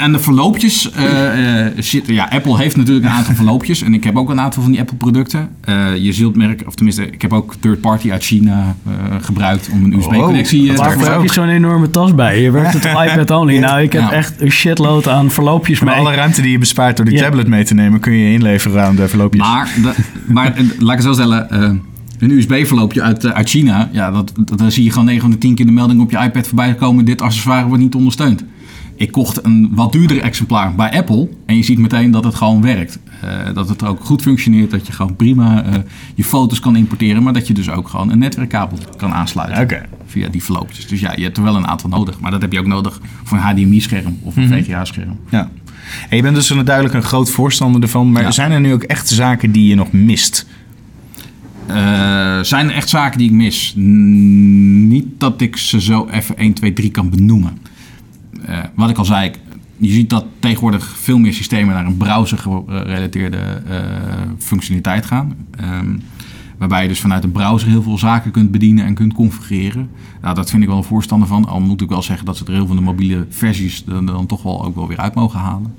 En 0.00 0.12
de 0.12 0.18
verloopjes 0.18 0.90
eh, 0.92 1.66
eh, 1.66 1.72
zitten. 1.78 2.14
Ja, 2.14 2.28
Apple 2.32 2.56
heeft 2.58 2.76
natuurlijk 2.76 3.06
een 3.06 3.12
aantal 3.12 3.34
verloopjes. 3.34 3.82
En 3.82 3.94
ik 3.94 4.04
heb 4.04 4.16
ook 4.16 4.30
een 4.30 4.40
aantal 4.40 4.62
van 4.62 4.70
die 4.72 4.80
Apple-producten. 4.80 5.48
Eh, 5.60 5.96
je 5.96 6.12
zult 6.12 6.36
merken, 6.36 6.66
of 6.66 6.74
tenminste, 6.74 7.10
ik 7.10 7.22
heb 7.22 7.32
ook 7.32 7.54
third 7.60 7.80
party 7.80 8.10
uit 8.12 8.22
China 8.24 8.74
eh, 8.86 8.92
gebruikt 9.20 9.68
om 9.72 9.84
een 9.84 9.96
USB-connectie 9.98 10.66
dat 10.66 10.76
te 10.76 10.82
Waarvoor 10.82 11.06
heb 11.12 11.22
je 11.22 11.32
zo'n 11.32 11.48
enorme 11.48 11.90
tas 11.90 12.14
bij? 12.14 12.42
Je 12.42 12.50
werkt 12.50 12.72
het 12.72 12.84
op 12.84 13.02
iPad 13.12 13.30
only. 13.30 13.58
Nou, 13.58 13.82
ik 13.82 13.92
heb 13.92 14.10
echt 14.10 14.40
een 14.40 14.50
shitload 14.50 15.08
aan 15.08 15.30
verloopjes 15.30 15.80
Maar 15.80 15.94
mee. 15.96 16.04
alle 16.06 16.14
ruimte 16.14 16.42
die 16.42 16.50
je 16.50 16.58
bespaart 16.58 16.96
door 16.96 17.06
die 17.06 17.14
Ja. 17.14 17.22
tablet 17.22 17.46
mee 17.48 17.64
te 17.64 17.74
nemen, 17.74 18.00
kun 18.00 18.12
je 18.12 18.32
inleveren 18.32 18.82
aan 18.84 18.96
de 18.96 19.08
verloopjes. 19.08 19.42
Maar, 19.42 19.68
de- 19.82 19.94
maar 20.32 20.52
laat 20.78 20.90
ik 20.98 21.04
het 21.04 21.06
zo 21.06 21.12
stellen. 21.12 21.82
Een 22.24 22.30
USB-verloopje 22.30 23.02
uit, 23.02 23.24
eh, 23.24 23.30
uit 23.30 23.48
China, 23.48 23.88
ja, 23.92 24.10
dat, 24.10 24.32
dat, 24.44 24.58
daar 24.58 24.72
zie 24.72 24.84
je 24.84 24.90
gewoon 24.90 25.04
9 25.06 25.20
van 25.22 25.30
de 25.30 25.38
10 25.38 25.54
keer 25.54 25.66
de 25.66 25.72
melding 25.72 26.00
op 26.00 26.10
je 26.10 26.18
iPad 26.18 26.46
voorbij 26.46 26.74
komen. 26.74 27.04
Dit 27.04 27.22
accessoire 27.22 27.66
wordt 27.66 27.82
niet 27.82 27.94
ondersteund. 27.94 28.44
Ik 28.96 29.12
kocht 29.12 29.44
een 29.44 29.70
wat 29.72 29.92
duurder 29.92 30.20
exemplaar 30.20 30.74
bij 30.74 30.92
Apple 30.92 31.28
en 31.46 31.56
je 31.56 31.62
ziet 31.62 31.78
meteen 31.78 32.10
dat 32.10 32.24
het 32.24 32.34
gewoon 32.34 32.62
werkt. 32.62 32.98
Eh, 33.20 33.54
dat 33.54 33.68
het 33.68 33.84
ook 33.84 34.04
goed 34.04 34.22
functioneert, 34.22 34.70
dat 34.70 34.86
je 34.86 34.92
gewoon 34.92 35.16
prima 35.16 35.64
eh, 35.64 35.72
je 36.14 36.24
foto's 36.24 36.60
kan 36.60 36.76
importeren, 36.76 37.22
maar 37.22 37.32
dat 37.32 37.46
je 37.46 37.54
dus 37.54 37.70
ook 37.70 37.88
gewoon 37.88 38.10
een 38.10 38.18
netwerkkabel 38.18 38.78
kan 38.96 39.12
aansluiten. 39.12 39.56
Via 40.06 40.28
die 40.28 40.42
verloopjes. 40.42 40.86
Dus 40.86 41.00
ja, 41.00 41.12
je 41.16 41.22
hebt 41.22 41.36
er 41.36 41.42
wel 41.42 41.56
een 41.56 41.66
aantal 41.66 41.90
nodig, 41.90 42.20
maar 42.20 42.30
dat 42.30 42.40
heb 42.42 42.52
je 42.52 42.58
ook 42.58 42.66
nodig 42.66 43.00
voor 43.24 43.38
een 43.38 43.42
HDMI-scherm 43.44 44.18
of 44.22 44.36
een 44.36 44.48
VGA-scherm. 44.48 45.18
Ja. 45.30 45.50
En 46.08 46.16
je 46.16 46.22
bent 46.22 46.34
dus 46.34 46.50
een, 46.50 46.64
duidelijk 46.64 46.94
een 46.94 47.02
groot 47.02 47.30
voorstander 47.30 47.82
ervan. 47.82 48.12
Maar 48.12 48.22
Ja. 48.22 48.30
zijn 48.30 48.50
er 48.52 48.60
nu 48.60 48.72
ook 48.72 48.82
echt 48.82 49.08
zaken 49.08 49.52
die 49.52 49.68
je 49.68 49.74
nog 49.74 49.92
mist? 49.92 50.46
Eh, 51.66 52.38
zijn 52.42 52.68
er 52.68 52.74
echt 52.74 52.88
zaken 52.88 53.18
die 53.18 53.28
ik 53.28 53.34
mis? 53.34 53.72
Niet 53.76 55.06
dat 55.18 55.40
ik 55.40 55.56
ze 55.56 55.80
zo 55.80 56.08
even 56.10 56.36
1, 56.38 56.52
2, 56.52 56.72
3 56.72 56.90
kan 56.90 57.10
benoemen. 57.10 57.58
Eh, 58.46 58.58
wat 58.74 58.90
ik 58.90 58.98
al 58.98 59.04
zei, 59.04 59.30
je 59.76 59.88
ziet 59.88 60.10
dat 60.10 60.24
tegenwoordig 60.38 60.96
veel 60.98 61.18
meer 61.18 61.32
systemen 61.32 61.74
naar 61.74 61.86
een 61.86 61.96
browser-gerelateerde 61.96 63.36
eh, 63.36 63.78
functionaliteit 64.38 65.06
gaan. 65.06 65.34
Ehm, 65.56 65.96
waarbij 66.58 66.82
je 66.82 66.88
dus 66.88 67.00
vanuit 67.00 67.24
een 67.24 67.32
browser 67.32 67.68
heel 67.68 67.82
veel 67.82 67.98
zaken 67.98 68.30
kunt 68.30 68.50
bedienen 68.50 68.84
en 68.84 68.94
kunt 68.94 69.14
configureren. 69.14 69.88
Nou, 70.22 70.34
dat 70.34 70.50
vind 70.50 70.62
ik 70.62 70.68
wel 70.68 70.76
een 70.78 70.84
voorstander 70.84 71.28
van. 71.28 71.48
Al 71.48 71.60
moet 71.60 71.80
ik 71.80 71.88
wel 71.88 72.02
zeggen 72.02 72.26
dat 72.26 72.36
ze 72.36 72.44
er 72.44 72.50
heel 72.50 72.58
veel 72.58 72.66
van 72.66 72.76
de 72.76 72.82
mobiele 72.82 73.26
versies 73.28 73.84
dan, 73.84 74.06
dan 74.06 74.26
toch 74.26 74.42
wel 74.42 74.64
ook 74.64 74.74
wel 74.74 74.88
weer 74.88 74.96
uit 74.98 75.14
mogen 75.14 75.38
halen. 75.40 75.74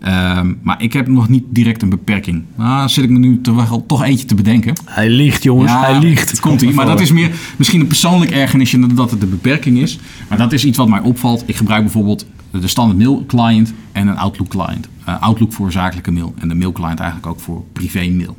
Ehm, 0.00 0.54
maar 0.62 0.82
ik 0.82 0.92
heb 0.92 1.08
nog 1.08 1.28
niet 1.28 1.44
direct 1.48 1.82
een 1.82 1.88
beperking. 1.88 2.42
Nou, 2.56 2.88
zit 2.88 3.04
ik 3.04 3.10
me 3.10 3.18
nu 3.18 3.40
toch, 3.40 3.68
wel- 3.68 3.86
toch 3.86 4.04
eentje 4.04 4.26
te 4.26 4.34
bedenken. 4.34 4.74
Hij 4.84 5.08
liegt, 5.08 5.42
jongens. 5.42 5.72
hij 5.72 5.98
liegt. 5.98 6.30
Het 6.30 6.40
komt 6.40 6.62
ie. 6.62 6.72
Maar 6.72 6.86
dat 6.86 7.00
is 7.00 7.12
meer 7.12 7.30
misschien 7.56 7.80
een 7.80 7.86
persoonlijk 7.86 8.30
ergernisje 8.30 8.94
dat 8.94 9.10
het 9.10 9.22
een 9.22 9.30
beperking 9.30 9.78
is. 9.78 9.98
Maar 10.28 10.38
dat 10.38 10.52
is 10.52 10.64
iets 10.64 10.78
wat 10.78 10.88
mij 10.88 11.00
opvalt. 11.00 11.42
Ik 11.46 11.56
gebruik 11.56 11.82
bijvoorbeeld 11.82 12.26
de 12.50 12.68
standaard 12.68 12.98
mail 12.98 13.24
client 13.26 13.72
en 13.92 14.08
een 14.08 14.16
Outlook 14.16 14.48
client. 14.48 14.88
Eh, 15.04 15.22
Outlook 15.22 15.52
voor 15.52 15.72
zakelijke 15.72 16.10
mail 16.10 16.34
en 16.38 16.48
de 16.48 16.54
mail 16.54 16.72
client 16.72 16.98
eigenlijk 16.98 17.32
ook 17.32 17.40
voor 17.40 17.64
privé 17.72 18.08
mail. 18.08 18.36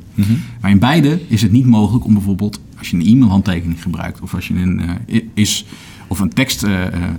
Maar 0.60 0.70
in 0.70 0.78
beide 0.78 1.20
is 1.28 1.42
het 1.42 1.52
niet 1.52 1.66
mogelijk 1.66 2.04
om 2.04 2.14
bijvoorbeeld 2.14 2.60
als 2.78 2.90
je 2.90 2.96
een 2.96 3.06
e-mailhandtekening 3.06 3.82
gebruikt 3.82 4.20
of 4.20 4.34
als 4.34 4.48
je 4.48 4.54
een, 4.54 4.80
eh, 5.06 5.20
is, 5.34 5.64
of 6.06 6.20
een 6.20 6.28
tekst 6.28 6.62
eh, 6.62 6.72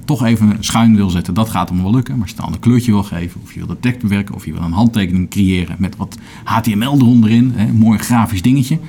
toch 0.05 0.23
even 0.23 0.57
schuin 0.59 0.95
wil 0.95 1.09
zetten, 1.09 1.33
dat 1.33 1.49
gaat 1.49 1.67
allemaal 1.67 1.85
wel 1.85 1.95
lukken. 1.95 2.13
Maar 2.13 2.23
als 2.23 2.31
je 2.31 2.37
een 2.37 2.43
ander 2.43 2.59
kleurtje 2.59 2.91
wil 2.91 3.03
geven, 3.03 3.41
of 3.41 3.53
je 3.53 3.59
wil 3.59 3.67
de 3.67 3.79
tekst 3.79 4.01
bewerken, 4.01 4.35
of 4.35 4.45
je 4.45 4.53
wil 4.53 4.61
een 4.61 4.71
handtekening 4.71 5.29
creëren 5.29 5.75
met 5.79 5.95
wat 5.95 6.17
HTML 6.43 6.95
eronderin, 6.95 7.51
hè, 7.55 7.67
een 7.67 7.75
mooi 7.75 7.97
grafisch 7.97 8.41
dingetje, 8.41 8.79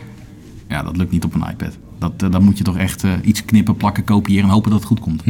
ja, 0.69 0.83
dat 0.83 0.97
lukt 0.97 1.11
niet 1.11 1.25
op 1.25 1.35
een 1.35 1.51
iPad. 1.51 1.79
Dat, 2.05 2.23
eh, 2.23 2.31
dan 2.31 2.43
moet 2.45 2.59
je 2.59 2.65
toch 2.65 2.77
echt 2.77 3.05
eh, 3.05 3.11
iets 3.23 3.45
knippen, 3.45 3.77
plakken, 3.77 4.05
kopiëren 4.05 4.45
en 4.45 4.51
hopen 4.51 4.71
dat 4.71 4.79
het 4.79 4.89
goed 4.89 5.01
komt. 5.01 5.23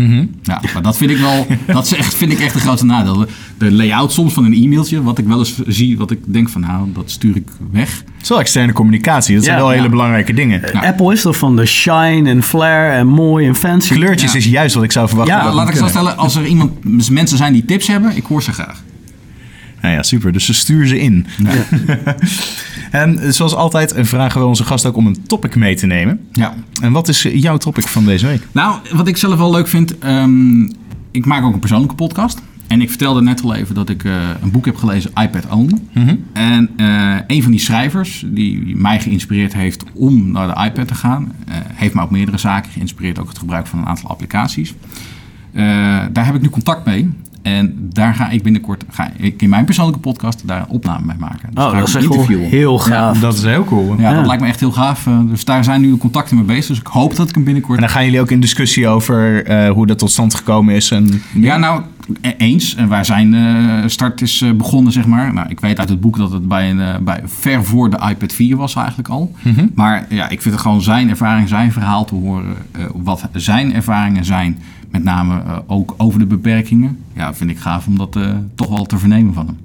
Ja, 0.43 0.61
maar 0.73 0.83
dat 0.83 0.97
vind 0.97 1.11
ik 1.11 1.17
wel, 1.17 1.47
dat 1.67 1.85
is 1.85 1.95
echt, 1.95 2.15
vind 2.15 2.33
ik 2.33 2.41
echt 2.41 2.55
de 2.55 2.61
grootste 2.61 2.87
nadeel. 2.87 3.27
De, 3.59 3.73
layout 3.73 4.13
soms 4.13 4.33
van 4.33 4.45
een 4.45 4.55
e-mailtje, 4.55 5.03
wat 5.03 5.19
ik 5.19 5.27
wel 5.27 5.39
eens 5.39 5.63
zie, 5.67 5.99
wat 5.99 6.11
ik 6.11 6.19
denk 6.27 6.49
van 6.49 6.61
nou, 6.61 6.89
dat 6.95 7.11
stuur 7.11 7.37
ik 7.37 7.49
weg. 7.73 7.97
Het 8.15 8.23
is 8.23 8.29
wel 8.29 8.41
externe 8.41 8.73
communicatie. 8.73 9.35
Dat 9.35 9.45
zijn 9.45 9.57
Ja, 9.57 9.63
wel 9.63 9.73
ja. 9.73 9.77
hele 9.79 9.89
belangrijke 9.91 10.35
dingen. 10.35 10.73
Apple 10.73 11.13
is 11.13 11.23
toch 11.23 11.37
van 11.37 11.57
de 11.57 11.67
shine 11.67 12.31
en 12.31 12.43
flare 12.43 12.93
en 12.93 13.07
mooi 13.07 13.47
en 13.47 13.55
fancy. 13.57 13.95
Kleurtjes 13.95 14.33
Ja. 14.33 14.39
is 14.39 14.45
juist 14.47 14.75
wat 14.75 14.85
ik 14.85 14.93
zou 14.93 15.09
verwachten. 15.09 15.37
Ja, 15.37 15.53
Laat 15.55 15.69
ik 15.69 15.77
zo 15.77 15.87
stellen, 15.89 16.17
als 16.17 16.37
er 16.37 16.47
iemand, 16.47 17.11
mensen 17.11 17.37
zijn 17.37 17.53
die 17.53 17.65
tips 17.65 17.87
hebben, 17.87 18.17
ik 18.17 18.25
hoor 18.25 18.43
ze 18.43 18.53
graag. 18.53 18.83
Nou 19.81 19.95
ja, 19.97 20.03
super. 20.03 20.33
Dus 20.33 20.45
ze 20.45 20.55
stuur 20.55 20.87
ze 20.87 21.01
in. 21.01 21.27
en 22.95 23.35
zoals 23.35 23.55
altijd 23.55 23.95
vragen 23.97 24.41
we 24.41 24.47
onze 24.47 24.65
gast 24.65 24.87
ook 24.87 24.97
om 24.97 25.07
een 25.07 25.27
topic 25.27 25.57
mee 25.57 25.77
te 25.77 25.87
nemen. 25.87 26.21
Ja. 26.33 26.55
En 26.83 26.93
wat 26.93 27.09
is 27.09 27.23
jouw 27.23 27.57
topic 27.57 27.87
van 27.87 28.05
deze 28.05 28.27
week? 28.27 28.47
Nou, 28.53 28.77
wat 28.93 29.09
ik 29.09 29.17
zelf 29.17 29.37
wel 29.37 29.51
leuk 29.51 29.69
vind, 29.69 29.99
ehm, 29.99 30.63
ik 31.11 31.27
maak 31.27 31.45
ook 31.45 31.53
een 31.53 31.59
persoonlijke 31.59 31.95
podcast. 31.95 32.43
En 32.67 32.81
ik 32.81 32.89
vertelde 32.89 33.23
net 33.23 33.43
al 33.43 33.55
even 33.55 33.75
dat 33.75 33.89
ik 33.89 34.05
eh, 34.05 34.13
een 34.43 34.51
boek 34.51 34.65
heb 34.65 34.77
gelezen, 34.77 35.11
iPad 35.15 35.47
Only. 35.51 35.79
En 36.33 36.71
eh, 36.77 37.17
een 37.27 37.43
van 37.43 37.51
die 37.51 37.61
schrijvers 37.61 38.25
die 38.27 38.77
mij 38.77 39.01
geïnspireerd 39.01 39.55
heeft 39.55 39.85
om 39.95 40.33
naar 40.33 40.55
de 40.55 40.65
iPad 40.65 40.89
te 40.89 40.95
gaan, 40.95 41.33
eh, 41.47 41.55
heeft 41.61 41.95
mij 41.95 42.05
op 42.05 42.11
meerdere 42.11 42.39
zaken 42.39 42.71
geïnspireerd, 42.71 43.19
ook 43.19 43.29
het 43.29 43.39
gebruik 43.39 43.67
van 43.67 43.79
een 43.79 43.87
aantal 43.87 44.11
applicaties. 44.11 44.75
Daar 46.13 46.27
heb 46.27 46.35
ik 46.35 46.41
nu 46.41 46.49
contact 46.49 46.85
mee. 46.85 47.11
En 47.45 47.89
daar 47.93 48.15
ga 48.15 48.31
ik 48.31 48.43
binnenkort, 48.43 48.85
ga 48.91 49.11
ik 49.17 49.43
in 49.43 49.49
mijn 49.49 49.65
persoonlijke 49.65 50.01
podcast, 50.01 50.43
daar 50.47 50.61
een 50.61 50.69
opname 50.69 51.07
mee 51.07 51.17
maken. 51.19 51.49
Dus 51.55 51.65
Oh, 51.65 51.71
ga 51.71 51.79
dat 51.79 51.89
is 51.89 51.95
echt 51.95 52.27
heel 52.27 52.79
gaaf. 52.79 53.19
Dat 53.21 53.35
is 53.35 53.43
heel 53.43 53.65
cool. 53.65 53.95
Ja, 53.99 54.11
Ja. 54.11 54.15
dat 54.15 54.27
lijkt 54.27 54.43
me 54.43 54.49
echt 54.49 54.61
heel 54.61 54.73
gaaf. 54.73 55.07
Eh, 55.07 55.19
Dus 55.29 55.45
daar 55.45 55.65
zijn 55.65 55.81
nu 55.81 55.97
contacten 55.97 56.37
mee 56.37 56.45
bezig. 56.45 56.67
Dus 56.69 56.79
ik 56.79 56.87
hoop 56.87 57.17
dat 57.17 57.29
ik 57.29 57.35
hem 57.35 57.45
binnenkort 57.45 57.79
En 57.79 57.85
dan 57.85 57.93
gaan 57.93 58.05
jullie 58.05 58.21
ook 58.21 58.31
in 58.31 58.41
discussie 58.41 58.89
over 58.89 59.45
eh, 59.47 59.71
hoe 59.71 59.87
dat 59.87 59.99
tot 59.99 60.11
stand 60.11 60.35
gekomen 60.35 60.75
is. 60.75 60.91
En... 60.91 61.23
Ja, 61.35 61.57
nou, 61.57 61.83
e- 62.21 62.35
eens. 62.39 62.75
En 62.75 62.89
waar 62.89 63.05
zijn 63.05 63.35
eh, 63.35 63.83
start 63.87 64.21
is 64.23 64.45
begonnen, 64.57 64.93
zeg 64.93 65.07
maar. 65.07 65.33
Nou, 65.35 65.49
ik 65.49 65.61
weet 65.61 65.79
uit 65.79 65.89
het 65.89 66.01
boek 66.01 66.17
dat 66.17 66.33
het 66.33 66.49
bij, 66.49 66.71
een, 66.71 67.05
bij 67.05 67.21
ver 67.25 67.65
voor 67.65 67.91
de 67.91 67.99
iPad 68.11 68.33
4 68.33 68.57
was 68.57 68.75
eigenlijk 68.75 69.09
al. 69.09 69.33
Maar 69.75 70.07
ja, 70.09 70.29
ik 70.29 70.43
vind 70.43 70.55
het 70.55 70.63
gewoon 70.63 70.83
zijn 70.83 71.09
ervaring, 71.09 71.49
zijn 71.49 71.73
verhaal 71.73 72.05
te 72.05 72.15
horen. 72.15 72.55
eh, 72.73 72.85
wat 72.95 73.29
zijn 73.33 73.75
ervaringen 73.75 74.25
zijn, 74.25 74.59
met 74.95 75.05
name 75.05 75.43
eh, 75.43 75.59
ook 75.67 75.95
over 75.97 76.19
de 76.19 76.27
beperkingen. 76.27 76.99
Ja, 77.13 77.35
vind 77.35 77.51
ik 77.51 77.59
gaaf 77.59 77.87
om 77.87 77.99
dat 77.99 78.17
eh, 78.17 78.31
toch 78.55 78.69
wel 78.69 78.85
te 78.85 78.99
vernemen 78.99 79.35
van 79.35 79.47
hem. 79.47 79.59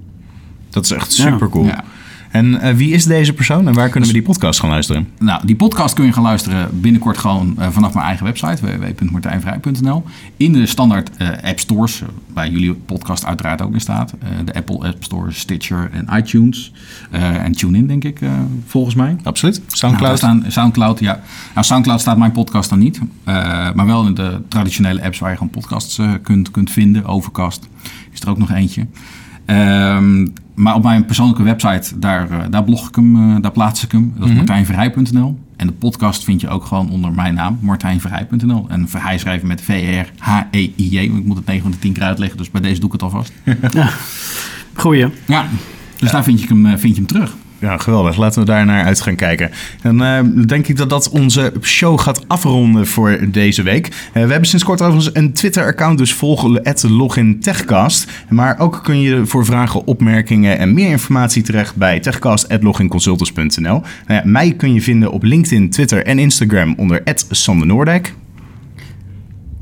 Dat 0.70 0.84
is 0.84 0.90
echt 0.90 1.12
super 1.12 1.48
cool. 1.48 1.64
Ja. 1.64 1.84
En 2.30 2.60
eh, 2.60 2.74
wie 2.74 2.92
is 2.92 3.04
deze 3.04 3.32
persoon 3.32 3.68
en 3.68 3.74
waar 3.74 3.88
kunnen 3.88 4.08
we 4.08 4.14
die 4.14 4.24
podcast 4.24 4.60
gaan 4.60 4.70
luisteren? 4.70 5.08
Nou, 5.18 5.46
die 5.46 5.56
podcast 5.56 5.94
kun 5.94 6.04
je 6.04 6.12
gaan 6.12 6.22
luisteren 6.22 6.80
binnenkort 6.80 7.18
gewoon 7.18 7.54
eh, 7.58 7.68
vanaf 7.68 7.94
mijn 7.94 8.06
eigen 8.06 8.24
website, 8.24 8.66
www.martijnvrij.nl. 8.66 10.04
In 10.36 10.52
de 10.52 10.66
standaard 10.66 11.16
eh, 11.16 11.28
app 11.42 11.58
stores, 11.58 12.02
waar 12.32 12.48
jullie 12.48 12.74
podcast 12.74 13.26
uiteraard 13.26 13.62
ook 13.62 13.72
in 13.72 13.80
staat. 13.80 14.14
De 14.44 14.54
Apple 14.54 14.86
App 14.88 15.04
Store, 15.04 15.32
Stitcher 15.32 15.90
en 15.92 16.08
iTunes. 16.16 16.72
En 17.10 17.52
TuneIn, 17.52 17.86
denk 17.86 18.04
ik, 18.04 18.20
volgens 18.66 18.94
mij. 18.94 19.16
Absoluut. 19.22 19.56
Nou, 19.58 19.68
Soundcloud. 19.76 20.08
daar 20.08 20.18
staan, 20.18 20.44
Soundcloud, 20.48 21.00
ja. 21.00 21.20
Nou, 21.54 21.66
Soundcloud 21.66 22.00
staat 22.00 22.18
mijn 22.18 22.32
podcast 22.32 22.70
dan 22.70 22.78
niet. 22.78 23.00
maar 23.74 23.86
wel 23.86 24.06
in 24.06 24.14
de 24.14 24.40
traditionele 24.48 25.02
apps 25.02 25.18
waar 25.18 25.30
je 25.30 25.36
gewoon 25.36 25.52
podcasts 25.52 26.00
kunt, 26.22 26.50
kunt 26.50 26.70
vinden. 26.70 27.04
Overcast 27.04 27.68
is 28.12 28.20
er 28.20 28.28
ook 28.28 28.38
nog 28.38 28.50
eentje. 28.50 28.86
Ehm, 29.50 30.26
maar 30.60 30.74
op 30.74 30.82
mijn 30.82 31.04
persoonlijke 31.04 31.42
website, 31.42 31.98
daar, 31.98 32.30
eh, 32.30 32.38
daar 32.50 32.64
blog 32.64 32.88
ik 32.88 32.94
hem, 32.94 33.16
eh, 33.16 33.42
daar 33.42 33.50
plaats 33.50 33.84
ik 33.84 33.92
hem. 33.92 34.12
Dat 34.16 34.28
is 34.28 34.34
martijnverheij.nl. 34.34 35.38
En 35.56 35.66
de 35.66 35.72
podcast 35.72 36.24
vind 36.24 36.40
je 36.40 36.48
ook 36.48 36.64
gewoon 36.64 36.90
onder 36.90 37.12
mijn 37.12 37.34
naam, 37.34 37.58
martijnverheij.nl. 37.60 38.66
En 38.68 38.88
Verheij 38.88 39.18
schrijven 39.18 39.48
met 39.48 39.60
V-R-H-E-I-J. 39.60 41.08
Want 41.08 41.20
ik 41.20 41.26
moet 41.26 41.36
het 41.36 41.46
9 41.46 41.62
van 41.62 41.70
de 41.70 41.78
10 41.78 41.92
keer 41.92 42.02
uitleggen, 42.02 42.38
dus 42.38 42.50
bij 42.50 42.60
deze 42.60 42.80
doe 42.80 42.86
ik 42.86 42.92
het 42.92 43.02
alvast. 43.02 43.32
Goeie. 44.72 45.08
Ja, 45.26 45.46
dus 45.98 46.10
daar 46.10 46.24
vind 46.24 46.40
je, 46.40 46.46
hem, 46.46 46.66
eh, 46.66 46.76
vind 46.76 46.94
je 46.94 47.00
hem 47.00 47.06
terug. 47.06 47.36
Ja, 47.60 47.78
geweldig. 47.78 48.16
Laten 48.16 48.40
we 48.40 48.46
daar 48.46 48.66
naar 48.66 48.84
uit 48.84 49.00
gaan 49.00 49.14
kijken. 49.14 49.50
Dan 49.82 50.02
eh, 50.02 50.20
denk 50.46 50.68
ik 50.68 50.76
dat 50.76 50.90
dat 50.90 51.08
onze 51.08 51.52
show 51.62 52.00
gaat 52.00 52.28
afronden 52.28 52.86
voor 52.86 53.18
deze 53.28 53.62
week. 53.62 53.86
Eh, 53.86 54.12
we 54.12 54.30
hebben 54.30 54.48
sinds 54.48 54.64
kort 54.64 54.82
overigens 54.82 55.14
een 55.14 55.32
Twitter-account, 55.32 55.98
dus 55.98 56.12
volg 56.12 56.60
@logintechcast. 56.82 58.10
Maar 58.28 58.58
ook 58.58 58.80
kun 58.82 59.00
je 59.00 59.26
voor 59.26 59.44
vragen, 59.44 59.86
opmerkingen 59.86 60.58
en 60.58 60.74
meer 60.74 60.90
informatie 60.90 61.42
terecht 61.42 61.76
bij 61.76 62.00
techcast.loginconsultants.nl. 62.00 63.82
Nou 64.06 64.26
mij 64.26 64.52
kun 64.52 64.74
je 64.74 64.82
vinden 64.82 65.12
op 65.12 65.22
LinkedIn, 65.22 65.70
Twitter 65.70 66.06
en 66.06 66.18
Instagram 66.18 66.74
onder 66.76 67.02
Sander 67.30 67.66
Noordijk. 67.66 68.14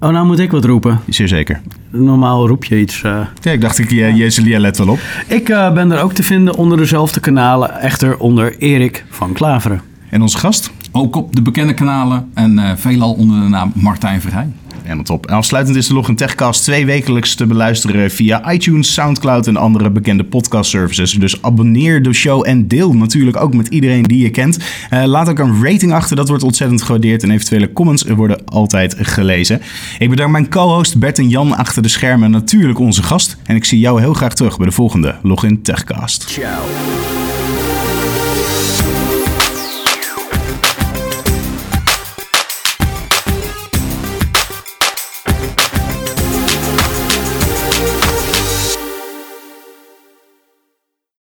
Oh, 0.00 0.10
nou 0.10 0.26
moet 0.26 0.38
ik 0.38 0.50
wat 0.50 0.64
roepen. 0.64 1.00
Zeer 1.08 1.28
zeker. 1.28 1.60
Normaal 1.90 2.46
roep 2.48 2.64
je 2.64 2.80
iets. 2.80 3.02
eh. 3.02 3.20
Ja, 3.40 3.50
ik 3.50 3.60
dacht, 3.60 3.78
ik, 3.78 3.90
je, 3.90 4.14
je, 4.14 4.44
je 4.48 4.60
let 4.60 4.78
wel 4.78 4.88
op. 4.88 4.98
Ik 5.28 5.48
eh, 5.48 5.72
ben 5.72 5.90
er 5.92 6.02
ook 6.02 6.12
te 6.12 6.22
vinden 6.22 6.54
onder 6.56 6.78
dezelfde 6.78 7.20
kanalen, 7.20 7.80
echter 7.80 8.18
onder 8.18 8.58
Erik 8.58 9.04
van 9.10 9.32
Klaveren. 9.32 9.80
En 10.10 10.22
onze 10.22 10.38
gast? 10.38 10.70
Ook 10.92 11.16
op 11.16 11.34
de 11.34 11.42
bekende 11.42 11.74
kanalen 11.74 12.30
en 12.34 12.58
eh, 12.58 12.70
veelal 12.76 13.12
onder 13.12 13.40
de 13.40 13.48
naam 13.48 13.72
Martijn 13.74 14.20
Verheij. 14.20 14.48
Helemaal 14.82 15.04
top. 15.04 15.26
En 15.26 15.34
afsluitend 15.34 15.76
is 15.76 15.86
de 15.86 15.94
Login 15.94 16.16
Techcast 16.16 16.62
twee 16.62 16.86
wekelijks 16.86 17.34
te 17.34 17.46
beluisteren 17.46 18.10
via 18.10 18.52
iTunes, 18.52 18.92
Soundcloud 18.92 19.46
en 19.46 19.56
andere 19.56 19.90
bekende 19.90 20.24
podcast 20.24 20.70
services. 20.70 21.12
Dus 21.12 21.42
abonneer 21.42 22.02
de 22.02 22.12
show 22.12 22.46
en 22.46 22.68
deel 22.68 22.92
natuurlijk 22.92 23.36
ook 23.36 23.54
met 23.54 23.68
iedereen 23.68 24.02
die 24.02 24.22
je 24.22 24.30
kent. 24.30 24.58
Eh, 24.90 25.04
laat 25.04 25.28
ook 25.28 25.38
een 25.38 25.64
rating 25.64 25.92
achter, 25.92 26.16
dat 26.16 26.28
wordt 26.28 26.42
ontzettend 26.42 26.82
gewaardeerd. 26.82 27.22
En 27.22 27.30
eventuele 27.30 27.72
comments 27.72 28.02
worden 28.02 28.44
altijd 28.44 28.96
gelezen. 28.98 29.60
Ik 29.98 30.10
bedank 30.10 30.30
mijn 30.30 30.48
co-host 30.48 30.98
Bert 30.98 31.18
en 31.18 31.28
Jan 31.28 31.56
achter 31.56 31.82
de 31.82 31.88
schermen 31.88 32.24
en 32.24 32.30
natuurlijk 32.30 32.78
onze 32.78 33.02
gast. 33.02 33.36
En 33.44 33.56
ik 33.56 33.64
zie 33.64 33.78
jou 33.78 34.00
heel 34.00 34.14
graag 34.14 34.34
terug 34.34 34.56
bij 34.56 34.66
de 34.66 34.72
volgende 34.72 35.14
Login 35.22 35.62
Techcast. 35.62 36.28
Ciao. 36.28 37.17